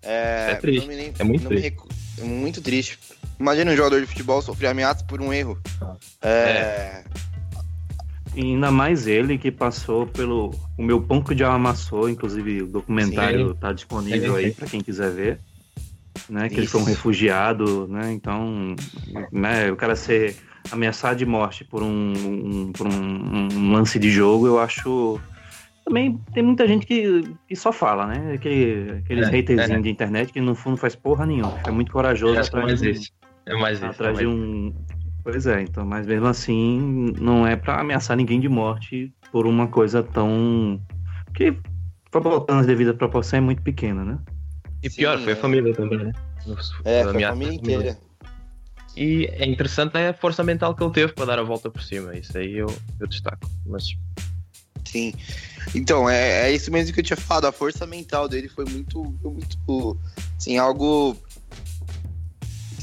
É, 0.03 0.51
é 0.51 0.55
triste. 0.57 0.89
Lembro, 0.89 1.15
é 1.19 1.25
muito 1.25 1.49
triste. 1.49 1.77
É 2.19 2.25
muito 2.25 2.63
triste. 2.63 2.99
Imagina 3.39 3.73
um 3.73 3.77
jogador 3.77 4.01
de 4.01 4.07
futebol 4.07 4.41
sofrer 4.41 4.69
ameaças 4.69 5.03
por 5.03 5.21
um 5.21 5.33
erro. 5.33 5.59
É... 6.23 6.29
é. 6.29 7.05
E 8.37 8.41
ainda 8.41 8.71
mais 8.71 9.07
ele 9.07 9.39
que 9.39 9.51
passou 9.51 10.07
pelo. 10.09 10.51
O 10.77 10.83
meu 10.83 11.01
ponto 11.01 11.35
de 11.35 11.45
amassou, 11.45 12.09
inclusive 12.09 12.63
o 12.63 12.67
documentário 12.67 13.53
está 13.53 13.73
disponível 13.73 14.35
aí 14.35 14.51
para 14.51 14.67
quem 14.67 14.81
quiser 14.81 15.11
ver. 15.11 15.39
Né, 16.29 16.49
que 16.49 16.55
Isso. 16.55 16.61
ele 16.61 16.67
foi 16.69 16.81
um 16.81 16.85
refugiado, 16.85 17.87
né? 17.87 18.13
Então, 18.13 18.75
né, 19.31 19.71
o 19.71 19.77
cara 19.77 19.95
ser 19.95 20.37
ameaçado 20.71 21.17
de 21.17 21.27
morte 21.27 21.65
por 21.65 21.83
um, 21.83 22.13
um 22.13 22.73
por 22.73 22.87
um, 22.87 23.49
um 23.53 23.73
lance 23.73 23.99
de 23.99 24.11
jogo, 24.11 24.47
eu 24.47 24.59
acho 24.59 25.21
também 25.85 26.19
tem 26.33 26.43
muita 26.43 26.67
gente 26.67 26.87
que, 26.87 27.37
que 27.47 27.55
só 27.55 27.71
fala, 27.71 28.07
né? 28.07 28.33
Aquele, 28.33 29.03
aqueles 29.05 29.29
é, 29.29 29.39
haterzinhos 29.39 29.81
é. 29.81 29.83
de 29.83 29.91
internet 29.91 30.33
que 30.33 30.41
no 30.41 30.55
fundo 30.55 30.79
faz 30.79 30.97
porra 30.97 31.27
nenhuma. 31.27 31.61
É 31.67 31.71
muito 31.71 31.93
corajoso 31.93 32.41
atrás, 32.41 32.83
é 32.83 32.93
de, 32.93 33.13
é 33.47 33.55
mais 33.55 33.83
atrás 33.83 34.19
de 34.19 34.27
um. 34.27 34.75
Pois 35.23 35.47
é, 35.47 35.63
então, 35.63 35.87
mas 35.87 36.07
mesmo 36.07 36.27
assim, 36.27 37.13
não 37.19 37.47
é 37.47 37.57
para 37.57 37.81
ameaçar 37.81 38.17
ninguém 38.17 38.39
de 38.41 38.49
morte 38.49 39.13
por 39.33 39.47
uma 39.47 39.67
coisa 39.69 40.03
tão. 40.03 40.81
que, 41.35 41.57
botando 42.13 42.61
as 42.61 42.67
devidas 42.67 42.97
proporções, 42.97 43.39
é 43.39 43.41
muito 43.41 43.63
pequena, 43.63 44.05
né? 44.05 44.19
E 44.83 44.91
pior, 44.91 45.17
Sim, 45.19 45.25
foi 45.25 45.33
a 45.33 45.37
família 45.37 45.75
também, 45.75 45.99
né? 45.99 46.13
É, 46.85 47.05
foi 47.05 47.25
a 47.25 47.31
família 47.31 47.55
inteira. 47.55 47.99
E 48.97 49.27
é 49.33 49.47
interessante 49.47 49.97
a 49.97 50.13
força 50.13 50.45
mental 50.45 50.75
que 50.75 50.85
ele 50.85 50.93
teve 50.93 51.13
para 51.15 51.25
dar 51.25 51.39
a 51.39 51.43
volta 51.43 51.71
por 51.71 51.83
cima. 51.83 52.17
Isso 52.17 52.37
aí 52.37 52.59
eu, 52.59 52.67
eu 53.01 53.07
destaco. 53.09 53.51
Mas 53.67 53.97
Sim. 54.85 55.13
Então, 55.75 56.09
é, 56.09 56.49
é 56.49 56.53
isso 56.53 56.71
mesmo 56.71 56.95
que 56.95 57.01
eu 57.01 57.05
tinha 57.05 57.17
falado. 57.17 57.47
A 57.47 57.53
força 57.53 57.85
mental 57.87 58.29
dele 58.29 58.49
foi 58.49 58.65
muito, 58.67 59.03
foi 59.21 59.31
muito 59.33 59.99
assim, 60.37 60.57
algo 60.57 61.17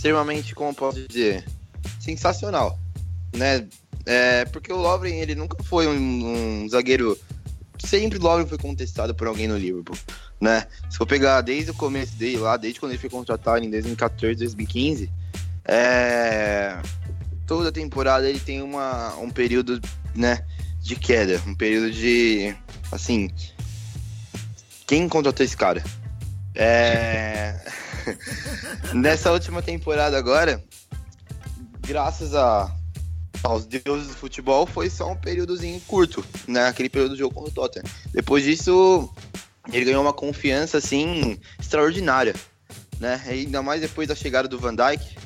extremamente, 0.01 0.55
como 0.55 0.73
posso 0.73 1.07
dizer, 1.07 1.45
sensacional, 1.99 2.79
né? 3.35 3.67
É, 4.03 4.45
porque 4.45 4.73
o 4.73 4.77
Lovren, 4.77 5.19
ele 5.19 5.35
nunca 5.35 5.61
foi 5.63 5.85
um, 5.87 6.63
um 6.63 6.67
zagueiro... 6.67 7.15
Sempre 7.77 8.17
o 8.17 8.21
Lovren 8.21 8.47
foi 8.47 8.57
contestado 8.57 9.13
por 9.13 9.27
alguém 9.27 9.47
no 9.47 9.57
Liverpool, 9.57 9.95
né? 10.39 10.65
Se 10.89 10.97
for 10.97 11.05
pegar 11.05 11.41
desde 11.41 11.69
o 11.69 11.75
começo 11.75 12.15
dele 12.15 12.37
lá, 12.37 12.57
desde 12.57 12.79
quando 12.79 12.93
ele 12.93 13.01
foi 13.01 13.11
contratado 13.11 13.63
em 13.63 13.69
2014, 13.69 14.39
2015, 14.39 15.11
é... 15.65 16.79
toda 17.45 17.71
temporada 17.71 18.27
ele 18.27 18.39
tem 18.39 18.59
uma, 18.61 19.15
um 19.17 19.29
período, 19.29 19.79
né, 20.15 20.43
de 20.79 20.95
queda, 20.95 21.39
um 21.45 21.53
período 21.53 21.91
de. 21.91 22.55
Assim. 22.91 23.29
Quem 24.87 25.07
contratou 25.07 25.45
esse 25.45 25.55
cara? 25.55 25.83
É. 26.55 27.80
Nessa 28.93 29.31
última 29.31 29.61
temporada 29.61 30.17
agora, 30.17 30.63
graças 31.85 32.33
a, 32.35 32.73
aos 33.43 33.65
deuses 33.65 34.09
do 34.09 34.15
futebol, 34.15 34.65
foi 34.65 34.89
só 34.89 35.11
um 35.11 35.15
períodozinho 35.15 35.79
curto, 35.81 36.23
né? 36.47 36.67
Aquele 36.67 36.89
período 36.89 37.11
do 37.11 37.17
jogo 37.17 37.33
contra 37.33 37.51
o 37.51 37.53
Tottenham. 37.53 37.85
Depois 38.13 38.43
disso, 38.43 39.09
ele 39.71 39.85
ganhou 39.85 40.01
uma 40.01 40.13
confiança, 40.13 40.77
assim, 40.77 41.39
extraordinária, 41.59 42.35
né? 42.99 43.21
Ainda 43.27 43.61
mais 43.61 43.81
depois 43.81 44.07
da 44.07 44.15
chegada 44.15 44.47
do 44.47 44.59
Van 44.59 44.75
Dijk, 44.75 45.17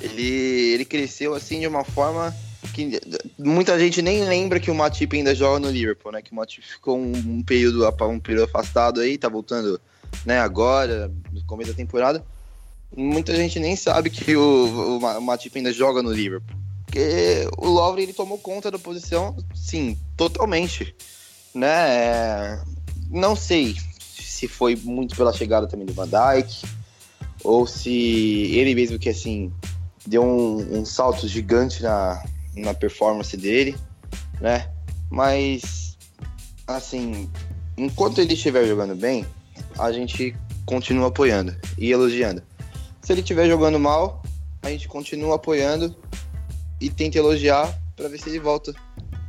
ele, 0.00 0.72
ele 0.72 0.84
cresceu, 0.84 1.34
assim, 1.34 1.60
de 1.60 1.66
uma 1.66 1.84
forma 1.84 2.34
que 2.74 3.00
muita 3.38 3.78
gente 3.78 4.00
nem 4.00 4.24
lembra 4.24 4.60
que 4.60 4.70
o 4.70 4.74
Matip 4.74 5.16
ainda 5.16 5.34
joga 5.34 5.60
no 5.60 5.70
Liverpool, 5.70 6.12
né? 6.12 6.22
Que 6.22 6.32
o 6.32 6.34
Matip 6.34 6.66
ficou 6.66 6.98
um, 6.98 7.12
um, 7.12 7.42
período, 7.42 7.86
um 8.06 8.20
período 8.20 8.44
afastado 8.44 9.00
aí, 9.00 9.18
tá 9.18 9.28
voltando, 9.28 9.80
né, 10.24 10.38
agora, 10.40 11.10
no 11.32 11.44
começo 11.44 11.70
da 11.70 11.76
temporada. 11.76 12.24
Muita 12.96 13.34
gente 13.36 13.60
nem 13.60 13.76
sabe 13.76 14.10
que 14.10 14.36
o, 14.36 14.98
o 14.98 15.20
Matip 15.20 15.56
ainda 15.56 15.72
joga 15.72 16.02
no 16.02 16.12
Liverpool. 16.12 16.56
Porque 16.84 17.48
o 17.56 17.68
Lovren, 17.68 18.02
ele 18.02 18.12
tomou 18.12 18.36
conta 18.36 18.68
da 18.68 18.78
posição, 18.78 19.36
sim, 19.54 19.96
totalmente, 20.16 20.92
né? 21.54 22.60
Não 23.08 23.36
sei 23.36 23.76
se 24.18 24.48
foi 24.48 24.74
muito 24.74 25.14
pela 25.14 25.32
chegada 25.32 25.68
também 25.68 25.86
do 25.86 25.92
Van 25.92 26.08
Dijk, 26.08 26.66
ou 27.44 27.64
se 27.64 27.90
ele 27.90 28.74
mesmo 28.74 28.98
que, 28.98 29.08
assim, 29.08 29.52
deu 30.04 30.24
um, 30.24 30.80
um 30.80 30.84
salto 30.84 31.28
gigante 31.28 31.80
na, 31.80 32.22
na 32.56 32.74
performance 32.74 33.36
dele, 33.36 33.76
né? 34.40 34.68
Mas, 35.08 35.96
assim, 36.66 37.30
enquanto 37.76 38.20
ele 38.20 38.34
estiver 38.34 38.66
jogando 38.66 38.96
bem, 38.96 39.24
a 39.78 39.92
gente 39.92 40.34
continua 40.64 41.08
apoiando 41.08 41.56
e 41.78 41.90
elogiando. 41.90 42.42
Se 43.02 43.12
ele 43.12 43.20
estiver 43.20 43.48
jogando 43.48 43.78
mal, 43.78 44.22
a 44.62 44.70
gente 44.70 44.88
continua 44.88 45.36
apoiando 45.36 45.96
e 46.80 46.88
tenta 46.90 47.18
elogiar 47.18 47.72
para 47.96 48.08
ver 48.08 48.18
se 48.18 48.28
ele 48.28 48.38
volta 48.38 48.74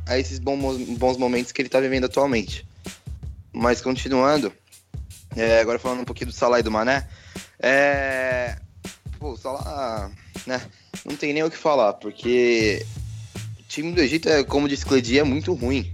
a 0.06 0.18
esses 0.18 0.38
bons, 0.38 1.16
momentos 1.16 1.52
que 1.52 1.62
ele 1.62 1.68
está 1.68 1.80
vivendo 1.80 2.04
atualmente. 2.04 2.66
Mas 3.52 3.80
continuando, 3.80 4.52
é, 5.36 5.60
agora 5.60 5.78
falando 5.78 6.00
um 6.00 6.04
pouquinho 6.04 6.30
do 6.30 6.36
Salah 6.36 6.60
e 6.60 6.62
do 6.62 6.70
Mané, 6.70 7.06
é, 7.58 8.56
pô, 9.18 9.32
o 9.32 9.36
Salah, 9.36 10.10
né, 10.46 10.60
não 11.04 11.16
tem 11.16 11.32
nem 11.32 11.42
o 11.42 11.50
que 11.50 11.56
falar, 11.56 11.94
porque 11.94 12.84
time 13.72 13.92
do 13.92 14.02
Egito, 14.02 14.28
é, 14.28 14.44
como 14.44 14.68
disse 14.68 14.84
Cledi, 14.84 15.18
é 15.18 15.24
muito 15.24 15.54
ruim. 15.54 15.90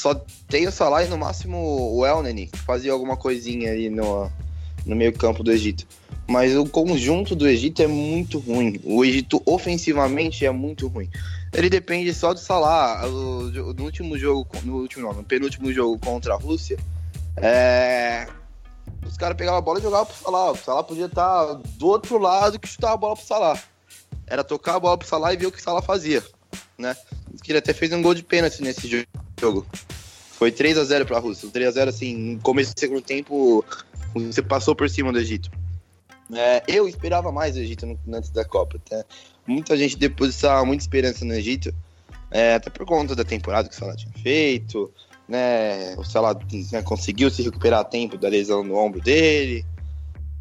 Só 0.00 0.14
tem 0.48 0.66
o 0.66 0.72
Salah 0.72 1.04
e 1.04 1.08
no 1.08 1.18
máximo 1.18 1.58
o 1.94 2.06
Elneny, 2.06 2.46
que 2.46 2.58
fazia 2.60 2.90
alguma 2.90 3.18
coisinha 3.18 3.72
aí 3.72 3.90
no, 3.90 4.32
no 4.86 4.96
meio 4.96 5.12
campo 5.12 5.42
do 5.42 5.52
Egito. 5.52 5.86
Mas 6.26 6.56
o 6.56 6.64
conjunto 6.64 7.36
do 7.36 7.46
Egito 7.46 7.82
é 7.82 7.86
muito 7.86 8.38
ruim. 8.38 8.80
O 8.82 9.04
Egito 9.04 9.42
ofensivamente 9.44 10.46
é 10.46 10.50
muito 10.50 10.88
ruim. 10.88 11.10
Ele 11.52 11.68
depende 11.68 12.14
só 12.14 12.32
do 12.32 12.40
Salah. 12.40 13.06
No 13.06 13.84
último 13.84 14.16
jogo, 14.16 14.48
no 14.64 14.76
último 14.78 15.06
não, 15.06 15.12
no 15.12 15.22
penúltimo 15.22 15.70
jogo 15.70 15.98
contra 15.98 16.32
a 16.32 16.38
Rússia, 16.38 16.78
é... 17.36 18.26
os 19.06 19.18
caras 19.18 19.36
pegavam 19.36 19.58
a 19.58 19.62
bola 19.62 19.80
e 19.80 19.82
jogavam 19.82 20.06
pro 20.06 20.16
Salah. 20.16 20.50
O 20.52 20.56
Salah 20.56 20.82
podia 20.82 21.06
estar 21.06 21.60
do 21.76 21.86
outro 21.86 22.16
lado 22.16 22.58
que 22.58 22.66
chutava 22.66 22.94
a 22.94 22.96
bola 22.96 23.16
pro 23.16 23.26
Salah. 23.26 23.62
Era 24.26 24.42
tocar 24.42 24.76
a 24.76 24.80
bola 24.80 24.96
pro 24.96 25.06
Salah 25.06 25.34
e 25.34 25.36
ver 25.36 25.44
o 25.44 25.52
que 25.52 25.58
o 25.58 25.62
Salah 25.62 25.82
fazia 25.82 26.24
né? 26.80 26.96
Ele 27.46 27.58
até 27.58 27.72
fez 27.72 27.92
um 27.92 28.02
gol 28.02 28.14
de 28.14 28.22
pênalti 28.22 28.62
nesse 28.62 28.88
jogo. 28.88 29.06
Foi 30.32 30.50
3 30.50 30.78
a 30.78 30.84
0 30.84 31.04
para 31.06 31.18
a 31.18 31.20
Rússia. 31.20 31.48
3 31.52 31.68
a 31.68 31.70
0 31.70 31.90
assim, 31.90 32.16
no 32.16 32.40
começo 32.40 32.74
do 32.74 32.80
segundo 32.80 33.02
tempo, 33.02 33.64
você 34.14 34.42
passou 34.42 34.74
por 34.74 34.88
cima 34.88 35.12
do 35.12 35.18
Egito. 35.18 35.50
É, 36.32 36.62
eu 36.68 36.88
esperava 36.88 37.32
mais 37.32 37.54
do 37.54 37.60
Egito 37.60 37.86
no, 37.86 37.98
antes 38.14 38.30
da 38.30 38.44
Copa. 38.44 38.80
Tá? 38.88 39.04
Muita 39.46 39.76
gente 39.76 39.96
depositava 39.96 40.64
muita 40.64 40.82
esperança 40.82 41.24
no 41.24 41.34
Egito. 41.34 41.74
É, 42.30 42.54
até 42.54 42.70
por 42.70 42.86
conta 42.86 43.14
da 43.14 43.24
temporada 43.24 43.68
que 43.68 43.74
o 43.74 43.78
Salah 43.78 43.96
tinha 43.96 44.12
feito, 44.22 44.90
né? 45.28 45.94
O 45.96 46.04
Salah 46.04 46.38
né, 46.72 46.80
conseguiu 46.82 47.28
se 47.28 47.42
recuperar 47.42 47.80
a 47.80 47.84
tempo 47.84 48.16
da 48.16 48.28
lesão 48.28 48.62
no 48.62 48.76
ombro 48.76 49.00
dele. 49.00 49.64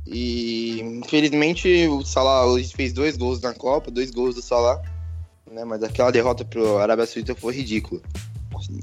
E 0.06 0.80
infelizmente 0.82 1.88
o 1.88 2.06
Salah 2.06 2.46
hoje 2.46 2.72
fez 2.74 2.94
dois 2.94 3.18
gols 3.18 3.42
na 3.42 3.54
Copa, 3.54 3.92
dois 3.92 4.12
gols 4.12 4.36
do 4.36 4.42
Salah, 4.42 4.82
né? 5.52 5.66
Mas 5.66 5.82
aquela 5.84 6.12
derrota 6.12 6.46
pro 6.46 6.78
Arábia 6.78 7.08
Saudita 7.08 7.36
foi 7.36 7.56
ridícula. 7.56 8.02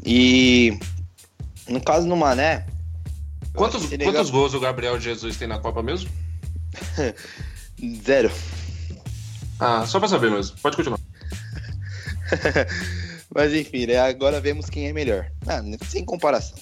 E 0.05 0.79
no 1.69 1.81
caso 1.81 2.09
do 2.09 2.17
Mané. 2.17 2.67
Quantos, 3.55 3.87
quantos 3.87 4.31
gols 4.31 4.55
o 4.55 4.61
Gabriel 4.61 5.01
Jesus 5.01 5.37
tem 5.37 5.49
na 5.49 5.59
Copa 5.59 5.83
mesmo? 5.83 6.11
Zero. 8.05 8.31
Ah, 9.59 9.87
só 9.87 9.99
pra 9.99 10.09
saber 10.09 10.31
mesmo. 10.31 10.57
Pode 10.59 10.77
continuar. 10.77 11.01
Mas 13.35 13.53
enfim, 13.55 13.87
né? 13.87 13.99
agora 13.99 14.41
vemos 14.41 14.69
quem 14.69 14.89
é 14.89 14.93
melhor. 14.93 15.27
Ah, 15.47 15.63
sem 15.87 16.05
comparação. 16.05 16.59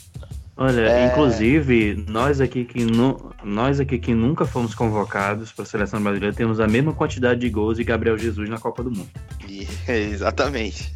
Olha, 0.56 0.82
é... 0.82 1.06
inclusive, 1.06 2.04
nós 2.08 2.40
aqui, 2.40 2.64
que 2.64 2.84
nu... 2.84 3.32
nós 3.42 3.80
aqui 3.80 3.98
que 3.98 4.14
nunca 4.14 4.44
fomos 4.44 4.74
convocados 4.74 5.50
para 5.50 5.64
a 5.64 5.66
seleção 5.66 6.00
brasileira 6.00 6.34
temos 6.34 6.60
a 6.60 6.68
mesma 6.68 6.92
quantidade 6.92 7.40
de 7.40 7.50
gols 7.50 7.76
de 7.76 7.84
Gabriel 7.84 8.16
Jesus 8.16 8.48
na 8.48 8.58
Copa 8.58 8.82
do 8.82 8.90
Mundo. 8.90 9.10
E... 9.48 9.66
Exatamente. 9.90 10.94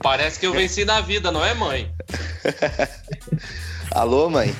Parece 0.00 0.38
que 0.38 0.46
eu 0.46 0.52
venci 0.52 0.84
na 0.84 1.00
vida, 1.00 1.30
não 1.30 1.44
é, 1.44 1.54
mãe? 1.54 1.90
Alô, 3.90 4.28
mãe? 4.28 4.54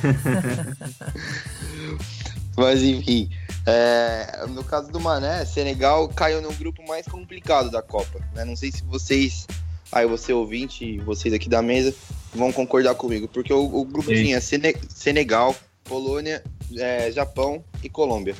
Mas 2.56 2.82
enfim, 2.82 3.28
é, 3.66 4.44
no 4.48 4.62
caso 4.62 4.90
do 4.92 5.00
Mané, 5.00 5.44
Senegal 5.44 6.08
caiu 6.08 6.40
no 6.42 6.52
grupo 6.52 6.86
mais 6.86 7.06
complicado 7.06 7.70
da 7.70 7.82
Copa. 7.82 8.20
Né? 8.34 8.44
Não 8.44 8.54
sei 8.54 8.70
se 8.70 8.82
vocês, 8.84 9.46
aí 9.90 10.06
você 10.06 10.32
ouvinte 10.32 10.84
e 10.84 10.98
vocês 11.00 11.32
aqui 11.34 11.48
da 11.48 11.62
mesa, 11.62 11.94
vão 12.32 12.52
concordar 12.52 12.94
comigo, 12.94 13.26
porque 13.28 13.52
o, 13.52 13.64
o 13.64 13.84
grupo 13.84 14.08
Sim. 14.08 14.24
tinha 14.24 14.40
Sene 14.40 14.76
Senegal, 14.88 15.54
Polônia, 15.82 16.42
é, 16.76 17.10
Japão 17.10 17.64
e 17.82 17.88
Colômbia. 17.88 18.34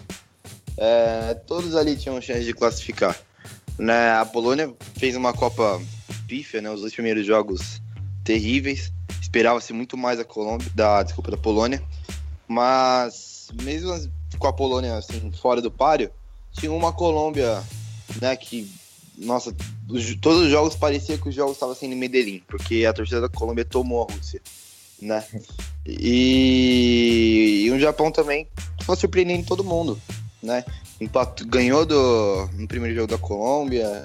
É, 0.77 1.35
todos 1.47 1.75
ali 1.75 1.97
tinham 1.97 2.21
chance 2.21 2.45
de 2.45 2.53
classificar. 2.53 3.19
Né? 3.79 4.13
A 4.13 4.25
Polônia 4.25 4.73
fez 4.97 5.17
uma 5.17 5.33
Copa 5.33 5.81
pífia, 6.35 6.61
né? 6.61 6.68
Os 6.68 6.80
dois 6.80 6.93
primeiros 6.93 7.24
jogos 7.24 7.80
terríveis. 8.24 8.93
Esperava-se 9.20 9.72
muito 9.72 9.97
mais 9.97 10.18
da 10.18 10.24
Colômbia, 10.24 10.68
da 10.74 11.03
desculpa 11.03 11.30
da 11.30 11.37
Polônia, 11.37 11.82
mas 12.49 13.49
mesmo 13.62 13.93
com 14.39 14.47
a 14.47 14.53
Polônia 14.53 14.97
assim, 14.97 15.30
fora 15.41 15.62
do 15.62 15.70
páreo, 15.70 16.11
tinha 16.53 16.72
uma 16.72 16.93
Colômbia, 16.93 17.62
né, 18.20 18.37
que 18.37 18.70
nossa, 19.16 19.55
todos 20.20 20.43
os 20.43 20.51
jogos 20.51 20.74
parecia 20.74 21.18
que 21.18 21.28
os 21.28 21.35
jogos 21.35 21.55
estavam 21.55 21.74
sendo 21.74 21.95
em 21.95 21.99
Medellín, 21.99 22.43
porque 22.49 22.85
a 22.85 22.93
torcida 22.93 23.20
da 23.20 23.28
Colômbia 23.28 23.64
tomou 23.64 24.07
a 24.09 24.12
Rússia, 24.12 24.41
né? 25.01 25.24
E, 25.87 27.64
e 27.66 27.70
o 27.70 27.78
Japão 27.78 28.11
também 28.11 28.49
foi 28.82 28.97
surpreendendo 28.97 29.47
todo 29.47 29.64
mundo, 29.64 30.01
né? 30.43 30.64
Empatou, 31.01 31.47
ganhou 31.47 31.87
do, 31.87 32.49
no 32.55 32.66
primeiro 32.68 32.95
jogo 32.95 33.09
da 33.09 33.18
Colômbia, 33.18 34.05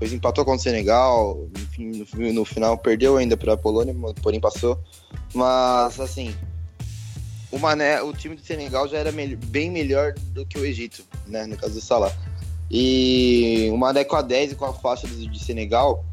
depois 0.00 0.14
empatou 0.14 0.46
contra 0.46 0.58
o 0.58 0.62
Senegal, 0.62 1.46
no, 1.84 2.44
final 2.44 2.76
perdeu 2.78 3.16
ainda 3.16 3.36
para 3.36 3.54
a 3.54 3.56
Polônia, 3.56 3.94
porém 4.22 4.40
passou. 4.40 4.78
Mas 5.34 5.98
assim, 6.00 6.34
o 7.50 7.58
Mané, 7.58 8.02
o 8.02 8.12
time 8.12 8.36
do 8.36 8.42
Senegal 8.42 8.88
já 8.88 8.98
era 8.98 9.12
bem 9.12 9.70
melhor 9.70 10.14
do 10.14 10.46
que 10.46 10.58
o 10.58 10.64
Egito, 10.64 11.04
né? 11.26 11.46
No 11.46 11.56
caso 11.56 11.74
do 11.74 11.80
Salah. 11.80 12.12
E 12.70 13.68
o 13.72 13.76
Mané 13.76 14.04
com 14.04 14.16
a 14.16 14.22
10 14.22 14.52
e 14.52 14.54
com 14.54 14.64
a 14.64 14.72
faixa 14.72 15.08
de 15.08 15.38
Senegal 15.42 16.04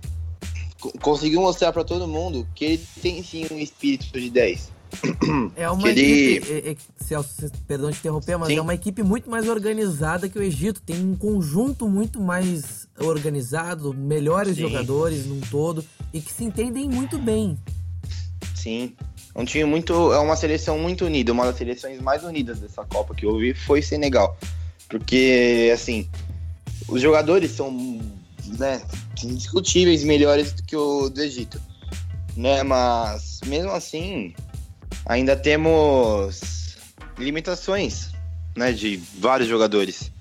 conseguiu 1.01 1.41
mostrar 1.41 1.72
para 1.72 1.84
todo 1.84 2.07
mundo 2.07 2.47
que 2.53 2.65
ele 2.65 2.88
tem 3.01 3.24
sim 3.24 3.45
um 3.51 3.57
espírito 3.57 4.20
de 4.20 4.30
10. 4.30 4.77
É 5.56 5.70
uma 5.70 5.90
ele... 5.90 6.36
equipe, 6.36 6.52
é, 6.52 6.72
é, 6.72 6.76
Celso, 7.04 7.52
perdão 7.68 7.92
te 7.92 8.00
interromper, 8.00 8.38
mas 8.38 8.50
sim. 8.50 8.58
é 8.58 8.62
uma 8.62 8.74
equipe 8.74 9.04
muito 9.04 9.30
mais 9.30 9.48
organizada 9.48 10.30
que 10.30 10.38
o 10.38 10.44
Egito. 10.44 10.82
Tem 10.82 11.04
um 11.04 11.16
conjunto 11.16 11.88
muito 11.88 12.20
mais 12.22 12.88
organizado, 13.00 13.94
melhores 13.94 14.56
sim. 14.56 14.62
jogadores 14.62 15.26
num 15.26 15.40
todo 15.42 15.84
e 16.14 16.22
que 16.22 16.32
se 16.32 16.44
entendem 16.44 16.88
muito 16.88 17.18
bem. 17.18 17.58
Sim, 18.56 18.94
um 19.36 19.46
time 19.46 19.66
muito. 19.66 20.12
É 20.14 20.20
uma 20.20 20.36
seleção 20.36 20.80
muito 20.80 21.06
unida. 21.06 21.32
Uma 21.32 21.46
das 21.46 21.58
seleções 21.58 22.02
mais 22.02 22.24
unidas 22.24 22.60
dessa 22.60 22.84
Copa 22.86 23.14
que 23.14 23.26
eu 23.26 23.38
vi 23.38 23.54
foi 23.54 23.82
Senegal. 23.82 24.38
Porque, 24.90 25.72
assim, 25.74 26.08
os 26.88 27.02
jogadores 27.02 27.52
são 27.52 27.72
né, 28.58 28.82
indiscutíveis 29.24 30.04
melhores 30.04 30.54
do 30.54 30.64
que 30.64 30.76
o 30.76 31.10
do 31.10 31.22
Egito. 31.22 31.62
Né? 32.36 32.64
Mas, 32.64 33.42
mesmo 33.46 33.72
assim, 33.72 34.34
ainda 35.08 35.36
temos 35.36 36.78
limitações 37.18 38.12
né, 38.55 38.72
de 38.72 38.97
vários 39.18 39.47
jogadores. 39.47 40.12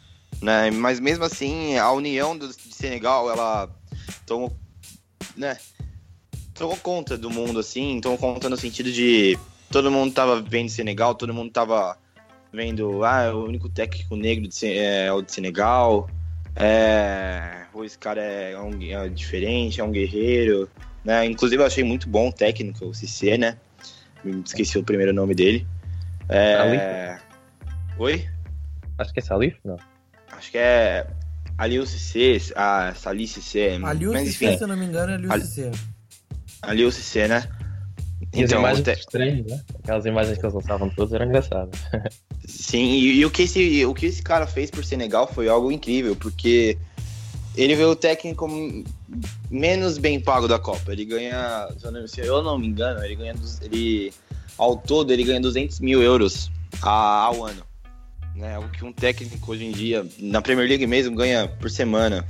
Né? 0.40 0.70
Mas 0.70 1.00
mesmo 1.00 1.24
assim, 1.24 1.76
a 1.76 1.90
união 1.90 2.36
do, 2.36 2.48
de 2.48 2.74
Senegal, 2.74 3.30
ela 3.30 3.68
tomou, 4.24 4.56
né, 5.36 5.58
tomou 6.54 6.76
conta 6.76 7.18
do 7.18 7.28
mundo, 7.28 7.58
assim, 7.58 8.00
tomou 8.00 8.18
conta 8.18 8.48
no 8.48 8.56
sentido 8.56 8.90
de 8.92 9.38
todo 9.70 9.90
mundo 9.90 10.14
tava 10.14 10.40
vendo 10.40 10.68
Senegal, 10.68 11.14
todo 11.14 11.34
mundo 11.34 11.50
tava 11.50 11.98
vendo, 12.52 13.04
ah, 13.04 13.34
o 13.34 13.44
único 13.44 13.68
técnico 13.68 14.16
negro 14.16 14.48
de, 14.48 14.66
é, 14.66 15.06
é 15.06 15.12
o 15.12 15.20
de 15.20 15.32
Senegal, 15.32 16.08
é, 16.54 17.66
esse 17.84 17.98
cara 17.98 18.22
é, 18.22 18.58
um, 18.58 18.80
é 18.82 19.08
diferente, 19.08 19.80
é 19.80 19.84
um 19.84 19.90
guerreiro, 19.90 20.70
né? 21.04 21.26
Inclusive 21.26 21.62
eu 21.62 21.66
achei 21.66 21.84
muito 21.84 22.08
bom 22.08 22.28
o 22.28 22.32
técnico, 22.32 22.86
o 22.86 22.94
Cissé, 22.94 23.36
né? 23.36 23.58
Esqueci 24.44 24.78
o 24.78 24.84
primeiro 24.84 25.12
nome 25.12 25.34
dele. 25.34 25.66
É... 26.28 27.18
Oi? 27.98 28.26
Acho 28.98 29.12
que 29.12 29.20
é 29.20 29.22
Salif, 29.22 29.56
não? 29.64 29.76
Acho 30.32 30.50
que 30.50 30.58
é 30.58 31.06
Aliou 31.56 31.86
Cissé, 31.86 32.52
ah, 32.56 32.92
Salif 32.94 33.34
Cissé. 33.34 33.78
Aliou 33.82 34.16
Cissé, 34.18 34.56
se 34.56 34.64
eu 34.64 34.68
não 34.68 34.76
me 34.76 34.86
engano, 34.86 35.12
é 35.12 35.14
Aliou 35.14 35.40
Cissé 35.40 35.70
ali 36.66 36.84
o 36.84 36.92
CC, 36.92 37.28
né? 37.28 37.48
E 38.34 38.42
então, 38.42 38.58
as 38.58 38.78
imagens 38.78 38.84
te... 38.84 38.90
estranhas, 38.92 39.46
né? 39.46 39.60
Aquelas 39.82 40.06
imagens 40.06 40.38
que 40.38 40.44
eles 40.44 40.54
lançavam 40.54 40.90
todas 40.90 41.12
eram 41.12 41.26
engraçadas. 41.26 41.80
Sim, 42.46 42.84
e, 42.84 43.20
e, 43.20 43.24
o, 43.24 43.30
que 43.30 43.42
esse, 43.42 43.84
o 43.84 43.94
que 43.94 44.06
esse 44.06 44.22
cara 44.22 44.46
fez 44.46 44.70
por 44.70 44.84
Senegal 44.84 45.26
foi 45.32 45.48
algo 45.48 45.70
incrível, 45.70 46.16
porque 46.16 46.76
ele 47.56 47.74
veio 47.74 47.90
o 47.90 47.96
técnico 47.96 48.48
menos 49.50 49.98
bem 49.98 50.20
pago 50.20 50.46
da 50.46 50.58
Copa. 50.58 50.92
Ele 50.92 51.04
ganha, 51.04 51.68
se 52.06 52.20
eu 52.20 52.42
não 52.42 52.58
me 52.58 52.66
engano, 52.66 53.02
ele 53.02 53.16
ganha, 53.16 53.34
ele, 53.62 54.12
ao 54.58 54.76
todo, 54.76 55.12
ele 55.12 55.24
ganha 55.24 55.40
200 55.40 55.80
mil 55.80 56.02
euros 56.02 56.50
ao 56.82 57.44
ano. 57.44 57.62
Né? 58.34 58.58
O 58.58 58.68
que 58.68 58.84
um 58.84 58.92
técnico 58.92 59.50
hoje 59.50 59.64
em 59.64 59.72
dia, 59.72 60.06
na 60.18 60.42
Premier 60.42 60.68
League 60.68 60.86
mesmo, 60.86 61.16
ganha 61.16 61.48
por 61.48 61.70
semana. 61.70 62.26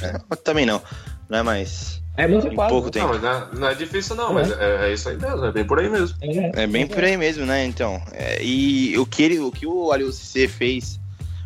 É, 0.00 0.36
também 0.36 0.64
não, 0.64 0.80
né? 1.28 1.42
Mas 1.42 2.00
é 2.16 2.28
muito 2.28 2.52
fácil. 2.54 2.68
pouco 2.68 2.90
tempo. 2.90 3.14
Não, 3.14 3.20
não 3.20 3.30
é, 3.30 3.48
não 3.54 3.68
é 3.68 3.74
difícil 3.74 4.14
não, 4.14 4.30
é. 4.30 4.34
mas 4.34 4.50
é, 4.52 4.88
é, 4.88 4.92
isso 4.92 5.08
aí 5.08 5.16
mesmo, 5.16 5.44
é 5.44 5.52
bem 5.52 5.64
por 5.64 5.80
aí 5.80 5.88
mesmo. 5.88 6.16
É, 6.20 6.62
é 6.62 6.66
bem 6.66 6.86
por 6.86 7.02
aí 7.02 7.16
mesmo, 7.16 7.44
né, 7.44 7.64
então. 7.64 8.00
É, 8.12 8.42
e 8.42 8.96
o 8.98 9.04
que, 9.04 9.22
ele, 9.22 9.40
o, 9.40 9.50
que 9.50 9.66
o 9.66 9.90
Aliou 9.90 10.12
fez 10.12 11.00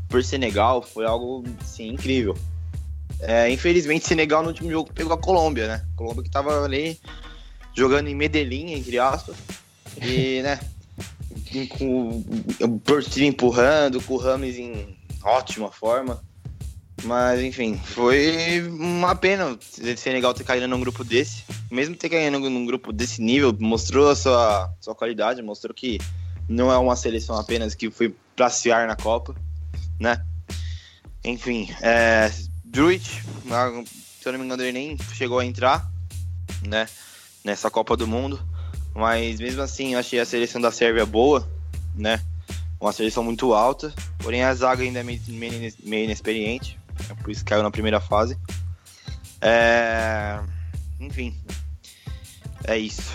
por 0.09 0.23
Senegal 0.23 0.83
foi 0.83 1.07
algo, 1.07 1.45
sim, 1.65 1.89
incrível. 1.89 2.37
É, 3.23 3.49
infelizmente, 3.51 4.07
Senegal 4.07 4.43
no 4.43 4.49
último 4.49 4.71
jogo 4.71 4.93
pegou 4.93 5.13
a 5.13 5.19
Colômbia, 5.19 5.69
né? 5.69 5.87
A 5.95 5.97
Colômbia 5.97 6.25
que 6.25 6.31
tava 6.31 6.65
ali 6.65 6.99
jogando 7.75 8.09
em 8.09 8.15
Medellín, 8.15 8.73
entre 8.73 8.99
aspas. 8.99 9.37
E, 10.01 10.43
né, 10.45 10.59
com 11.79 12.25
o 12.61 12.81
torcida 12.81 13.27
empurrando, 13.27 14.03
com 14.03 14.15
o 14.15 14.17
Rames 14.17 14.57
em 14.57 14.97
ótima 15.23 15.71
forma. 15.71 16.23
Mas, 17.05 17.41
enfim, 17.41 17.81
foi 17.85 18.61
uma 18.69 19.15
pena 19.15 19.47
o 19.47 19.59
Senegal 19.97 20.35
ter 20.35 20.45
caído 20.45 20.69
num 20.69 20.81
grupo 20.81 21.05
desse. 21.05 21.45
Mesmo 21.71 21.97
ter 21.97 22.09
caído 22.09 22.39
num 22.39 22.67
grupo 22.67 22.93
desse 22.93 23.21
nível, 23.21 23.57
mostrou 23.59 24.11
a 24.11 24.17
sua, 24.17 24.73
sua 24.81 24.95
qualidade, 24.95 25.43
mostrou 25.43 25.75
que 25.75 25.99
não 26.49 26.71
é 26.71 26.79
uma 26.79 26.97
seleção 26.97 27.37
apenas 27.37 27.75
que 27.75 27.91
foi 27.91 28.15
pra 28.37 28.51
se 28.51 28.69
na 28.69 28.97
Copa, 28.97 29.35
né? 29.99 30.25
Enfim, 31.25 31.69
é, 31.81 32.31
Druid, 32.73 33.05
se 33.05 34.27
eu 34.27 34.33
não 34.33 34.39
me 34.39 34.47
engano, 34.47 34.63
ele 34.63 34.73
nem 34.73 34.97
chegou 35.13 35.39
a 35.39 35.45
entrar, 35.45 35.87
né? 36.67 36.89
Nessa 37.45 37.71
Copa 37.71 37.95
do 37.99 38.07
Mundo. 38.07 38.41
Mas 38.95 39.39
mesmo 39.39 39.61
assim, 39.61 39.93
eu 39.93 39.99
achei 39.99 40.19
a 40.19 40.25
seleção 40.25 40.59
da 40.59 40.73
Sérvia 40.73 41.05
boa, 41.05 41.47
né? 41.95 42.19
Uma 42.81 42.91
seleção 42.91 43.23
muito 43.23 43.53
alta, 43.53 43.93
porém 44.19 44.43
a 44.43 44.55
zaga 44.55 44.83
ainda 44.83 45.01
é 45.01 45.03
meio, 45.03 45.21
meio 45.85 46.05
inexperiente. 46.05 46.79
É 47.11 47.15
por 47.15 47.31
isso 47.31 47.45
que 47.45 47.51
caiu 47.51 47.63
na 47.63 47.71
primeira 47.71 48.01
fase. 48.01 48.39
É... 49.39 50.41
Enfim, 50.99 51.37
é 52.65 52.79
isso. 52.79 53.13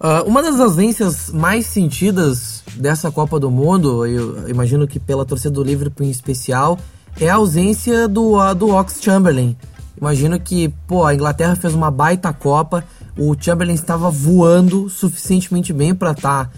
Uh, 0.00 0.22
uma 0.26 0.42
das 0.42 0.60
ausências 0.60 1.30
mais 1.30 1.66
sentidas 1.66 2.62
dessa 2.76 3.10
Copa 3.10 3.40
do 3.40 3.50
Mundo, 3.50 4.06
eu 4.06 4.48
imagino 4.48 4.86
que 4.86 5.00
pela 5.00 5.26
torcida 5.26 5.50
do 5.50 5.64
Liverpool 5.64 6.06
em 6.06 6.10
especial, 6.10 6.78
é 7.20 7.28
a 7.28 7.34
ausência 7.34 8.08
do, 8.08 8.38
uh, 8.38 8.54
do 8.54 8.70
Ox 8.70 8.98
Chamberlain. 9.02 9.54
Imagino 10.00 10.40
que, 10.40 10.70
pô, 10.88 11.04
a 11.04 11.14
Inglaterra 11.14 11.54
fez 11.54 11.74
uma 11.74 11.90
baita 11.90 12.32
Copa, 12.32 12.82
o 13.16 13.36
Chamberlain 13.38 13.74
estava 13.74 14.10
voando 14.10 14.88
suficientemente 14.88 15.74
bem 15.74 15.94
para 15.94 16.12
estar 16.12 16.46
tá, 16.46 16.50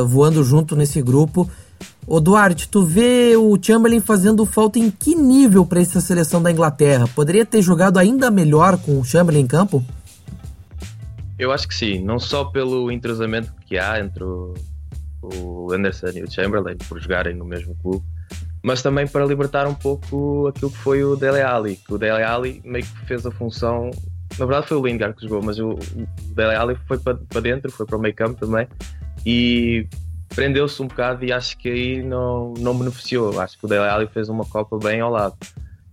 uh, 0.00 0.06
voando 0.06 0.42
junto 0.42 0.74
nesse 0.74 1.02
grupo. 1.02 1.50
Ô 2.06 2.18
Duarte, 2.20 2.66
tu 2.68 2.82
vê 2.82 3.36
o 3.36 3.58
Chamberlain 3.60 4.00
fazendo 4.00 4.46
falta 4.46 4.78
em 4.78 4.90
que 4.90 5.14
nível 5.14 5.66
para 5.66 5.80
essa 5.80 6.00
seleção 6.00 6.42
da 6.42 6.50
Inglaterra? 6.50 7.06
Poderia 7.14 7.44
ter 7.44 7.60
jogado 7.60 7.98
ainda 7.98 8.30
melhor 8.30 8.78
com 8.78 8.98
o 8.98 9.04
Chamberlain 9.04 9.42
em 9.42 9.46
campo? 9.46 9.84
Eu 11.38 11.52
acho 11.52 11.68
que 11.68 11.74
sim, 11.74 12.02
não 12.02 12.18
só 12.18 12.44
pelo 12.44 12.90
entrosamento 12.90 13.52
que 13.66 13.76
há 13.76 14.00
entre 14.00 14.24
o, 14.24 14.54
o 15.20 15.72
Anderson 15.72 16.08
e 16.14 16.22
o 16.22 16.30
Chamberlain, 16.30 16.76
por 16.88 16.98
jogarem 16.98 17.34
no 17.34 17.44
mesmo 17.44 17.74
clube, 17.82 18.04
mas 18.64 18.80
também 18.80 19.06
para 19.06 19.26
libertar 19.26 19.66
um 19.66 19.74
pouco 19.74 20.48
aquilo 20.48 20.70
que 20.70 20.78
foi 20.78 21.04
o 21.04 21.14
Dele 21.14 21.42
Alli, 21.42 21.76
que 21.76 21.92
o 21.92 21.98
Dele 21.98 22.22
Alli 22.22 22.62
meio 22.64 22.82
que 22.82 23.06
fez 23.06 23.26
a 23.26 23.30
função, 23.30 23.90
na 24.38 24.46
verdade 24.46 24.68
foi 24.68 24.78
o 24.78 24.86
Lingard 24.86 25.14
que 25.14 25.28
jogou, 25.28 25.42
mas 25.42 25.58
o, 25.58 25.74
Dele 26.34 26.56
Alli 26.56 26.74
foi 26.88 26.98
para, 26.98 27.14
para 27.14 27.40
dentro, 27.42 27.70
foi 27.70 27.84
para 27.84 27.98
o 27.98 28.00
meio 28.00 28.14
campo 28.14 28.40
também, 28.40 28.66
e 29.26 29.86
prendeu-se 30.30 30.80
um 30.82 30.86
bocado 30.86 31.26
e 31.26 31.30
acho 31.30 31.58
que 31.58 31.68
aí 31.68 32.02
não, 32.02 32.54
não 32.58 32.76
beneficiou, 32.78 33.38
acho 33.38 33.58
que 33.58 33.66
o 33.66 33.68
Dele 33.68 33.86
Alli 33.86 34.06
fez 34.06 34.30
uma 34.30 34.46
Copa 34.46 34.78
bem 34.78 34.98
ao 34.98 35.10
lado. 35.10 35.36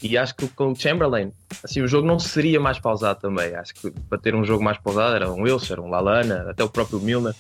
E 0.02 0.18
acho 0.18 0.34
que 0.34 0.48
com 0.48 0.72
o 0.72 0.76
Chamberlain, 0.76 1.32
assim, 1.64 1.82
o 1.82 1.88
jogo 1.88 2.08
não 2.08 2.18
seria 2.18 2.60
mais 2.60 2.80
pausado 2.80 3.20
também. 3.20 3.54
Acho 3.54 3.76
que 3.76 3.92
para 3.92 4.18
ter 4.18 4.34
um 4.34 4.44
jogo 4.44 4.64
mais 4.64 4.80
pausado 4.80 5.16
era 5.16 5.32
um 5.32 5.44
Wilshire, 5.44 5.80
um 5.80 5.92
Lalana, 5.92 6.50
até 6.50 6.64
o 6.64 6.70
próprio 6.70 7.00
Milner, 7.00 7.36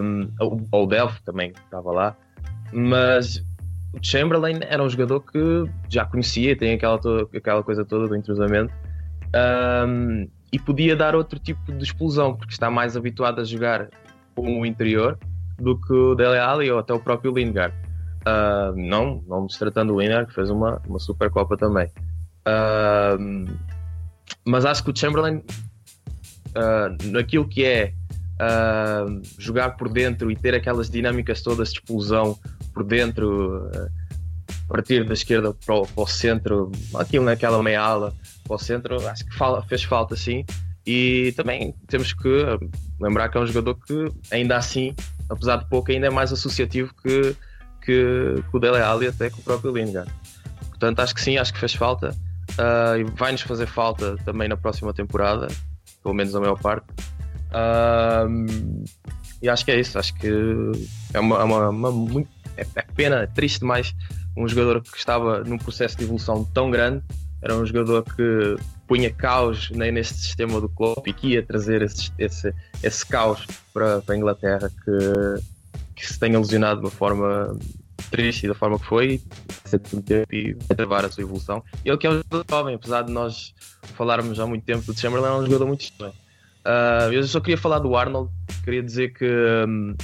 um, 0.00 0.26
ou 0.40 0.84
o 0.84 0.86
Delphi 0.86 1.22
também 1.22 1.52
estava 1.66 1.92
lá. 1.92 2.16
Mas 2.72 3.44
o 3.92 3.98
Chamberlain 4.02 4.60
era 4.62 4.82
um 4.82 4.88
jogador 4.88 5.20
que 5.20 5.64
já 5.88 6.04
conhecia, 6.04 6.56
tem 6.56 6.74
aquela, 6.74 7.00
aquela 7.34 7.62
coisa 7.62 7.84
toda 7.84 8.08
do 8.08 8.16
entrosamento. 8.16 8.72
Um, 9.34 10.28
e 10.52 10.58
podia 10.58 10.96
dar 10.96 11.14
outro 11.14 11.38
tipo 11.38 11.72
de 11.72 11.84
explosão, 11.84 12.34
porque 12.34 12.52
está 12.52 12.70
mais 12.70 12.96
habituado 12.96 13.40
a 13.40 13.44
jogar 13.44 13.88
com 14.34 14.60
o 14.60 14.66
interior 14.66 15.18
do 15.58 15.78
que 15.78 15.92
o 15.92 16.14
Dele 16.14 16.38
Alli 16.38 16.70
ou 16.70 16.78
até 16.78 16.92
o 16.92 17.00
próprio 17.00 17.32
Lingard. 17.32 17.74
Uh, 18.26 18.74
não, 18.76 19.22
não 19.26 19.46
tratando 19.46 19.94
o 19.94 20.00
Lingard, 20.00 20.28
que 20.28 20.34
fez 20.34 20.50
uma, 20.50 20.80
uma 20.86 20.98
super 20.98 21.30
Copa 21.30 21.56
também. 21.56 21.88
Uh, 22.46 23.52
mas 24.44 24.64
acho 24.64 24.82
que 24.84 24.90
o 24.90 24.96
Chamberlain, 24.96 25.36
uh, 25.38 27.10
naquilo 27.10 27.46
que 27.46 27.64
é 27.64 27.92
jogar 29.38 29.76
por 29.76 29.88
dentro 29.88 30.30
e 30.30 30.36
ter 30.36 30.54
aquelas 30.54 30.88
dinâmicas 30.88 31.42
todas 31.42 31.70
de 31.70 31.78
explosão 31.78 32.38
por 32.72 32.84
dentro, 32.84 33.70
partir 34.70 35.04
da 35.04 35.14
esquerda 35.14 35.52
para 35.52 35.74
o, 35.74 35.86
para 35.86 36.04
o 36.04 36.06
centro, 36.06 36.70
aquilo 36.94 37.24
naquela 37.24 37.60
meia 37.62 37.82
ala 37.82 38.14
para 38.44 38.54
o 38.54 38.58
centro, 38.58 39.06
acho 39.08 39.24
que 39.24 39.68
fez 39.68 39.82
falta 39.82 40.14
sim. 40.16 40.44
E 40.86 41.32
também 41.36 41.74
temos 41.88 42.12
que 42.12 42.46
lembrar 43.00 43.28
que 43.28 43.36
é 43.36 43.40
um 43.40 43.46
jogador 43.46 43.74
que, 43.74 44.08
ainda 44.30 44.56
assim, 44.56 44.94
apesar 45.28 45.56
de 45.56 45.68
pouco, 45.68 45.90
ainda 45.90 46.06
é 46.06 46.10
mais 46.10 46.32
associativo 46.32 46.94
que, 47.02 47.36
que, 47.84 48.42
que 48.48 48.56
o 48.56 48.58
Dele 48.58 48.78
Alli 48.78 49.08
até 49.08 49.28
com 49.28 49.40
o 49.40 49.42
próprio 49.42 49.72
Lingard. 49.72 50.10
Portanto, 50.68 51.00
acho 51.00 51.14
que 51.14 51.20
sim, 51.20 51.36
acho 51.36 51.52
que 51.52 51.58
fez 51.58 51.74
falta. 51.74 52.16
Uh, 52.52 52.98
e 52.98 53.04
vai-nos 53.04 53.42
fazer 53.42 53.66
falta 53.66 54.16
também 54.24 54.48
na 54.48 54.56
próxima 54.56 54.94
temporada, 54.94 55.48
pelo 56.02 56.14
menos 56.14 56.34
a 56.34 56.40
maior 56.40 56.58
parte. 56.58 56.86
Uh, 57.50 58.84
e 59.42 59.48
acho 59.48 59.64
que 59.64 59.70
é 59.70 59.80
isso, 59.80 59.98
acho 59.98 60.14
que 60.14 60.28
é 61.12 61.20
uma, 61.20 61.40
é 61.40 61.44
uma, 61.44 61.68
uma 61.68 61.90
muito, 61.90 62.30
é, 62.56 62.66
é 62.74 62.82
pena, 62.94 63.22
é 63.22 63.26
triste 63.26 63.60
demais 63.60 63.94
um 64.36 64.46
jogador 64.48 64.82
que 64.82 64.96
estava 64.96 65.42
num 65.44 65.58
processo 65.58 65.96
de 65.96 66.04
evolução 66.04 66.44
tão 66.44 66.70
grande, 66.70 67.02
era 67.42 67.54
um 67.56 67.64
jogador 67.64 68.04
que 68.04 68.56
punha 68.86 69.10
caos 69.10 69.70
né, 69.70 69.90
neste 69.90 70.14
sistema 70.14 70.60
do 70.60 70.68
Klopp 70.68 71.06
e 71.06 71.12
que 71.12 71.28
ia 71.28 71.42
trazer 71.42 71.82
esse, 71.82 72.12
esse, 72.18 72.54
esse 72.82 73.06
caos 73.06 73.46
para, 73.72 74.02
para 74.02 74.14
a 74.14 74.18
Inglaterra 74.18 74.70
que, 74.70 75.42
que 75.96 76.06
se 76.06 76.18
tenha 76.18 76.38
lesionado 76.38 76.80
de 76.80 76.86
uma 76.86 76.90
forma 76.90 77.56
triste 78.10 78.48
da 78.48 78.54
forma 78.54 78.78
que 78.78 78.86
foi 78.86 79.22
e 80.30 80.54
travar 80.74 81.04
a 81.04 81.10
sua 81.10 81.22
evolução. 81.22 81.62
Ele 81.84 81.96
que 81.96 82.06
é 82.06 82.10
um 82.10 82.14
jogador 82.14 82.44
jovem, 82.50 82.74
apesar 82.74 83.02
de 83.02 83.12
nós 83.12 83.54
falarmos 83.94 84.38
há 84.40 84.46
muito 84.46 84.64
tempo 84.64 84.84
do 84.84 84.98
Chamberlain, 84.98 85.30
é 85.30 85.36
um 85.36 85.46
jogador 85.46 85.66
muito 85.66 85.84
jovem. 85.98 86.14
Uh, 86.66 87.12
eu 87.12 87.22
só 87.24 87.40
queria 87.40 87.56
falar 87.56 87.78
do 87.78 87.96
Arnold, 87.96 88.30
queria 88.64 88.82
dizer 88.82 89.12
que 89.14 89.24
um, 89.66 89.94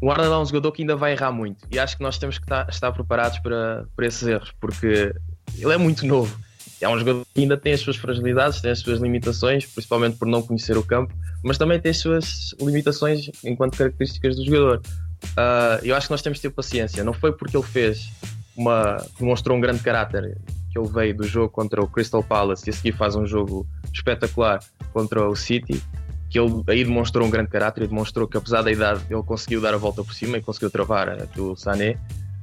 o 0.00 0.10
Arnold 0.10 0.32
é 0.32 0.38
um 0.38 0.46
jogador 0.46 0.72
que 0.72 0.82
ainda 0.82 0.94
vai 0.94 1.12
errar 1.12 1.32
muito 1.32 1.66
e 1.70 1.78
acho 1.78 1.96
que 1.96 2.02
nós 2.02 2.18
temos 2.18 2.38
que 2.38 2.44
estar, 2.44 2.68
estar 2.68 2.92
preparados 2.92 3.38
para, 3.38 3.84
para 3.96 4.06
esses 4.06 4.26
erros, 4.26 4.52
porque 4.60 5.14
ele 5.58 5.72
é 5.72 5.76
muito 5.76 6.06
novo. 6.06 6.38
É 6.80 6.88
um 6.88 6.98
jogador 6.98 7.24
que 7.32 7.40
ainda 7.40 7.56
tem 7.56 7.72
as 7.72 7.80
suas 7.80 7.96
fragilidades, 7.96 8.60
tem 8.60 8.70
as 8.70 8.80
suas 8.80 9.00
limitações, 9.00 9.64
principalmente 9.64 10.16
por 10.16 10.28
não 10.28 10.42
conhecer 10.42 10.76
o 10.76 10.82
campo, 10.82 11.14
mas 11.42 11.56
também 11.56 11.80
tem 11.80 11.90
as 11.90 11.98
suas 11.98 12.54
limitações 12.60 13.30
enquanto 13.42 13.78
características 13.78 14.36
do 14.36 14.44
jogador. 14.44 14.82
Uh, 15.32 15.80
eu 15.82 15.96
acho 15.96 16.08
que 16.08 16.10
nós 16.12 16.20
temos 16.20 16.38
de 16.38 16.42
ter 16.42 16.50
paciência. 16.50 17.02
Não 17.02 17.14
foi 17.14 17.32
porque 17.32 17.56
ele 17.56 17.64
fez 17.64 18.10
uma. 18.56 18.98
demonstrou 19.18 19.56
um 19.56 19.60
grande 19.60 19.80
caráter 19.82 20.36
que 20.74 20.78
ele 20.80 20.88
veio 20.88 21.16
do 21.16 21.24
jogo 21.24 21.48
contra 21.48 21.80
o 21.80 21.86
Crystal 21.86 22.20
Palace 22.20 22.68
e 22.68 22.70
a 22.70 22.72
seguir 22.72 22.92
faz 22.92 23.14
um 23.14 23.24
jogo 23.24 23.64
espetacular 23.92 24.58
contra 24.92 25.28
o 25.28 25.36
City, 25.36 25.80
que 26.28 26.38
ele 26.38 26.64
aí 26.66 26.84
demonstrou 26.84 27.24
um 27.24 27.30
grande 27.30 27.48
caráter 27.48 27.84
e 27.84 27.86
demonstrou 27.86 28.26
que 28.26 28.36
apesar 28.36 28.62
da 28.62 28.72
idade 28.72 29.04
ele 29.08 29.22
conseguiu 29.22 29.60
dar 29.60 29.72
a 29.72 29.76
volta 29.76 30.02
por 30.02 30.12
cima 30.12 30.36
e 30.36 30.42
conseguiu 30.42 30.70
travar 30.70 31.08
aqui 31.10 31.40
o 31.40 31.54
Sané. 31.54 31.92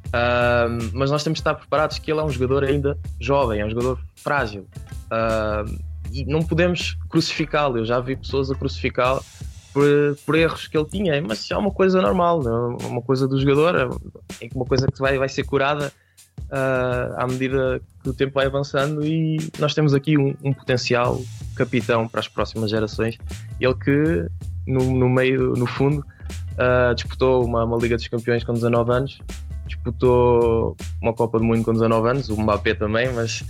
Uh, 0.08 0.92
mas 0.94 1.12
nós 1.12 1.24
temos 1.24 1.38
de 1.38 1.42
estar 1.42 1.56
preparados 1.56 2.00
que 2.00 2.10
ele 2.10 2.22
é 2.22 2.24
um 2.24 2.30
jogador 2.30 2.64
ainda 2.64 2.98
jovem, 3.20 3.60
é 3.60 3.66
um 3.66 3.70
jogador 3.70 4.00
frágil. 4.16 4.66
Uh, 5.08 5.78
e 6.14 6.26
não 6.26 6.42
podemos 6.42 6.98
crucificá-lo. 7.10 7.80
Eu 7.80 7.86
já 7.86 8.00
vi 8.00 8.16
pessoas 8.16 8.50
a 8.50 8.56
crucificá-lo 8.56 9.22
por, 9.74 9.84
por, 10.26 10.36
erros 10.36 10.68
que 10.68 10.78
ele 10.78 10.88
tinha, 10.88 11.22
mas 11.22 11.50
é 11.52 11.58
uma 11.58 11.72
coisa 11.72 12.02
normal, 12.02 12.42
é 12.46 12.86
uma 12.86 13.02
coisa 13.02 13.28
do 13.28 13.40
jogador, 13.40 13.76
é 13.76 14.50
uma 14.54 14.66
coisa 14.66 14.88
que 14.88 15.00
vai, 15.00 15.18
vai 15.18 15.30
ser 15.30 15.46
curada 15.46 15.92
uh, 16.50 17.16
à 17.18 17.28
medida 17.28 17.82
que 18.04 18.10
o 18.10 18.14
tempo 18.14 18.34
vai 18.34 18.46
avançando 18.46 19.06
e 19.06 19.38
nós 19.60 19.74
temos 19.74 19.94
aqui 19.94 20.18
um, 20.18 20.36
um 20.44 20.54
potencial 20.54 21.22
capitão 21.56 22.08
para 22.08 22.20
as 22.20 22.28
próximas 22.28 22.70
gerações. 22.70 23.18
Ele 23.60 23.74
que 23.76 24.28
no, 24.68 24.84
no 24.92 25.10
meio, 25.10 25.54
no 25.54 25.66
fundo, 25.66 26.06
uh, 26.54 26.94
disputou 26.96 27.46
uma, 27.46 27.64
uma, 27.64 27.78
Liga 27.78 27.96
dos 27.96 28.08
Campeões 28.08 28.44
com 28.44 28.54
19 28.54 28.92
anos, 28.92 29.20
disputou 29.68 30.76
uma 31.02 31.14
Copa 31.14 31.40
do 31.40 31.46
Mundo 31.46 31.64
com 31.64 31.74
19 31.74 32.10
anos, 32.10 32.30
o 32.30 32.40
Mbappé 32.40 32.74
também, 32.74 33.12
mas 33.14 33.44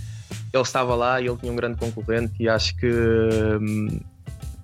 ele 0.52 0.62
estava 0.62 0.94
lá 0.94 1.20
e 1.20 1.26
ele 1.26 1.36
tinha 1.36 1.52
um 1.52 1.56
grande 1.56 1.78
concorrente 1.78 2.34
e 2.40 2.48
acho 2.48 2.76
que 2.76 2.90
hum, 3.60 4.00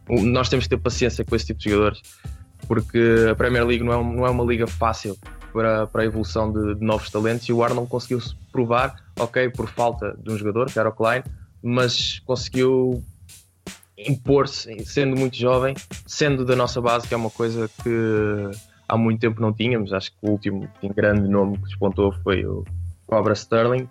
nós 0.08 0.48
temos 0.48 0.66
que 0.66 0.70
ter 0.70 0.78
paciência 0.78 1.24
com 1.24 1.34
esse 1.34 1.46
tipo 1.46 1.60
de 1.60 1.70
jogadores, 1.70 2.00
porque 2.66 3.26
a 3.30 3.34
Premier 3.34 3.66
League 3.66 3.84
não 3.84 3.92
é, 3.92 4.16
não 4.16 4.26
é 4.26 4.30
uma 4.30 4.44
liga 4.44 4.66
fácil 4.66 5.16
para, 5.52 5.86
para 5.86 6.02
a 6.02 6.04
evolução 6.04 6.52
de, 6.52 6.74
de 6.74 6.84
novos 6.84 7.10
talentos 7.10 7.48
e 7.48 7.52
o 7.52 7.62
Arnold 7.62 7.88
conseguiu 7.88 8.20
se 8.20 8.34
provar, 8.52 8.96
ok, 9.18 9.48
por 9.50 9.68
falta 9.68 10.16
de 10.22 10.30
um 10.30 10.36
jogador, 10.36 10.70
que 10.70 10.78
era 10.78 10.88
o 10.88 10.92
Klein, 10.92 11.22
mas 11.62 12.20
conseguiu 12.20 13.02
impor-se, 13.96 14.84
sendo 14.84 15.16
muito 15.16 15.36
jovem, 15.36 15.74
sendo 16.06 16.44
da 16.44 16.54
nossa 16.54 16.80
base, 16.80 17.08
que 17.08 17.14
é 17.14 17.16
uma 17.16 17.30
coisa 17.30 17.68
que 17.82 18.50
há 18.88 18.96
muito 18.96 19.20
tempo 19.20 19.40
não 19.40 19.52
tínhamos. 19.52 19.92
Acho 19.92 20.12
que 20.12 20.18
o 20.22 20.30
último 20.30 20.68
grande 20.94 21.28
nome 21.28 21.58
que 21.58 21.64
despontou 21.64 22.12
foi 22.22 22.44
o 22.46 22.64
Cobra 23.06 23.32
Sterling, 23.32 23.88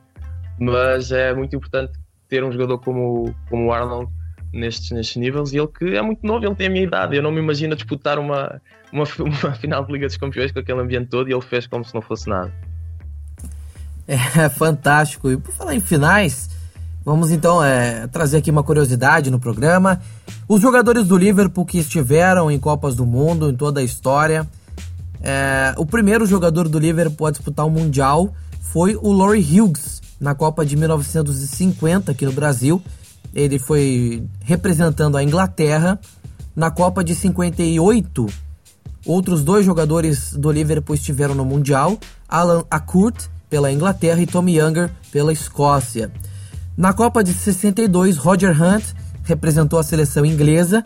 mas 0.60 1.12
é 1.12 1.34
muito 1.34 1.56
importante 1.56 1.94
ter 2.30 2.44
um 2.44 2.52
jogador 2.52 2.80
como, 2.80 3.34
como 3.50 3.68
o 3.68 3.74
Arnold 3.74 4.12
nestes, 4.54 4.92
nestes 4.92 5.18
níveis 5.18 5.52
e 5.52 5.58
ele 5.58 5.68
que 5.68 5.96
é 5.96 6.02
muito 6.02 6.26
novo, 6.26 6.46
ele 6.46 6.56
tem 6.56 6.68
a 6.68 6.70
minha 6.70 6.84
idade. 6.84 7.16
Eu 7.16 7.22
não 7.22 7.32
me 7.32 7.40
imagino 7.40 7.76
disputar 7.76 8.18
uma, 8.18 8.62
uma, 8.92 9.04
uma 9.20 9.54
final 9.56 9.86
de 9.86 9.94
Liga 9.94 10.08
dos 10.08 10.18
Campeões 10.18 10.52
com 10.52 10.60
aquele 10.60 10.80
ambiente 10.80 11.08
todo 11.08 11.30
e 11.30 11.34
ele 11.34 11.42
fez 11.42 11.68
como 11.68 11.84
se 11.84 11.94
não 11.94 12.02
fosse 12.02 12.30
nada. 12.30 12.52
É 14.08 14.18
fantástico. 14.50 15.32
E 15.32 15.38
por 15.38 15.54
falar 15.54 15.76
em 15.76 15.80
finais, 15.80 16.50
vamos 17.04 17.32
então 17.32 17.64
é, 17.64 18.08
trazer 18.08 18.38
aqui 18.38 18.52
uma 18.52 18.64
curiosidade 18.64 19.30
no 19.30 19.40
programa. 19.40 20.02
Os 20.48 20.62
jogadores 20.62 21.06
do 21.06 21.18
Liverpool 21.18 21.66
que 21.66 21.80
estiveram 21.80 22.50
em 22.50 22.60
Copas 22.60 22.96
do 22.96 23.06
Mundo 23.06 23.50
em 23.50 23.56
toda 23.56 23.80
a 23.80 23.84
história. 23.84 24.48
É, 25.22 25.74
o 25.78 25.86
primeiro 25.86 26.26
jogador 26.26 26.70
do 26.70 26.80
Liverpool 26.80 27.28
a 27.28 27.32
disputar 27.32 27.66
o 27.66 27.70
Mundial 27.70 28.34
foi 28.62 28.96
o 28.96 29.12
Laurie 29.12 29.42
Hughes 29.42 30.02
na 30.20 30.34
Copa 30.34 30.66
de 30.66 30.76
1950 30.76 32.12
aqui 32.12 32.26
no 32.26 32.32
Brasil 32.32 32.82
ele 33.38 33.60
foi 33.60 34.24
representando 34.42 35.16
a 35.16 35.24
Inglaterra. 35.24 36.00
Na 36.56 36.72
Copa 36.72 37.04
de 37.04 37.14
58, 37.14 38.26
outros 39.08 39.44
dois 39.44 39.66
jogadores 39.66 40.34
do 40.34 40.52
Liverpool 40.52 40.96
estiveram 40.96 41.34
no 41.34 41.46
Mundial: 41.46 41.98
Alan 42.28 42.64
Akurt 42.70 43.28
pela 43.50 43.72
Inglaterra 43.72 44.22
e 44.22 44.28
Tommy 44.28 44.58
Younger 44.58 44.92
pela 45.12 45.32
Escócia. 45.32 46.12
Na 46.76 46.94
Copa 46.94 47.24
de 47.24 47.34
62, 47.34 48.18
Roger 48.18 48.52
Hunt 48.62 48.84
representou 49.24 49.80
a 49.80 49.84
seleção 49.84 50.26
inglesa. 50.26 50.84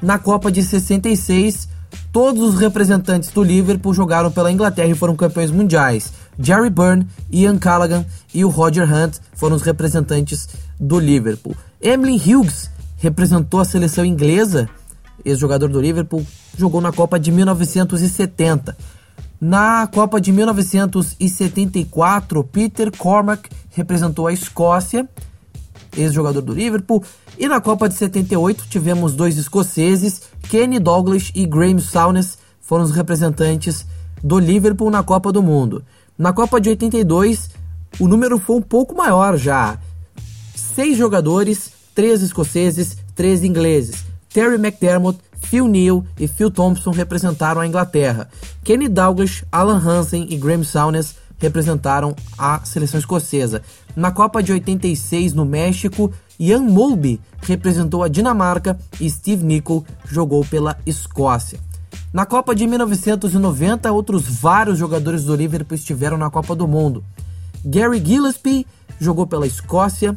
Na 0.00 0.18
Copa 0.18 0.52
de 0.52 0.62
66, 0.62 1.68
todos 2.12 2.42
os 2.42 2.60
representantes 2.60 3.30
do 3.30 3.42
Liverpool 3.42 3.94
jogaram 3.94 4.30
pela 4.30 4.52
Inglaterra 4.52 4.88
e 4.88 4.94
foram 4.94 5.16
campeões 5.16 5.50
mundiais. 5.50 6.12
Jerry 6.38 6.70
Byrne, 6.70 7.06
Ian 7.30 7.58
Callaghan 7.58 8.04
e 8.32 8.44
o 8.44 8.48
Roger 8.48 8.90
Hunt 8.92 9.16
foram 9.34 9.56
os 9.56 9.62
representantes 9.62 10.48
do 10.78 10.98
Liverpool. 10.98 11.56
Emily 11.80 12.16
Hughes 12.16 12.70
representou 12.98 13.60
a 13.60 13.64
seleção 13.64 14.04
inglesa, 14.04 14.68
ex-jogador 15.24 15.68
do 15.68 15.80
Liverpool, 15.80 16.24
jogou 16.56 16.80
na 16.80 16.92
Copa 16.92 17.18
de 17.18 17.32
1970. 17.32 18.76
Na 19.40 19.88
Copa 19.88 20.20
de 20.20 20.30
1974, 20.30 22.44
Peter 22.44 22.96
Cormack 22.96 23.50
representou 23.70 24.28
a 24.28 24.32
Escócia, 24.32 25.08
ex-jogador 25.96 26.42
do 26.42 26.52
Liverpool. 26.52 27.02
E 27.38 27.48
na 27.48 27.60
Copa 27.60 27.88
de 27.88 27.94
78 27.94 28.66
tivemos 28.68 29.14
dois 29.14 29.36
escoceses, 29.36 30.22
Kenny 30.48 30.78
Douglas 30.78 31.32
e 31.34 31.44
Graham 31.44 31.78
Souness, 31.78 32.38
foram 32.60 32.84
os 32.84 32.92
representantes 32.92 33.84
do 34.22 34.38
Liverpool 34.38 34.90
na 34.90 35.02
Copa 35.02 35.32
do 35.32 35.42
Mundo. 35.42 35.84
Na 36.16 36.32
Copa 36.32 36.60
de 36.60 36.68
82, 36.68 37.50
o 37.98 38.06
número 38.06 38.38
foi 38.38 38.56
um 38.56 38.62
pouco 38.62 38.94
maior 38.94 39.36
já. 39.36 39.78
Seis 40.54 40.96
jogadores, 40.96 41.72
três 41.94 42.22
escoceses, 42.22 42.96
três 43.14 43.42
ingleses. 43.42 44.11
Terry 44.32 44.56
McDermott, 44.56 45.18
Phil 45.40 45.68
Neal 45.68 46.04
e 46.18 46.26
Phil 46.26 46.50
Thompson 46.50 46.90
representaram 46.90 47.60
a 47.60 47.66
Inglaterra. 47.66 48.28
Kenny 48.64 48.88
Douglas, 48.88 49.44
Alan 49.52 49.78
Hansen 49.78 50.26
e 50.30 50.36
Graham 50.36 50.64
Souness 50.64 51.16
representaram 51.38 52.14
a 52.38 52.64
seleção 52.64 52.98
escocesa. 52.98 53.62
Na 53.94 54.10
Copa 54.10 54.42
de 54.42 54.52
86 54.52 55.34
no 55.34 55.44
México, 55.44 56.12
Ian 56.38 56.60
Mulby 56.60 57.20
representou 57.42 58.02
a 58.02 58.08
Dinamarca 58.08 58.78
e 59.00 59.10
Steve 59.10 59.44
Nicol 59.44 59.84
jogou 60.06 60.44
pela 60.44 60.78
Escócia. 60.86 61.58
Na 62.12 62.24
Copa 62.24 62.54
de 62.54 62.66
1990, 62.66 63.90
outros 63.90 64.22
vários 64.28 64.78
jogadores 64.78 65.24
do 65.24 65.34
Liverpool 65.34 65.74
estiveram 65.74 66.16
na 66.16 66.30
Copa 66.30 66.54
do 66.54 66.68
Mundo. 66.68 67.04
Gary 67.64 68.02
Gillespie 68.04 68.66
jogou 69.00 69.26
pela 69.26 69.46
Escócia, 69.46 70.16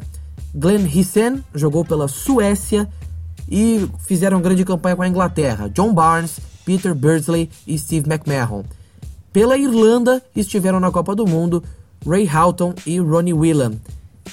Glenn 0.54 0.86
Hissen 0.86 1.44
jogou 1.54 1.84
pela 1.84 2.08
Suécia 2.08 2.88
e 3.48 3.88
fizeram 4.06 4.40
grande 4.40 4.64
campanha 4.64 4.96
com 4.96 5.02
a 5.02 5.08
Inglaterra. 5.08 5.68
John 5.68 5.92
Barnes, 5.92 6.38
Peter 6.64 6.94
Beardsley 6.94 7.50
e 7.66 7.78
Steve 7.78 8.10
McMahon. 8.10 8.64
Pela 9.32 9.56
Irlanda 9.56 10.22
estiveram 10.34 10.80
na 10.80 10.90
Copa 10.90 11.14
do 11.14 11.26
Mundo 11.26 11.62
Ray 12.06 12.28
Houghton 12.28 12.74
e 12.86 12.98
Ronnie 12.98 13.34
Whelan. 13.34 13.74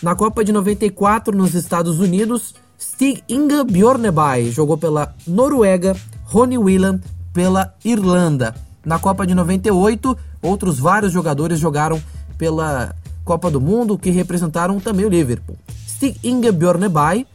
Na 0.01 0.15
Copa 0.15 0.43
de 0.43 0.51
94 0.51 1.35
nos 1.35 1.53
Estados 1.53 1.99
Unidos, 1.99 2.55
Stig 2.79 3.23
Inga 3.29 3.63
Bjorneby 3.63 4.51
jogou 4.51 4.77
pela 4.77 5.13
Noruega, 5.27 5.95
Ronnie 6.25 6.57
Whelan 6.57 6.99
pela 7.33 7.73
Irlanda. 7.83 8.55
Na 8.85 8.99
Copa 8.99 9.25
de 9.25 9.33
98, 9.33 10.17
outros 10.41 10.79
vários 10.79 11.11
jogadores 11.11 11.59
jogaram 11.59 12.01
pela 12.37 12.93
Copa 13.23 13.49
do 13.49 13.61
Mundo 13.61 13.97
que 13.97 14.09
representaram 14.09 14.79
também 14.79 15.05
o 15.05 15.09
Liverpool. 15.09 15.57
Stig 15.87 16.17
Inge 16.23 16.51
Bjorneby, 16.51 17.25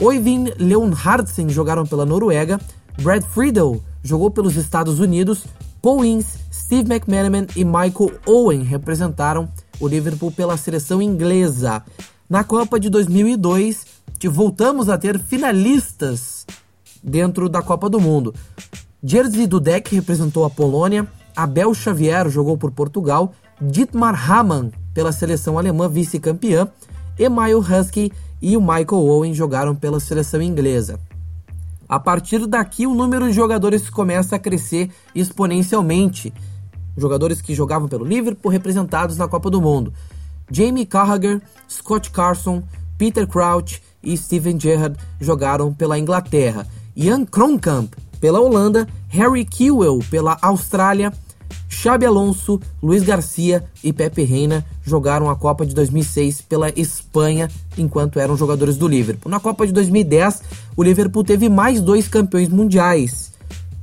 Oyvind 0.00 0.50
Leonhardsen 0.58 1.48
jogaram 1.48 1.84
pela 1.84 2.06
Noruega, 2.06 2.60
Brad 3.02 3.24
Friedel 3.24 3.82
jogou 4.02 4.30
pelos 4.30 4.54
Estados 4.56 5.00
Unidos, 5.00 5.44
Paul 5.82 6.04
Ince, 6.04 6.38
Steve 6.52 6.92
McManaman 6.92 7.46
e 7.56 7.64
Michael 7.64 8.12
Owen 8.24 8.62
representaram 8.62 9.48
o 9.80 9.88
Liverpool 9.88 10.30
pela 10.30 10.56
seleção 10.56 11.02
inglesa. 11.02 11.82
Na 12.30 12.44
Copa 12.44 12.78
de 12.78 12.88
2002, 12.88 13.86
voltamos 14.30 14.88
a 14.88 14.96
ter 14.96 15.18
finalistas 15.18 16.46
dentro 17.02 17.48
da 17.48 17.60
Copa 17.60 17.88
do 17.88 18.00
Mundo. 18.00 18.32
Jerzy 19.02 19.46
Dudek 19.46 19.94
representou 19.94 20.44
a 20.44 20.50
Polônia, 20.50 21.08
Abel 21.34 21.74
Xavier 21.74 22.28
jogou 22.28 22.56
por 22.56 22.70
Portugal, 22.70 23.32
Dietmar 23.60 24.30
Hamann 24.30 24.70
pela 24.94 25.10
seleção 25.10 25.58
alemã 25.58 25.88
vice-campeã, 25.88 26.68
Emile 27.18 27.54
Husky 27.54 28.12
e 28.40 28.56
o 28.56 28.60
Michael 28.60 29.04
Owen 29.04 29.34
jogaram 29.34 29.74
pela 29.74 30.00
seleção 30.00 30.40
inglesa. 30.40 30.98
A 31.88 31.98
partir 31.98 32.46
daqui, 32.46 32.86
o 32.86 32.94
número 32.94 33.26
de 33.26 33.32
jogadores 33.32 33.88
começa 33.88 34.36
a 34.36 34.38
crescer 34.38 34.90
exponencialmente. 35.14 36.32
Jogadores 36.96 37.40
que 37.40 37.54
jogavam 37.54 37.88
pelo 37.88 38.04
Liverpool 38.04 38.52
representados 38.52 39.16
na 39.16 39.26
Copa 39.26 39.48
do 39.48 39.60
Mundo. 39.60 39.92
Jamie 40.50 40.84
Carragher, 40.84 41.40
Scott 41.68 42.10
Carson, 42.10 42.62
Peter 42.98 43.26
Crouch 43.26 43.82
e 44.02 44.16
Steven 44.16 44.58
Gerrard 44.60 44.98
jogaram 45.20 45.72
pela 45.72 45.98
Inglaterra. 45.98 46.66
Ian 46.94 47.24
Kronkamp 47.24 47.94
pela 48.20 48.40
Holanda, 48.40 48.86
Harry 49.08 49.44
Kewell 49.44 50.00
pela 50.10 50.36
Austrália, 50.42 51.12
Xabi 51.68 52.06
Alonso, 52.06 52.60
Luiz 52.82 53.02
Garcia 53.02 53.64
e 53.84 53.92
Pepe 53.92 54.24
Reina 54.24 54.64
jogaram 54.82 55.30
a 55.30 55.36
Copa 55.36 55.64
de 55.64 55.74
2006 55.74 56.42
pela 56.42 56.70
Espanha 56.70 57.48
enquanto 57.76 58.18
eram 58.18 58.36
jogadores 58.36 58.76
do 58.76 58.88
Liverpool. 58.88 59.30
Na 59.30 59.38
Copa 59.38 59.66
de 59.66 59.72
2010, 59.72 60.42
o 60.76 60.82
Liverpool 60.82 61.22
teve 61.22 61.48
mais 61.48 61.80
dois 61.80 62.08
campeões 62.08 62.48
mundiais. 62.48 63.32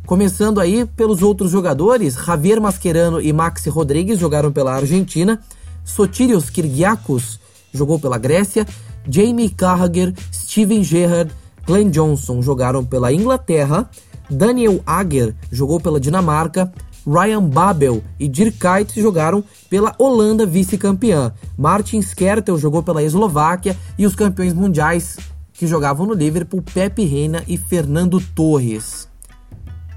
Começando 0.06 0.60
aí 0.60 0.86
pelos 0.86 1.24
outros 1.24 1.50
jogadores, 1.50 2.16
Javier 2.16 2.62
Mascherano 2.62 3.22
e 3.22 3.34
Maxi 3.34 3.70
Rodrigues 3.70 4.20
jogaram 4.20 4.52
pela 4.52 4.76
Argentina, 4.76 5.40
Sotirios 5.84 6.50
Kyrgiakos 6.50 7.40
jogou 7.74 8.00
pela 8.00 8.18
Grécia, 8.18 8.68
Jamie 9.10 9.50
Carragher, 9.50 10.14
Steven 10.32 10.84
Gerrard, 10.84 11.32
Glenn 11.66 11.90
Johnson 11.90 12.42
jogaram 12.42 12.86
pela 12.86 13.12
Inglaterra, 13.12 13.90
Daniel 14.30 14.82
Agger 14.86 15.34
jogou 15.52 15.80
pela 15.80 16.00
Dinamarca, 16.00 16.72
Ryan 17.06 17.44
Babel 17.44 18.04
e 18.20 18.28
Dirk 18.28 18.58
Kuyt 18.58 19.00
jogaram 19.00 19.44
pela 19.70 19.96
Holanda 20.00 20.46
vice-campeã. 20.46 21.34
Martin 21.58 22.00
Skertel 22.00 22.58
jogou 22.58 22.82
pela 22.82 23.04
Eslováquia 23.04 23.78
e 23.98 24.06
os 24.06 24.16
campeões 24.16 24.54
mundiais 24.54 25.18
que 25.54 25.68
jogavam 25.68 26.06
no 26.06 26.14
Liverpool, 26.14 26.62
Pepe 26.62 27.06
Reina 27.06 27.44
e 27.48 27.58
Fernando 27.58 28.20
Torres. 28.34 29.08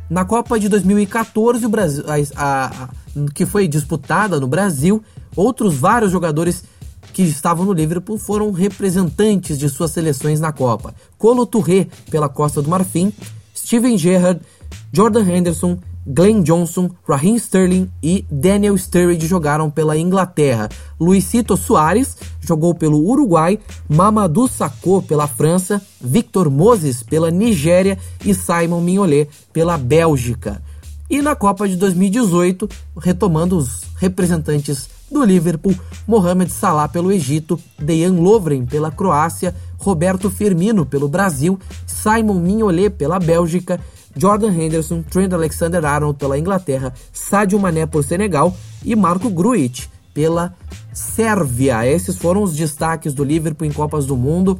Na 0.08 0.24
Copa 0.24 0.58
de 0.58 0.68
2014, 0.68 1.66
o 1.66 1.68
Brasil, 1.68 2.04
a, 2.06 2.14
a, 2.42 2.66
a, 2.66 2.88
que 3.34 3.44
foi 3.44 3.68
disputada 3.68 4.40
no 4.40 4.46
Brasil, 4.46 5.02
outros 5.36 5.74
vários 5.74 6.10
jogadores 6.10 6.64
que 7.12 7.22
estavam 7.22 7.66
no 7.66 7.72
Liverpool 7.72 8.16
foram 8.16 8.50
representantes 8.52 9.58
de 9.58 9.68
suas 9.68 9.90
seleções 9.90 10.40
na 10.40 10.52
Copa. 10.52 10.94
Colo 11.18 11.44
Touré 11.44 11.88
pela 12.10 12.28
Costa 12.28 12.62
do 12.62 12.70
Marfim, 12.70 13.12
Steven 13.54 13.98
Gerrard, 13.98 14.40
Jordan 14.92 15.28
Henderson, 15.28 15.78
Glenn 16.10 16.42
Johnson, 16.42 16.90
Raheem 17.06 17.36
Sterling 17.36 17.90
e 18.02 18.24
Daniel 18.30 18.78
Sturridge 18.78 19.26
jogaram 19.26 19.70
pela 19.70 19.98
Inglaterra. 19.98 20.70
Luisito 20.98 21.54
Soares 21.54 22.16
jogou 22.40 22.74
pelo 22.74 22.98
Uruguai, 22.98 23.58
Mamadou 23.86 24.48
Sakho 24.48 25.02
pela 25.02 25.28
França, 25.28 25.82
Victor 26.00 26.48
Moses 26.48 27.02
pela 27.02 27.30
Nigéria 27.30 27.98
e 28.24 28.32
Simon 28.32 28.80
Mignolet 28.80 29.28
pela 29.52 29.76
Bélgica. 29.76 30.62
E 31.10 31.20
na 31.20 31.36
Copa 31.36 31.68
de 31.68 31.76
2018, 31.76 32.68
retomando 32.98 33.58
os 33.58 33.82
representantes 33.96 34.88
do 35.10 35.24
Liverpool, 35.24 35.74
Mohamed 36.06 36.50
Salah 36.50 36.88
pelo 36.88 37.12
Egito, 37.12 37.58
Dejan 37.78 38.20
Lovren 38.20 38.64
pela 38.64 38.90
Croácia, 38.90 39.54
Roberto 39.78 40.30
Firmino 40.30 40.84
pelo 40.84 41.08
Brasil, 41.08 41.58
Simon 41.86 42.34
Mignolet 42.34 42.90
pela 42.90 43.18
Bélgica 43.18 43.80
Jordan 44.18 44.52
Henderson, 44.52 45.02
Trent 45.02 45.32
Alexander-Arnold 45.32 46.18
pela 46.18 46.38
Inglaterra, 46.38 46.92
Sadio 47.12 47.58
Mané 47.58 47.86
por 47.86 48.02
Senegal 48.02 48.54
e 48.84 48.96
Marco 48.96 49.30
Grujic 49.30 49.86
pela 50.12 50.54
Sérvia. 50.92 51.86
Esses 51.86 52.16
foram 52.16 52.42
os 52.42 52.56
destaques 52.56 53.14
do 53.14 53.22
Liverpool 53.22 53.66
em 53.66 53.72
Copas 53.72 54.04
do 54.04 54.16
Mundo. 54.16 54.58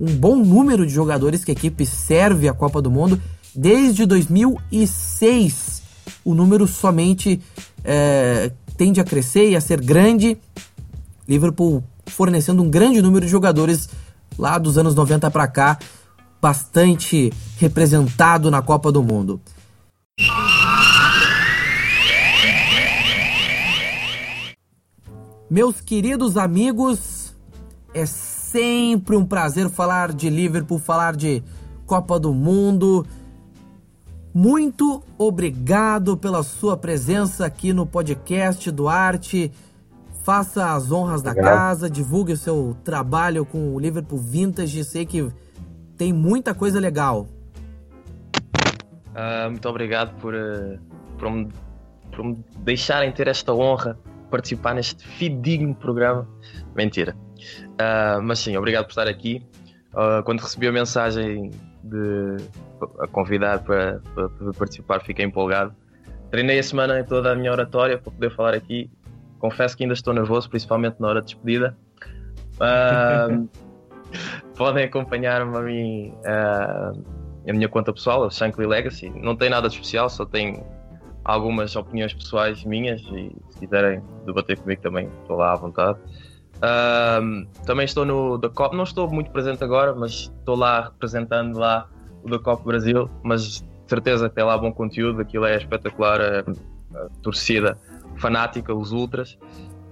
Um 0.00 0.06
bom 0.16 0.36
número 0.36 0.86
de 0.86 0.92
jogadores 0.92 1.44
que 1.44 1.50
a 1.50 1.54
equipe 1.54 1.84
serve 1.84 2.48
a 2.48 2.54
Copa 2.54 2.80
do 2.80 2.90
Mundo 2.90 3.20
desde 3.54 4.06
2006. 4.06 5.82
O 6.24 6.34
número 6.34 6.66
somente 6.66 7.40
é, 7.84 8.50
tende 8.76 9.00
a 9.00 9.04
crescer 9.04 9.50
e 9.50 9.56
a 9.56 9.60
ser 9.60 9.80
grande. 9.80 10.38
Liverpool 11.28 11.84
fornecendo 12.06 12.62
um 12.62 12.70
grande 12.70 13.02
número 13.02 13.26
de 13.26 13.30
jogadores 13.30 13.88
lá 14.38 14.58
dos 14.58 14.78
anos 14.78 14.94
90 14.94 15.30
para 15.30 15.46
cá 15.46 15.78
bastante 16.44 17.32
representado 17.56 18.50
na 18.50 18.60
Copa 18.60 18.92
do 18.92 19.02
Mundo. 19.02 19.40
Meus 25.48 25.80
queridos 25.80 26.36
amigos, 26.36 27.34
é 27.94 28.04
sempre 28.04 29.16
um 29.16 29.24
prazer 29.24 29.70
falar 29.70 30.12
de 30.12 30.28
Liverpool, 30.28 30.78
falar 30.78 31.16
de 31.16 31.42
Copa 31.86 32.20
do 32.20 32.34
Mundo. 32.34 33.06
Muito 34.34 35.02
obrigado 35.16 36.14
pela 36.14 36.42
sua 36.42 36.76
presença 36.76 37.46
aqui 37.46 37.72
no 37.72 37.86
podcast 37.86 38.70
do 38.70 38.86
Arte. 38.86 39.50
Faça 40.22 40.74
as 40.74 40.92
honras 40.92 41.22
da 41.22 41.34
casa, 41.34 41.88
divulgue 41.88 42.34
o 42.34 42.36
seu 42.36 42.76
trabalho 42.84 43.46
com 43.46 43.74
o 43.74 43.80
Liverpool 43.80 44.18
Vintage. 44.18 44.84
Sei 44.84 45.06
que 45.06 45.32
tem 45.96 46.12
muita 46.12 46.54
coisa 46.54 46.80
legal. 46.80 47.26
Uh, 49.14 49.50
muito 49.50 49.68
obrigado 49.68 50.14
por, 50.20 50.34
uh, 50.34 50.78
por, 51.18 51.30
me, 51.30 51.48
por 52.10 52.24
me 52.24 52.44
deixarem 52.58 53.12
ter 53.12 53.28
esta 53.28 53.52
honra 53.52 53.94
de 53.94 54.28
participar 54.30 54.74
neste 54.74 55.06
fidedigno 55.06 55.74
programa. 55.74 56.28
Mentira. 56.74 57.16
Uh, 57.74 58.20
mas 58.22 58.40
sim, 58.40 58.56
obrigado 58.56 58.84
por 58.84 58.90
estar 58.90 59.06
aqui. 59.06 59.46
Uh, 59.92 60.22
quando 60.24 60.40
recebi 60.40 60.66
a 60.66 60.72
mensagem 60.72 61.52
de 61.84 62.36
a 63.00 63.06
convidar 63.06 63.60
para, 63.60 64.00
para, 64.14 64.28
para, 64.28 64.52
participar, 64.52 65.00
fiquei 65.00 65.24
empolgado. 65.24 65.74
Treinei 66.30 66.58
a 66.58 66.62
semana 66.62 67.04
toda 67.04 67.32
a 67.32 67.36
minha 67.36 67.52
oratória 67.52 67.96
para 67.96 68.10
poder 68.10 68.34
falar 68.34 68.54
aqui. 68.54 68.90
Confesso 69.38 69.76
que 69.76 69.84
ainda 69.84 69.94
estou 69.94 70.12
nervoso, 70.12 70.50
principalmente 70.50 70.96
na 70.98 71.08
hora 71.08 71.20
de 71.20 71.26
despedida. 71.26 71.76
Uh, 72.56 73.48
podem 74.56 74.84
acompanhar-me 74.84 75.56
a 75.56 75.60
mim, 75.60 76.14
a 76.24 77.52
minha 77.52 77.68
conta 77.68 77.92
pessoal, 77.92 78.24
a 78.24 78.30
Shankly 78.30 78.66
Legacy. 78.66 79.10
Não 79.10 79.36
tem 79.36 79.50
nada 79.50 79.68
de 79.68 79.74
especial, 79.74 80.08
só 80.08 80.24
tem 80.24 80.62
algumas 81.24 81.74
opiniões 81.74 82.12
pessoais 82.12 82.64
minhas 82.64 83.00
e 83.00 83.34
se 83.50 83.58
quiserem 83.60 84.02
debater 84.26 84.58
comigo 84.58 84.82
também 84.82 85.08
estou 85.22 85.36
lá 85.36 85.52
à 85.52 85.56
vontade. 85.56 85.98
Também 87.66 87.84
estou 87.84 88.04
no 88.04 88.38
da 88.38 88.48
COP, 88.48 88.76
não 88.76 88.84
estou 88.84 89.10
muito 89.10 89.30
presente 89.30 89.62
agora, 89.64 89.94
mas 89.94 90.32
estou 90.38 90.56
lá 90.56 90.84
representando 90.84 91.58
lá 91.58 91.88
o 92.22 92.30
da 92.30 92.38
COP 92.38 92.64
Brasil, 92.64 93.10
mas 93.22 93.60
de 93.60 93.64
certeza 93.86 94.28
que 94.28 94.34
tem 94.34 94.44
lá 94.44 94.56
bom 94.56 94.72
conteúdo, 94.72 95.20
aquilo 95.20 95.44
é 95.44 95.56
espetacular, 95.56 96.20
a, 96.20 96.40
a 96.98 97.08
torcida 97.22 97.78
fanática, 98.16 98.74
os 98.74 98.92
ultras. 98.92 99.38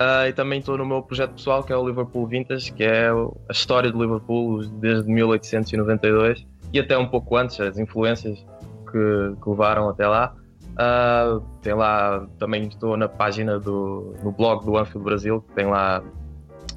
Uh, 0.03 0.27
e 0.29 0.33
também 0.33 0.59
estou 0.59 0.77
no 0.77 0.85
meu 0.85 1.01
projeto 1.01 1.35
pessoal 1.35 1.63
que 1.63 1.73
é 1.73 1.77
o 1.77 1.87
Liverpool 1.87 2.27
Vintage, 2.27 2.73
que 2.73 2.83
é 2.83 3.09
a 3.11 3.53
história 3.53 3.93
do 3.93 4.03
Liverpool 4.03 4.65
desde 4.81 5.09
1892 5.09 6.45
e 6.73 6.81
até 6.81 6.99
um 6.99 7.07
pouco 7.07 7.37
antes, 7.37 7.61
as 7.61 7.79
influências 7.79 8.45
que, 8.91 9.37
que 9.41 9.49
levaram 9.49 9.89
até 9.89 10.09
lá. 10.09 10.35
Uh, 10.73 11.41
tem 11.61 11.75
lá, 11.75 12.27
também 12.39 12.65
estou 12.65 12.97
na 12.97 13.07
página 13.07 13.61
do 13.61 14.15
no 14.25 14.33
blog 14.33 14.65
do 14.65 14.77
Anfield 14.77 15.05
Brasil, 15.05 15.41
que 15.43 15.55
tem 15.55 15.67
lá 15.67 16.03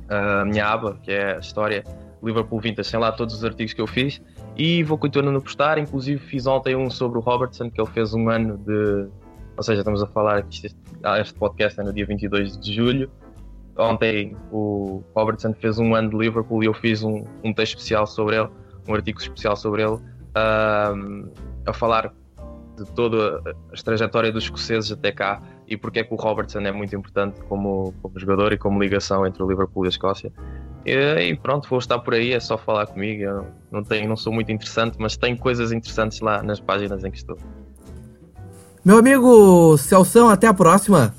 ah, 0.10 0.42
a 0.42 0.46
minha 0.46 0.68
aba, 0.68 0.98
que 1.02 1.12
é 1.12 1.36
a 1.36 1.40
história 1.40 1.84
Liverpool 2.22 2.60
Vintage, 2.60 2.92
tem 2.92 3.00
lá 3.00 3.12
todos 3.12 3.36
os 3.36 3.44
artigos 3.44 3.74
que 3.74 3.82
eu 3.82 3.88
fiz 3.88 4.22
e 4.58 4.84
vou 4.84 4.98
continuando 4.98 5.38
a 5.38 5.42
postar. 5.42 5.78
Inclusive, 5.78 6.20
fiz 6.20 6.46
ontem 6.46 6.76
um 6.76 6.90
sobre 6.90 7.18
o 7.18 7.22
Robertson, 7.22 7.70
que 7.70 7.80
ele 7.80 7.90
fez 7.90 8.14
um 8.14 8.30
ano 8.30 8.58
de. 8.58 9.08
Ou 9.58 9.64
seja, 9.64 9.82
estamos 9.82 10.02
a 10.04 10.08
falar 10.08 10.44
que 10.44 10.68
este, 10.68 10.80
ah, 11.04 11.20
este 11.20 11.34
podcast 11.34 11.80
é 11.80 11.84
no 11.84 11.94
dia 11.94 12.06
22 12.06 12.58
de 12.58 12.74
julho. 12.74 13.12
Ontem 13.78 14.36
o 14.52 15.04
Robertson 15.16 15.54
fez 15.54 15.80
um 15.80 15.96
ano 15.96 16.10
de 16.10 16.18
Liverpool 16.18 16.64
e 16.64 16.68
eu 16.68 16.74
fiz 16.74 17.04
um, 17.04 17.26
um 17.44 17.54
texto 17.54 17.78
especial 17.78 18.08
sobre 18.08 18.38
ele, 18.38 18.50
um 18.88 18.94
artigo 18.94 19.20
especial 19.20 19.56
sobre 19.56 19.84
ele, 19.84 20.00
a 20.34 21.74
falar 21.74 22.14
de 22.78 22.86
toda 22.92 23.42
a 23.48 23.84
trajetória 23.84 24.32
dos 24.32 24.46
escoceses 24.46 24.92
até 24.92 25.12
cá 25.12 25.42
e 25.68 25.78
porque 25.78 26.00
é 26.00 26.04
que 26.04 26.14
o 26.14 26.18
Robertson 26.18 26.60
é 26.60 26.72
muito 26.72 26.96
importante 26.96 27.40
como, 27.42 27.94
como 28.02 28.20
jogador 28.20 28.54
e 28.54 28.58
como 28.58 28.82
ligação 28.82 29.26
entre 29.26 29.42
o 29.42 29.50
Liverpool 29.50 29.86
e 29.86 29.88
a 29.88 29.90
Escócia. 29.90 30.32
E, 30.86 30.92
e, 30.92 31.36
pronto, 31.36 31.68
vou 31.68 31.80
estar 31.80 31.98
por 32.00 32.14
aí, 32.14 32.34
é 32.34 32.40
só 32.40 32.58
falar 32.58 32.86
comigo. 32.88 33.24
Eu 33.24 33.48
não, 33.72 33.84
tenho, 33.84 34.08
não 34.08 34.16
sou 34.16 34.32
muito 34.32 34.52
interessante, 34.52 34.98
mas 35.00 35.18
tem 35.18 35.36
coisas 35.36 35.72
interessantes 35.72 36.20
lá 36.20 36.44
nas 36.44 36.60
páginas 36.60 37.04
em 37.04 37.10
que 37.10 37.18
estou. 37.18 37.38
Meu 38.86 39.00
amigo 39.00 39.76
Celção, 39.80 40.30
até 40.30 40.46
a 40.46 40.54
próxima. 40.54 41.16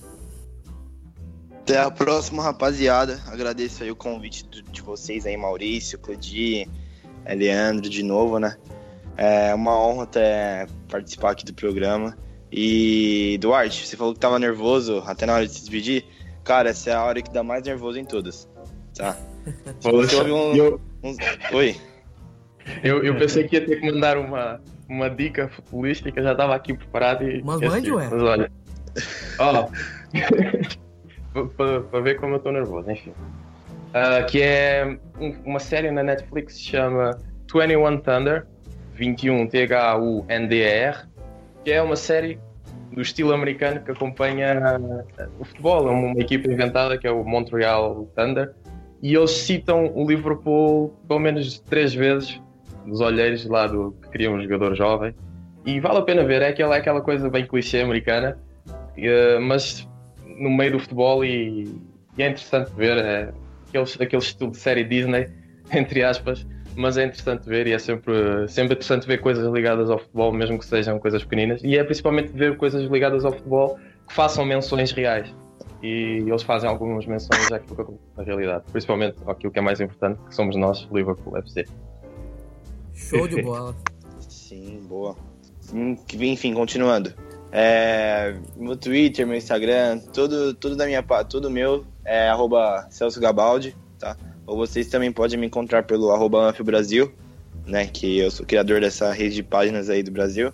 Até 1.63 1.81
a 1.81 1.91
próxima, 1.91 2.41
rapaziada. 2.41 3.21
Agradeço 3.27 3.83
aí 3.83 3.91
o 3.91 3.97
convite 3.97 4.47
de 4.71 4.81
vocês 4.81 5.27
aí, 5.27 5.37
Maurício, 5.37 5.99
Cledi, 5.99 6.71
Leandro, 7.29 7.91
de 7.91 8.05
novo, 8.05 8.39
né? 8.39 8.57
É 9.17 9.53
uma 9.53 9.77
honra 9.77 10.05
até 10.05 10.69
participar 10.89 11.33
aqui 11.33 11.45
do 11.45 11.53
programa. 11.53 12.17
E, 12.53 13.37
Duarte, 13.41 13.85
você 13.85 13.97
falou 13.97 14.15
que 14.15 14.21
tava 14.21 14.39
nervoso 14.39 15.03
até 15.05 15.27
na 15.27 15.35
hora 15.35 15.45
de 15.45 15.53
se 15.53 15.59
despedir. 15.59 16.05
Cara, 16.45 16.71
essa 16.71 16.91
é 16.91 16.95
a 16.95 17.03
hora 17.03 17.21
que 17.21 17.33
dá 17.33 17.43
mais 17.43 17.65
nervoso 17.65 17.99
em 17.99 18.05
todas, 18.05 18.49
tá? 18.95 19.19
Você 19.83 20.15
ouve 20.15 20.31
um, 20.31 20.55
eu... 20.55 20.81
um... 21.03 21.17
Oi? 21.53 21.77
Eu, 22.85 23.03
eu 23.03 23.19
pensei 23.19 23.49
que 23.49 23.57
ia 23.57 23.67
ter 23.67 23.81
que 23.81 23.93
mandar 23.93 24.17
uma, 24.19 24.61
uma 24.89 25.09
dica 25.11 25.49
futebolística, 25.49 26.23
já 26.23 26.35
tava 26.35 26.55
aqui 26.55 26.75
preparado 26.75 27.29
e... 27.29 27.43
Mas 27.43 27.61
mande, 27.61 27.93
ué. 27.93 28.09
Mas 28.11 28.23
olha... 28.23 28.51
Ó... 29.39 29.69
para 31.57 32.01
ver 32.01 32.19
como 32.19 32.37
eu 32.37 32.39
tô 32.39 32.51
nervoso, 32.51 32.91
enfim. 32.91 33.11
Uh, 33.11 34.27
que 34.27 34.43
é 34.43 34.99
uma 35.45 35.59
série 35.59 35.91
na 35.91 36.03
Netflix 36.03 36.55
que 36.55 36.61
se 36.61 36.65
chama 36.65 37.19
21 37.53 37.99
Thunder, 37.99 38.47
21 38.95 39.47
T-H-U-N-D-E-R, 39.47 41.07
que 41.65 41.73
é 41.73 41.83
uma 41.83 41.97
série 41.97 42.39
do 42.93 43.03
estilo 43.03 43.33
americano 43.33 43.81
que 43.81 43.91
acompanha 43.91 44.81
o 45.39 45.45
futebol. 45.45 45.89
É 45.89 45.91
uma 45.91 46.21
equipa 46.21 46.51
inventada 46.51 46.97
que 46.97 47.07
é 47.07 47.11
o 47.11 47.25
Montreal 47.25 48.09
Thunder. 48.15 48.55
E 49.03 49.15
eles 49.15 49.31
citam 49.31 49.93
o 49.95 50.07
Liverpool 50.07 50.95
pelo 51.07 51.21
menos 51.21 51.59
três 51.61 51.95
vezes 51.95 52.41
nos 52.87 53.01
olheiros 53.01 53.45
lá 53.47 53.67
do 53.67 53.93
que 54.03 54.11
queria 54.11 54.31
um 54.31 54.41
jogador 54.41 54.75
jovem. 54.75 55.15
E 55.65 55.81
vale 55.81 55.99
a 55.99 56.03
pena 56.03 56.25
ver, 56.25 56.43
é 56.43 56.49
aquela, 56.49 56.77
é 56.77 56.79
aquela 56.79 57.01
coisa 57.01 57.29
bem 57.29 57.45
clichê 57.45 57.81
americana, 57.81 58.39
eh, 58.97 59.39
mas 59.41 59.89
no 60.39 60.51
meio 60.51 60.73
do 60.73 60.79
futebol 60.79 61.25
e, 61.25 61.65
e 62.17 62.23
é 62.23 62.29
interessante 62.29 62.71
ver 62.77 62.97
é, 62.99 63.33
aquele, 63.69 63.85
aquele 64.01 64.23
estilo 64.23 64.51
de 64.51 64.57
série 64.59 64.85
Disney, 64.85 65.29
entre 65.73 66.03
aspas, 66.03 66.47
mas 66.77 66.99
é 66.99 67.05
interessante 67.05 67.49
ver 67.49 67.67
e 67.67 67.73
é 67.73 67.79
sempre, 67.79 68.47
sempre 68.49 68.75
interessante 68.75 69.07
ver 69.07 69.21
coisas 69.21 69.51
ligadas 69.53 69.91
ao 69.91 69.99
futebol, 69.99 70.33
mesmo 70.33 70.59
que 70.59 70.67
sejam 70.67 70.99
coisas 70.99 71.23
pequeninas, 71.25 71.63
e 71.65 71.77
é 71.77 71.83
principalmente 71.83 72.33
ver 72.33 72.57
coisas 72.57 72.85
ligadas 72.91 73.25
ao 73.25 73.33
futebol 73.33 73.79
que 74.07 74.15
façam 74.15 74.45
menções 74.45 74.93
reais. 74.93 75.35
E 75.83 76.25
eles 76.27 76.43
fazem 76.43 76.69
algumas 76.69 77.07
menções 77.07 77.53
àquilo 77.53 77.77
que 77.77 77.83
acontece 77.83 78.11
na 78.17 78.23
realidade, 78.23 78.65
principalmente 78.73 79.17
aquilo 79.27 79.53
que 79.53 79.59
é 79.59 79.63
mais 79.63 79.81
importante, 79.81 80.21
que 80.29 80.35
somos 80.35 80.57
nós, 80.57 80.89
Liverpool 80.93 81.37
FC. 81.39 81.65
Show 82.97 83.29
de 83.29 83.41
bola. 83.43 83.77
Sim, 84.29 84.81
boa. 84.89 85.17
Enfim, 86.15 86.55
continuando. 86.55 87.13
É, 87.53 88.37
meu 88.57 88.77
Twitter, 88.77 89.27
meu 89.27 89.37
Instagram, 89.37 89.99
tudo, 90.13 90.53
tudo 90.55 90.75
da 90.77 90.87
minha 90.87 91.03
tudo 91.29 91.49
meu 91.49 91.85
é 92.05 92.29
arroba 92.29 92.87
Celso 92.91 93.21
Gabaldi, 93.21 93.77
tá? 93.99 94.17
ou 94.47 94.57
vocês 94.57 94.89
também 94.89 95.13
podem 95.13 95.39
me 95.39 95.47
encontrar 95.47 95.85
pelo 95.85 96.11
arroba 96.11 96.55
Brasil, 96.65 97.13
né, 97.67 97.87
que 97.87 98.19
eu 98.19 98.31
sou 98.31 98.47
criador 98.47 98.81
dessa 98.81 99.13
rede 99.13 99.37
de 99.37 99.43
páginas 99.43 99.89
aí 99.91 100.03
do 100.03 100.11
Brasil, 100.11 100.53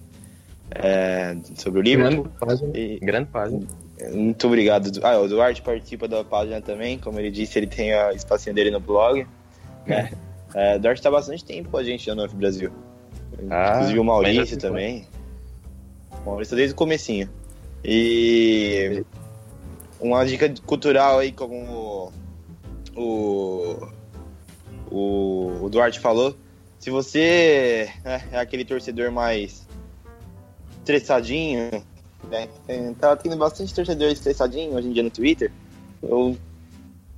é, 0.70 1.36
sobre 1.56 1.80
o 1.80 1.82
livro. 1.82 2.04
Grande 2.04 2.28
página. 2.38 2.78
E, 2.78 2.98
grande 3.00 3.28
página. 3.30 3.62
Muito 4.12 4.46
obrigado. 4.46 4.90
Ah, 5.02 5.18
o 5.18 5.28
Duarte 5.28 5.62
participa 5.62 6.08
da 6.08 6.24
página 6.24 6.60
também, 6.60 6.98
como 6.98 7.18
ele 7.18 7.30
disse, 7.30 7.58
ele 7.58 7.66
tem 7.66 7.92
a 7.92 8.12
espacinho 8.12 8.54
dele 8.54 8.70
no 8.70 8.80
blog. 8.80 9.26
Né? 9.86 10.10
É, 10.54 10.76
o 10.76 10.78
Duarte 10.78 11.00
está 11.00 11.10
bastante 11.10 11.44
tempo 11.44 11.70
com 11.70 11.76
a 11.76 11.84
gente 11.84 12.10
no 12.12 12.24
F 12.24 12.34
Brasil. 12.34 12.70
Ah, 13.50 13.74
Inclusive 13.76 13.98
o 13.98 14.04
Maurício 14.04 14.58
também. 14.58 15.06
O 16.24 16.30
Maurício 16.30 16.56
desde 16.56 16.74
o 16.74 16.76
comecinho. 16.76 17.28
E 17.84 19.04
uma 20.00 20.24
dica 20.24 20.52
cultural 20.66 21.18
aí, 21.18 21.32
como 21.32 22.12
o, 22.94 23.88
o, 24.90 25.64
o 25.64 25.68
Duarte 25.70 25.98
falou, 25.98 26.36
se 26.78 26.90
você 26.90 27.90
né, 28.04 28.22
é 28.32 28.38
aquele 28.38 28.64
torcedor 28.64 29.10
mais 29.10 29.66
estressadinho, 30.78 31.70
né, 32.28 32.48
tá 32.98 33.16
tendo 33.16 33.36
bastante 33.36 33.74
torcedor 33.74 34.10
estressadinho 34.10 34.74
hoje 34.74 34.88
em 34.88 34.92
dia 34.92 35.02
no 35.02 35.10
Twitter, 35.10 35.50
eu 36.02 36.36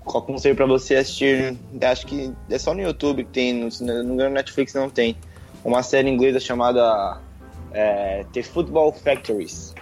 aconselho 0.06 0.54
para 0.54 0.66
você 0.66 0.96
assistir, 0.96 1.56
acho 1.82 2.06
que 2.06 2.32
é 2.50 2.58
só 2.58 2.74
no 2.74 2.82
YouTube 2.82 3.24
que 3.24 3.30
tem, 3.30 3.54
no, 3.54 4.04
no 4.04 4.30
Netflix 4.30 4.74
não 4.74 4.90
tem, 4.90 5.16
uma 5.64 5.82
série 5.82 6.10
inglesa 6.10 6.38
chamada 6.38 7.20
é, 7.72 8.24
The 8.32 8.42
Football 8.42 8.92
Factories. 8.92 9.74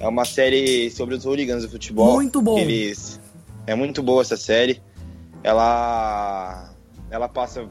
É 0.00 0.06
uma 0.06 0.24
série 0.24 0.90
sobre 0.90 1.14
os 1.14 1.24
hooligans 1.24 1.62
do 1.62 1.70
futebol. 1.70 2.14
Muito 2.14 2.40
bom. 2.40 2.58
Eles... 2.58 3.20
É 3.66 3.74
muito 3.74 4.02
boa 4.02 4.22
essa 4.22 4.36
série 4.36 4.80
ela, 5.42 6.70
ela 7.10 7.28
passa 7.28 7.66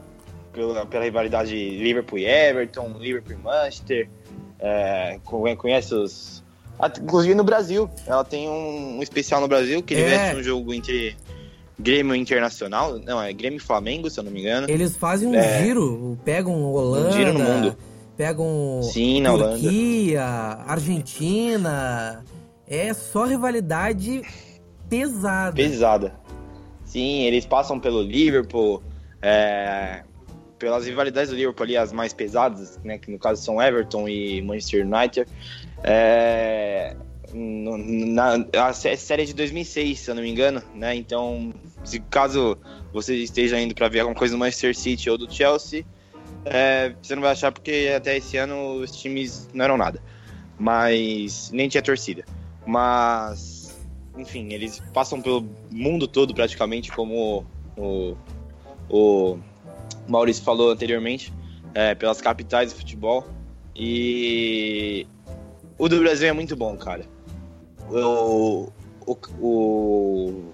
pela, 0.52 0.86
pela 0.86 1.04
rivalidade 1.04 1.54
Liverpool 1.54 2.18
e 2.18 2.26
Everton, 2.26 2.96
Liverpool 2.98 3.34
e 3.34 3.42
Manchester, 3.42 4.08
é, 4.58 5.18
conhece 5.56 5.94
os... 5.94 6.44
Inclusive 7.02 7.34
no 7.34 7.42
Brasil, 7.42 7.90
ela 8.06 8.24
tem 8.24 8.48
um, 8.48 8.98
um 8.98 9.02
especial 9.02 9.40
no 9.40 9.48
Brasil, 9.48 9.82
que 9.82 9.94
ele 9.94 10.02
é. 10.02 10.06
veste 10.06 10.36
um 10.36 10.42
jogo 10.42 10.72
entre 10.72 11.16
Grêmio 11.78 12.14
Internacional, 12.14 12.98
não, 12.98 13.22
é 13.22 13.32
Grêmio 13.32 13.60
Flamengo, 13.60 14.10
se 14.10 14.18
eu 14.18 14.24
não 14.24 14.32
me 14.32 14.40
engano. 14.40 14.68
Eles 14.68 14.96
fazem 14.96 15.28
um 15.28 15.34
é, 15.34 15.62
giro, 15.62 16.18
pegam 16.24 16.60
Holanda, 16.64 17.08
um 17.08 17.12
giro 17.12 17.32
no 17.32 17.38
mundo. 17.38 17.76
pegam 18.16 18.80
Sim, 18.82 19.20
na 19.20 19.30
Turquia, 19.30 20.20
Holanda. 20.24 20.64
Argentina, 20.66 22.24
é 22.66 22.92
só 22.92 23.26
rivalidade 23.26 24.22
pesada. 24.88 25.54
Pesada. 25.54 26.14
Sim, 26.84 27.22
eles 27.22 27.46
passam 27.46 27.78
pelo 27.78 28.02
Liverpool, 28.02 28.82
é, 29.22 30.02
pelas 30.58 30.84
rivalidades 30.84 31.30
do 31.30 31.36
Liverpool 31.36 31.64
ali, 31.64 31.76
as 31.76 31.92
mais 31.92 32.12
pesadas, 32.12 32.80
né, 32.82 32.98
que 32.98 33.10
no 33.10 33.18
caso 33.18 33.40
são 33.40 33.62
Everton 33.62 34.08
e 34.08 34.42
Manchester 34.42 34.84
United. 34.84 35.26
É, 35.84 36.96
na 37.34 38.46
a 38.56 38.72
série 38.72 39.26
de 39.26 39.34
2006, 39.34 39.98
se 39.98 40.10
eu 40.10 40.14
não 40.14 40.22
me 40.22 40.30
engano, 40.30 40.62
né? 40.74 40.94
Então, 40.94 41.52
se 41.84 42.00
caso 42.00 42.56
você 42.92 43.16
esteja 43.16 43.60
indo 43.60 43.74
para 43.74 43.88
ver 43.88 44.00
alguma 44.00 44.18
coisa 44.18 44.34
do 44.34 44.38
Manchester 44.38 44.76
City 44.76 45.10
ou 45.10 45.18
do 45.18 45.32
Chelsea, 45.32 45.84
é, 46.44 46.94
você 47.02 47.14
não 47.14 47.22
vai 47.22 47.32
achar 47.32 47.52
porque 47.52 47.92
até 47.96 48.16
esse 48.16 48.36
ano 48.36 48.80
os 48.80 48.90
times 48.90 49.48
não 49.52 49.64
eram 49.64 49.76
nada. 49.76 50.02
Mas 50.58 51.50
nem 51.52 51.68
tinha 51.68 51.82
torcida. 51.82 52.24
Mas, 52.66 53.76
enfim, 54.16 54.52
eles 54.52 54.82
passam 54.92 55.20
pelo 55.20 55.46
mundo 55.70 56.08
todo 56.08 56.34
praticamente, 56.34 56.90
como 56.90 57.46
o, 57.76 58.16
o 58.90 59.38
Maurício 60.08 60.42
falou 60.42 60.70
anteriormente, 60.70 61.32
é, 61.74 61.94
pelas 61.94 62.20
capitais 62.20 62.72
do 62.72 62.78
futebol. 62.78 63.26
E 63.76 65.06
o 65.78 65.88
do 65.88 66.00
Brasil 66.00 66.28
é 66.28 66.32
muito 66.32 66.56
bom, 66.56 66.76
cara. 66.76 67.04
O, 67.90 68.70
o, 69.40 70.52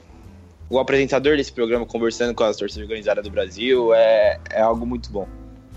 o, 0.71 0.79
apresentador 0.79 1.37
desse 1.37 1.53
programa 1.53 1.85
conversando 1.85 2.35
com 2.35 2.45
as 2.45 2.57
torcidas 2.57 2.85
organizadas 2.85 3.25
do 3.25 3.31
Brasil 3.31 3.93
é, 3.93 4.39
é 4.51 4.61
algo 4.61 4.87
muito 4.87 5.11
bom. 5.11 5.27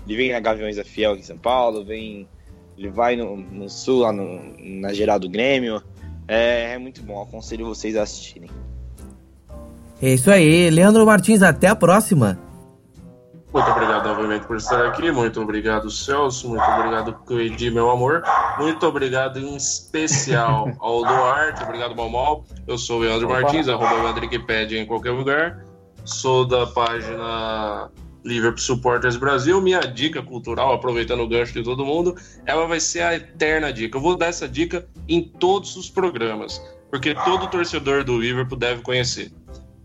Ele 0.06 0.16
vem 0.16 0.32
na 0.32 0.40
Gaviões 0.40 0.76
da 0.76 0.84
Fiel 0.84 1.12
aqui 1.12 1.20
em 1.20 1.24
São 1.24 1.36
Paulo, 1.36 1.84
vem, 1.84 2.28
ele 2.76 2.88
vai 2.88 3.16
no, 3.16 3.36
no 3.36 3.68
Sul, 3.68 4.00
lá 4.00 4.12
no, 4.12 4.40
na 4.80 4.92
geral 4.92 5.18
do 5.18 5.28
Grêmio. 5.28 5.82
É, 6.26 6.74
é 6.74 6.78
muito 6.78 7.02
bom, 7.02 7.20
aconselho 7.22 7.66
vocês 7.66 7.96
a 7.96 8.02
assistirem. 8.02 8.50
É 10.00 10.10
isso 10.10 10.30
aí, 10.30 10.70
Leandro 10.70 11.04
Martins, 11.04 11.42
até 11.42 11.66
a 11.66 11.74
próxima. 11.74 12.38
Muito 13.52 13.70
obrigado 13.70 14.06
novamente 14.06 14.46
por 14.46 14.56
estar 14.56 14.84
aqui. 14.86 15.10
Muito 15.10 15.40
obrigado, 15.40 15.90
Celso. 15.90 16.50
Muito 16.50 16.62
obrigado, 16.62 17.14
Cleidi, 17.26 17.70
meu 17.70 17.90
amor. 17.90 18.22
Muito 18.58 18.86
obrigado 18.86 19.38
em 19.38 19.56
especial 19.56 20.70
ao 20.80 21.02
Duarte. 21.02 21.62
Obrigado, 21.62 21.96
Malmal. 21.96 22.44
Eu 22.66 22.76
sou 22.76 22.98
o 22.98 23.00
Leandro 23.00 23.26
Opa. 23.26 23.40
Martins, 23.40 23.66
arroba 23.68 24.20
Wikipedia 24.20 24.78
em 24.78 24.84
qualquer 24.84 25.12
lugar. 25.12 25.64
Sou 26.04 26.44
da 26.44 26.66
página 26.66 27.90
Liverpool 28.22 28.60
Supporters 28.60 29.16
Brasil. 29.16 29.60
Minha 29.62 29.80
dica 29.80 30.22
cultural, 30.22 30.74
aproveitando 30.74 31.20
o 31.20 31.28
gancho 31.28 31.54
de 31.54 31.62
todo 31.62 31.86
mundo, 31.86 32.14
ela 32.44 32.66
vai 32.66 32.80
ser 32.80 33.00
a 33.00 33.14
eterna 33.14 33.72
dica. 33.72 33.96
Eu 33.96 34.02
vou 34.02 34.14
dar 34.14 34.26
essa 34.26 34.46
dica 34.46 34.86
em 35.08 35.22
todos 35.22 35.74
os 35.74 35.88
programas, 35.88 36.62
porque 36.90 37.14
todo 37.14 37.48
torcedor 37.48 38.04
do 38.04 38.18
Liverpool 38.18 38.58
deve 38.58 38.82
conhecer. 38.82 39.32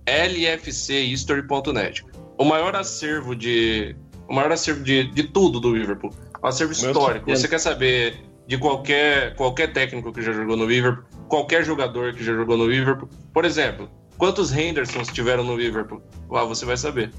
lfchistory.net 0.05 2.03
o 2.38 2.46
maior 2.46 2.76
acervo 2.76 3.36
de. 3.36 3.96
O 4.28 4.34
maior 4.34 4.52
acervo 4.52 4.84
de, 4.84 5.06
de 5.12 5.24
tudo 5.24 5.60
do 5.60 5.76
Liverpool. 5.76 6.12
Um 6.44 6.48
acervo 6.48 6.74
histórico. 6.74 7.30
Você 7.30 7.48
quer 7.48 7.60
saber 7.60 8.16
de 8.48 8.58
qualquer, 8.58 9.36
qualquer 9.36 9.72
técnico 9.72 10.12
que 10.12 10.22
já 10.22 10.34
jogou 10.34 10.58
no 10.58 10.66
Liverpool, 10.66 11.04
qualquer 11.28 11.64
jogador 11.64 12.14
que 12.14 12.24
já 12.24 12.34
jogou 12.34 12.58
no 12.58 12.68
Liverpool. 12.68 13.10
Por 13.34 13.46
exemplo, 13.46 13.90
quantos 14.18 14.56
Hendersons 14.56 15.08
tiveram 15.10 15.44
no 15.44 15.56
Liverpool? 15.56 16.02
Lá 16.30 16.44
você 16.44 16.66
vai 16.66 16.78
saber. 16.78 17.12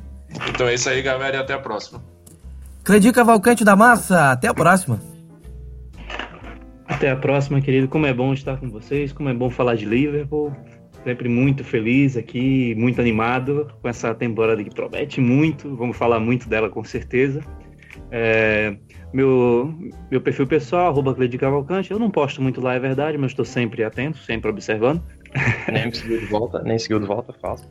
Então 0.48 0.66
é 0.66 0.74
isso 0.74 0.88
aí, 0.88 1.00
galera, 1.02 1.36
e 1.36 1.40
até 1.40 1.54
a 1.54 1.58
próxima. 1.58 2.02
Cledir 2.82 3.12
Cavalcante 3.12 3.64
da 3.64 3.74
Massa, 3.74 4.32
até 4.32 4.48
a 4.48 4.54
próxima. 4.54 5.00
Até 6.86 7.10
a 7.10 7.16
próxima, 7.16 7.60
querido. 7.60 7.88
Como 7.88 8.06
é 8.06 8.12
bom 8.12 8.34
estar 8.34 8.58
com 8.58 8.68
vocês, 8.68 9.12
como 9.12 9.28
é 9.28 9.34
bom 9.34 9.48
falar 9.48 9.74
de 9.74 9.86
Liverpool. 9.86 10.54
Sempre 11.04 11.28
muito 11.28 11.62
feliz 11.62 12.16
aqui, 12.16 12.74
muito 12.76 13.00
animado 13.00 13.70
com 13.82 13.88
essa 13.88 14.14
temporada 14.14 14.64
que 14.64 14.70
promete 14.70 15.20
muito. 15.20 15.76
Vamos 15.76 15.96
falar 15.96 16.18
muito 16.18 16.48
dela 16.48 16.70
com 16.70 16.82
certeza. 16.82 17.42
É, 18.10 18.76
meu, 19.12 19.72
meu 20.10 20.20
perfil 20.20 20.46
pessoal, 20.46 20.88
arroba 20.88 21.14
Cavalcante. 21.38 21.90
Eu 21.90 21.98
não 21.98 22.10
posto 22.10 22.40
muito 22.40 22.60
lá, 22.60 22.74
é 22.74 22.80
verdade, 22.80 23.18
mas 23.18 23.32
estou 23.32 23.44
sempre 23.44 23.84
atento, 23.84 24.18
sempre 24.18 24.50
observando. 24.50 25.02
Nem 25.70 25.92
seguiu 25.92 26.20
de 26.20 26.26
volta, 26.26 26.62
nem 26.62 26.78
seguiu 26.78 27.00
de 27.00 27.06
volta, 27.06 27.32
falso. 27.32 27.68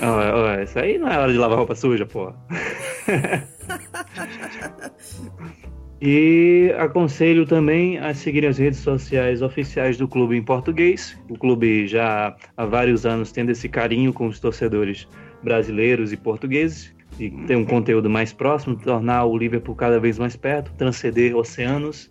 Oh, 0.00 0.04
oh, 0.04 0.62
isso 0.62 0.78
aí 0.78 0.98
não 0.98 1.08
é 1.08 1.18
hora 1.18 1.32
de 1.32 1.38
lavar 1.38 1.58
roupa 1.58 1.74
suja, 1.74 2.06
pô. 2.06 2.32
E 6.04 6.74
aconselho 6.78 7.46
também 7.46 7.96
a 7.96 8.12
seguir 8.12 8.44
as 8.44 8.58
redes 8.58 8.80
sociais 8.80 9.40
oficiais 9.40 9.96
do 9.96 10.08
clube 10.08 10.36
em 10.36 10.42
português. 10.42 11.16
O 11.28 11.38
clube 11.38 11.86
já 11.86 12.34
há 12.56 12.66
vários 12.66 13.06
anos 13.06 13.30
tendo 13.30 13.50
esse 13.50 13.68
carinho 13.68 14.12
com 14.12 14.26
os 14.26 14.40
torcedores 14.40 15.06
brasileiros 15.44 16.12
e 16.12 16.16
portugueses 16.16 16.92
e 17.20 17.30
ter 17.46 17.54
um 17.54 17.64
conteúdo 17.64 18.10
mais 18.10 18.32
próximo, 18.32 18.74
tornar 18.74 19.26
o 19.26 19.38
Liverpool 19.38 19.76
cada 19.76 20.00
vez 20.00 20.18
mais 20.18 20.34
perto, 20.34 20.72
transcender 20.76 21.36
oceanos. 21.36 22.10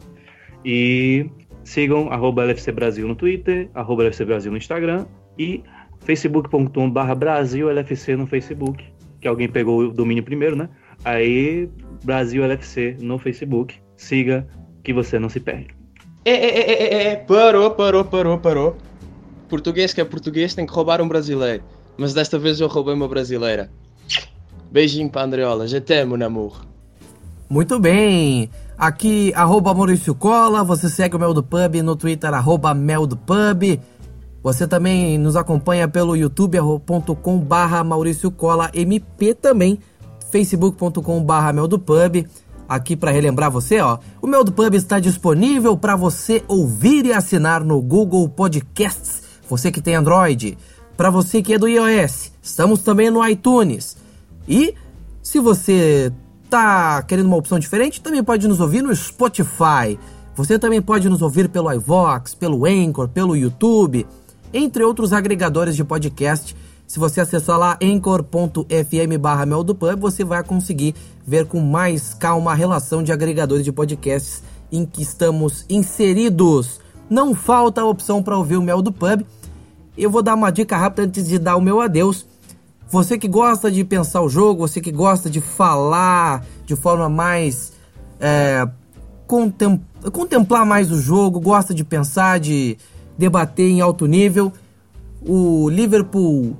E 0.64 1.30
sigam 1.66 2.10
arroba 2.14 2.46
LFC 2.46 2.72
Brasil 2.72 3.06
no 3.06 3.16
Twitter, 3.16 3.70
arroba 3.74 4.04
LFC 4.04 4.24
Brasil 4.24 4.54
no 4.54 4.58
Instagram 4.58 5.06
e 5.38 5.64
facebook.com.br 6.06 7.16
Brasil 7.18 7.70
LFC 7.70 8.16
no 8.16 8.26
Facebook, 8.26 8.86
que 9.20 9.28
alguém 9.28 9.50
pegou 9.50 9.82
o 9.82 9.92
domínio 9.92 10.24
primeiro, 10.24 10.56
né? 10.56 10.70
Aí 11.04 11.68
Brasil 12.04 12.44
LFC 12.44 12.98
no 13.00 13.18
Facebook. 13.18 13.76
Siga 13.96 14.48
que 14.84 14.94
você 14.94 15.20
não 15.20 15.30
se 15.30 15.40
perde. 15.40 15.68
É, 16.24 16.32
é, 16.32 16.60
é, 16.60 16.72
é, 16.72 17.04
é, 17.12 17.16
parou, 17.16 17.72
parou, 17.72 18.06
parou, 18.06 18.38
parou. 18.38 18.78
Português 19.50 19.94
que 19.94 20.02
é 20.02 20.06
português 20.06 20.54
tem 20.54 20.66
que 20.66 20.74
roubar 20.74 21.02
um 21.02 21.08
brasileiro. 21.08 21.64
Mas 21.98 22.14
desta 22.14 22.40
vez 22.40 22.60
eu 22.60 22.68
roubei 22.68 22.94
uma 22.94 23.08
brasileira. 23.08 23.70
Beijinho 24.72 25.10
para 25.10 25.24
Andreola, 25.24 25.68
já 25.68 25.82
temo, 25.82 26.16
namor. 26.16 26.66
Muito 27.50 27.78
bem. 27.80 28.50
Aqui, 28.78 29.34
arroba 29.36 29.74
Maurício 29.74 30.16
Cola. 30.16 30.64
Você 30.64 30.90
segue 30.90 31.16
o 31.16 31.20
Mel 31.20 31.34
do 31.34 31.44
Pub 31.44 31.76
no 31.84 31.96
Twitter, 31.96 32.34
arroba 32.34 32.74
Mel 32.74 33.06
do 33.06 33.18
Pub. 33.18 33.80
Você 34.42 34.68
também 34.68 35.18
nos 35.18 35.36
acompanha 35.36 35.88
pelo 35.88 36.16
youtube.com 36.16 37.40
barra 37.40 37.84
Maurício 37.84 38.32
Cola 38.32 38.72
MP 38.74 39.36
também 39.36 39.78
facebook.com.br 40.32 41.54
Mel 41.54 41.68
do 41.68 41.78
Pub. 41.78 42.26
Aqui 42.68 42.96
para 42.96 43.12
relembrar 43.12 43.52
você, 43.52 43.82
ó, 43.82 44.00
o 44.22 44.28
Mel 44.28 44.46
do 44.46 44.52
Pub 44.54 44.74
está 44.74 44.98
disponível 44.98 45.76
para 45.76 45.96
você 45.96 46.42
ouvir 46.48 47.06
e 47.06 47.12
assinar 47.12 47.66
no 47.66 47.82
Google 47.82 48.28
Podcasts. 48.30 49.24
Você 49.50 49.70
que 49.70 49.82
tem 49.82 49.96
Android, 49.96 50.58
para 50.96 51.10
você 51.10 51.42
que 51.42 51.54
é 51.54 51.58
do 51.60 51.68
iOS, 51.68 52.32
estamos 52.42 52.82
também 52.82 53.12
no 53.12 53.28
iTunes. 53.28 53.98
E 54.48 54.74
se 55.22 55.40
você 55.40 56.14
tá 56.50 57.02
querendo 57.04 57.26
uma 57.26 57.36
opção 57.36 57.60
diferente, 57.60 58.02
também 58.02 58.24
pode 58.24 58.48
nos 58.48 58.62
ouvir 58.62 58.82
no 58.82 58.96
Spotify. 58.96 60.00
Você 60.36 60.58
também 60.58 60.82
pode 60.82 61.10
nos 61.10 61.22
ouvir 61.22 61.50
pelo 61.50 61.72
iVox, 61.74 62.34
pelo 62.34 62.66
Anchor, 62.66 63.10
pelo 63.10 63.36
YouTube, 63.36 64.08
entre 64.54 64.84
outros 64.84 65.12
agregadores 65.12 65.76
de 65.76 65.84
podcast 65.84 66.56
se 66.92 67.00
você 67.00 67.22
acessar 67.22 67.58
lá 67.58 67.80
anchor.fm 67.82 69.18
barra 69.18 69.46
Mel 69.46 69.64
do 69.64 69.74
Pub, 69.74 69.98
você 69.98 70.26
vai 70.26 70.44
conseguir 70.44 70.94
ver 71.26 71.46
com 71.46 71.62
mais 71.62 72.14
calma 72.14 72.52
a 72.52 72.54
relação 72.54 73.02
de 73.02 73.14
agregadores 73.14 73.64
de 73.64 73.72
podcasts 73.72 74.44
em 74.70 74.86
que 74.86 75.02
estamos 75.02 75.66
inseridos. 75.70 76.82
Não 77.10 77.34
falta 77.34 77.86
opção 77.86 78.22
para 78.22 78.38
ouvir 78.38 78.58
o 78.58 78.62
Mel 78.62 78.82
do 78.82 78.92
Pub. 78.92 79.26
Eu 79.98 80.10
vou 80.10 80.22
dar 80.22 80.36
uma 80.36 80.52
dica 80.52 80.76
rápida 80.76 81.04
antes 81.04 81.30
de 81.30 81.40
dar 81.40 81.56
o 81.56 81.62
meu 81.62 81.80
adeus. 81.80 82.26
Você 82.90 83.18
que 83.18 83.30
gosta 83.30 83.72
de 83.72 83.86
pensar 83.86 84.22
o 84.22 84.28
jogo, 84.28 84.68
você 84.68 84.82
que 84.82 84.92
gosta 84.92 85.30
de 85.30 85.40
falar 85.40 86.46
de 86.66 86.76
forma 86.76 87.08
mais. 87.08 87.72
É, 88.20 88.68
contem 89.26 89.82
contemplar 90.12 90.66
mais 90.66 90.92
o 90.92 90.98
jogo, 90.98 91.40
gosta 91.40 91.74
de 91.74 91.86
pensar, 91.86 92.38
de 92.38 92.78
debater 93.18 93.70
em 93.70 93.80
alto 93.80 94.06
nível. 94.08 94.52
O 95.26 95.70
Liverpool 95.70 96.58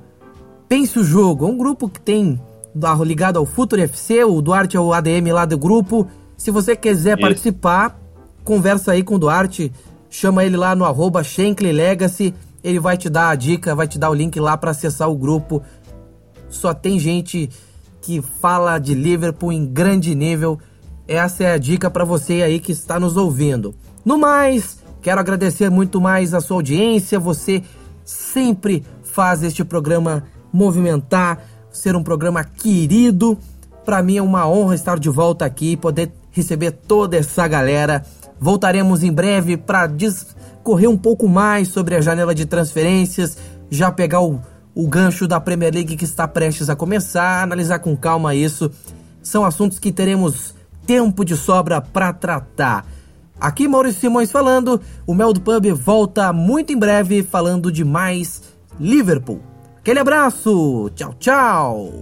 Pense 0.72 0.98
o 0.98 1.04
Jogo, 1.04 1.44
é 1.44 1.50
um 1.50 1.58
grupo 1.58 1.86
que 1.86 2.00
tem 2.00 2.40
ligado 3.04 3.36
ao 3.36 3.44
Futuro 3.44 3.82
FC, 3.82 4.24
o 4.24 4.40
Duarte 4.40 4.74
é 4.74 4.80
o 4.80 4.94
ADM 4.94 5.30
lá 5.30 5.44
do 5.44 5.58
grupo. 5.58 6.08
Se 6.34 6.50
você 6.50 6.74
quiser 6.74 7.18
Isso. 7.18 7.20
participar, 7.20 8.00
conversa 8.42 8.92
aí 8.92 9.02
com 9.02 9.16
o 9.16 9.18
Duarte, 9.18 9.70
chama 10.08 10.42
ele 10.42 10.56
lá 10.56 10.74
no 10.74 10.86
arroba 10.86 11.20
Legacy, 11.60 12.32
ele 12.64 12.80
vai 12.80 12.96
te 12.96 13.10
dar 13.10 13.28
a 13.28 13.34
dica, 13.34 13.74
vai 13.74 13.86
te 13.86 13.98
dar 13.98 14.08
o 14.08 14.14
link 14.14 14.40
lá 14.40 14.56
para 14.56 14.70
acessar 14.70 15.10
o 15.10 15.14
grupo. 15.14 15.62
Só 16.48 16.72
tem 16.72 16.98
gente 16.98 17.50
que 18.00 18.22
fala 18.22 18.78
de 18.78 18.94
Liverpool 18.94 19.52
em 19.52 19.66
grande 19.66 20.14
nível. 20.14 20.58
Essa 21.06 21.44
é 21.44 21.52
a 21.52 21.58
dica 21.58 21.90
para 21.90 22.06
você 22.06 22.40
aí 22.40 22.58
que 22.58 22.72
está 22.72 22.98
nos 22.98 23.18
ouvindo. 23.18 23.74
No 24.02 24.16
mais, 24.16 24.78
quero 25.02 25.20
agradecer 25.20 25.68
muito 25.68 26.00
mais 26.00 26.32
a 26.32 26.40
sua 26.40 26.56
audiência. 26.56 27.20
Você 27.20 27.62
sempre 28.06 28.82
faz 29.02 29.42
este 29.42 29.62
programa 29.62 30.24
movimentar, 30.52 31.38
ser 31.70 31.96
um 31.96 32.02
programa 32.02 32.44
querido. 32.44 33.38
Para 33.84 34.02
mim 34.02 34.16
é 34.16 34.22
uma 34.22 34.48
honra 34.48 34.74
estar 34.74 34.98
de 34.98 35.08
volta 35.08 35.44
aqui 35.44 35.72
e 35.72 35.76
poder 35.76 36.12
receber 36.30 36.72
toda 36.72 37.16
essa 37.16 37.46
galera. 37.48 38.04
Voltaremos 38.38 39.02
em 39.02 39.12
breve 39.12 39.56
para 39.56 39.86
discorrer 39.86 40.88
um 40.88 40.96
pouco 40.96 41.28
mais 41.28 41.68
sobre 41.68 41.94
a 41.94 42.00
janela 42.00 42.34
de 42.34 42.44
transferências, 42.44 43.36
já 43.70 43.90
pegar 43.90 44.20
o, 44.20 44.40
o 44.74 44.88
gancho 44.88 45.26
da 45.26 45.40
Premier 45.40 45.72
League 45.72 45.96
que 45.96 46.04
está 46.04 46.26
prestes 46.28 46.68
a 46.68 46.76
começar, 46.76 47.42
analisar 47.42 47.78
com 47.78 47.96
calma 47.96 48.34
isso. 48.34 48.70
São 49.22 49.44
assuntos 49.44 49.78
que 49.78 49.92
teremos 49.92 50.54
tempo 50.86 51.24
de 51.24 51.36
sobra 51.36 51.80
para 51.80 52.12
tratar. 52.12 52.86
Aqui 53.40 53.66
Maurício 53.66 54.00
Simões 54.00 54.30
falando, 54.30 54.80
o 55.06 55.14
Mel 55.14 55.32
do 55.32 55.40
Pub 55.40 55.66
volta 55.72 56.32
muito 56.32 56.72
em 56.72 56.78
breve 56.78 57.22
falando 57.22 57.72
de 57.72 57.84
mais 57.84 58.42
Liverpool. 58.78 59.51
Aquele 59.82 59.98
abraço, 59.98 60.88
tchau, 60.94 61.12
tchau! 61.18 61.92